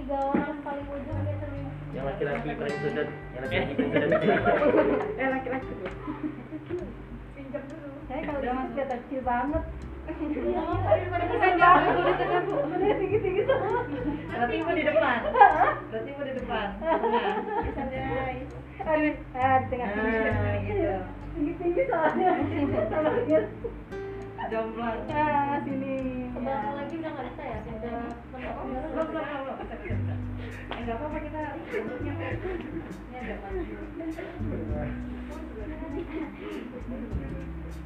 Tiga 0.00 0.16
orang 0.24 0.56
paling 0.64 0.86
ujung 0.88 1.20
geser. 1.28 1.52
Yang 1.92 2.04
laki-laki 2.08 2.48
paling 2.56 2.78
sudut, 2.80 3.08
yang 3.12 3.42
laki-laki 3.44 3.72
paling 3.76 3.92
sudut. 3.92 4.10
Eh 5.20 5.28
laki-laki. 5.28 5.72
Saya 8.08 8.20
kalau 8.24 8.40
udah 8.40 8.52
masih 8.56 8.84
kecil 8.88 9.20
banget. 9.20 9.62
Berarti 14.30 14.54
ibu 14.56 14.70
di 14.72 14.82
depan. 14.88 15.18
Berarti 15.92 16.08
ibu 16.08 16.22
di 16.24 16.34
depan. 16.40 16.66
Nah, 18.80 18.96
ah, 19.36 19.56
di 19.60 19.66
tengah. 19.68 19.88
Nah, 19.92 20.56
gitu. 20.64 21.04
Tinggi-tinggi 21.36 21.82
soalnya. 21.84 22.32
Sama 22.88 23.10
dia. 23.28 23.44
Jomplang. 24.50 25.06
Ah, 25.14 25.62
sini. 25.62 26.26
Sebentar 26.34 26.74
lagi 26.74 26.94
udah 26.98 27.10
nggak 27.14 27.26
bisa 27.30 27.42
ya? 27.46 27.58
Udah 27.70 28.02
Belum, 28.34 28.66
belum, 28.66 29.06
belum. 29.14 29.58
Eh, 30.74 30.78
nggak 30.82 30.96
apa-apa 30.98 31.18
kita 31.22 31.42
bentuknya. 31.70 32.14
Ini 33.14 33.34
maju. 33.38 33.74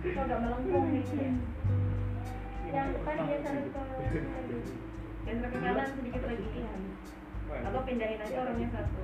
Kok 0.05 0.21
agak 0.25 0.39
melengkung 0.41 0.87
nih. 0.89 1.05
yang 2.75 2.91
kan 3.07 3.23
geser 3.29 3.57
ke 3.71 3.81
Geser 5.29 5.49
ke 5.53 5.59
kanan 5.61 5.89
sedikit 6.01 6.23
lagi. 6.25 6.49
Atau 7.61 7.81
pindahin 7.85 8.25
aja 8.25 8.37
orangnya 8.41 8.69
satu. 8.73 9.01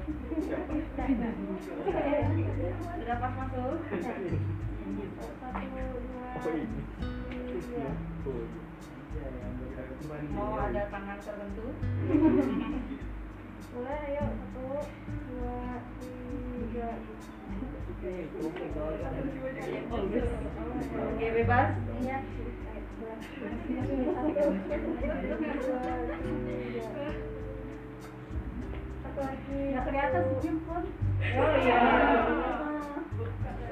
Sudah 2.97 3.17
pas 3.21 3.33
masuk. 3.37 3.77
satu 5.45 6.01
dua 6.01 7.20
Mau 10.33 10.57
ada 10.57 10.89
tangan 10.89 11.19
tertentu? 11.21 11.67
Boleh, 13.77 14.01
ayo. 14.09 14.25
Satu, 14.33 14.81
dua, 15.29 15.61
tiga. 16.01 16.89
Oke, 21.05 21.27
bebas. 21.37 21.69
Iya. 22.01 22.19
Satu, 29.05 29.21
lagi. 29.21 29.61
Nggak 29.69 29.85
kelihatan 29.85 30.23
senyum 30.33 30.57
pun. 30.65 30.85
Oh 31.21 31.53
iya. 31.61 31.81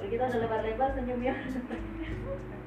Kita 0.08 0.24
udah 0.28 0.40
lebar-lebar 0.44 0.92
tiga. 0.92 1.16
Oke. 1.24 1.34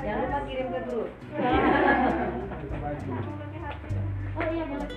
Jangan 0.00 0.24
lupa 0.26 0.38
kirim 0.48 0.66
ke 0.72 0.80
grup. 0.88 1.10
Oh 4.30 4.46
iya 4.48 4.64
boleh. 4.64 4.90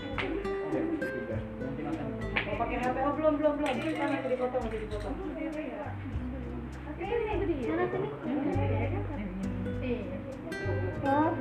Mau 2.43 2.55
pakai 2.57 2.77
HP? 2.79 2.97
Oh 3.03 3.13
belum 3.13 3.33
belum 3.37 3.53
belum. 3.59 3.75
Kan 3.83 4.07
masih 4.09 4.29
dipotong 4.33 4.61
masih 4.63 4.79
dipotong. 4.87 5.15
Oke, 6.93 7.03
ini 7.03 7.23
mana 7.67 7.85
sini? 7.91 8.07
Iya. 9.83 10.17
Oh. 11.03 11.31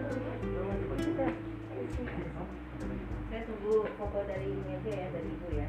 Saya 3.53 3.61
tunggu 3.69 3.85
foto 4.01 4.19
dari 4.24 4.49
ini 4.49 4.81
aja 4.81 4.93
ya 4.97 5.07
dari 5.12 5.29
ibu 5.29 5.49
ya. 5.53 5.69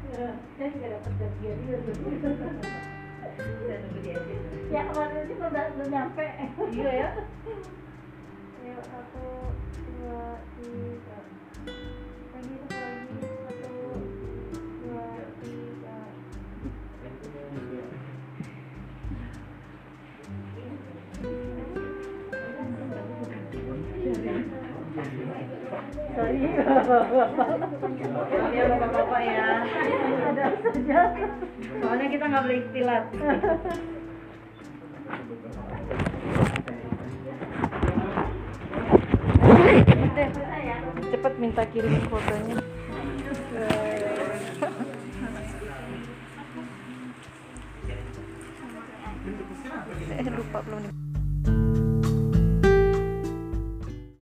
Saya 0.56 0.72
nggak 0.72 0.88
dapat 0.88 1.12
bagian 1.20 1.56
itu. 1.68 1.92
Saya 3.20 3.76
tunggu 3.84 4.00
di 4.00 4.08
aja. 4.08 4.36
Ya 4.72 4.80
kemarin 4.88 5.28
itu 5.28 5.34
udah 5.36 5.64
udah 5.76 5.88
nyampe. 5.92 6.26
Iya 6.72 6.90
ya. 6.96 7.08
Ayo 8.64 8.80
satu, 8.88 9.52
dua, 10.00 10.40
tiga. 10.56 11.18
Lagi 12.32 12.54
satu 12.72 12.93
Sorry. 26.14 26.46
Ya 28.54 28.62
bapak-bapak 28.70 29.20
ya. 29.26 29.66
Ada 30.30 30.44
saja. 30.62 31.00
Soalnya 31.82 32.06
kita 32.06 32.24
nggak 32.30 32.42
boleh 32.46 32.58
istilat. 32.62 33.04
Cepet 41.10 41.34
minta 41.42 41.62
kirim 41.66 41.98
fotonya. 42.06 42.62
Eh 50.14 50.30
lupa 50.30 50.58
belum 50.62 50.78
nih. 50.78 51.03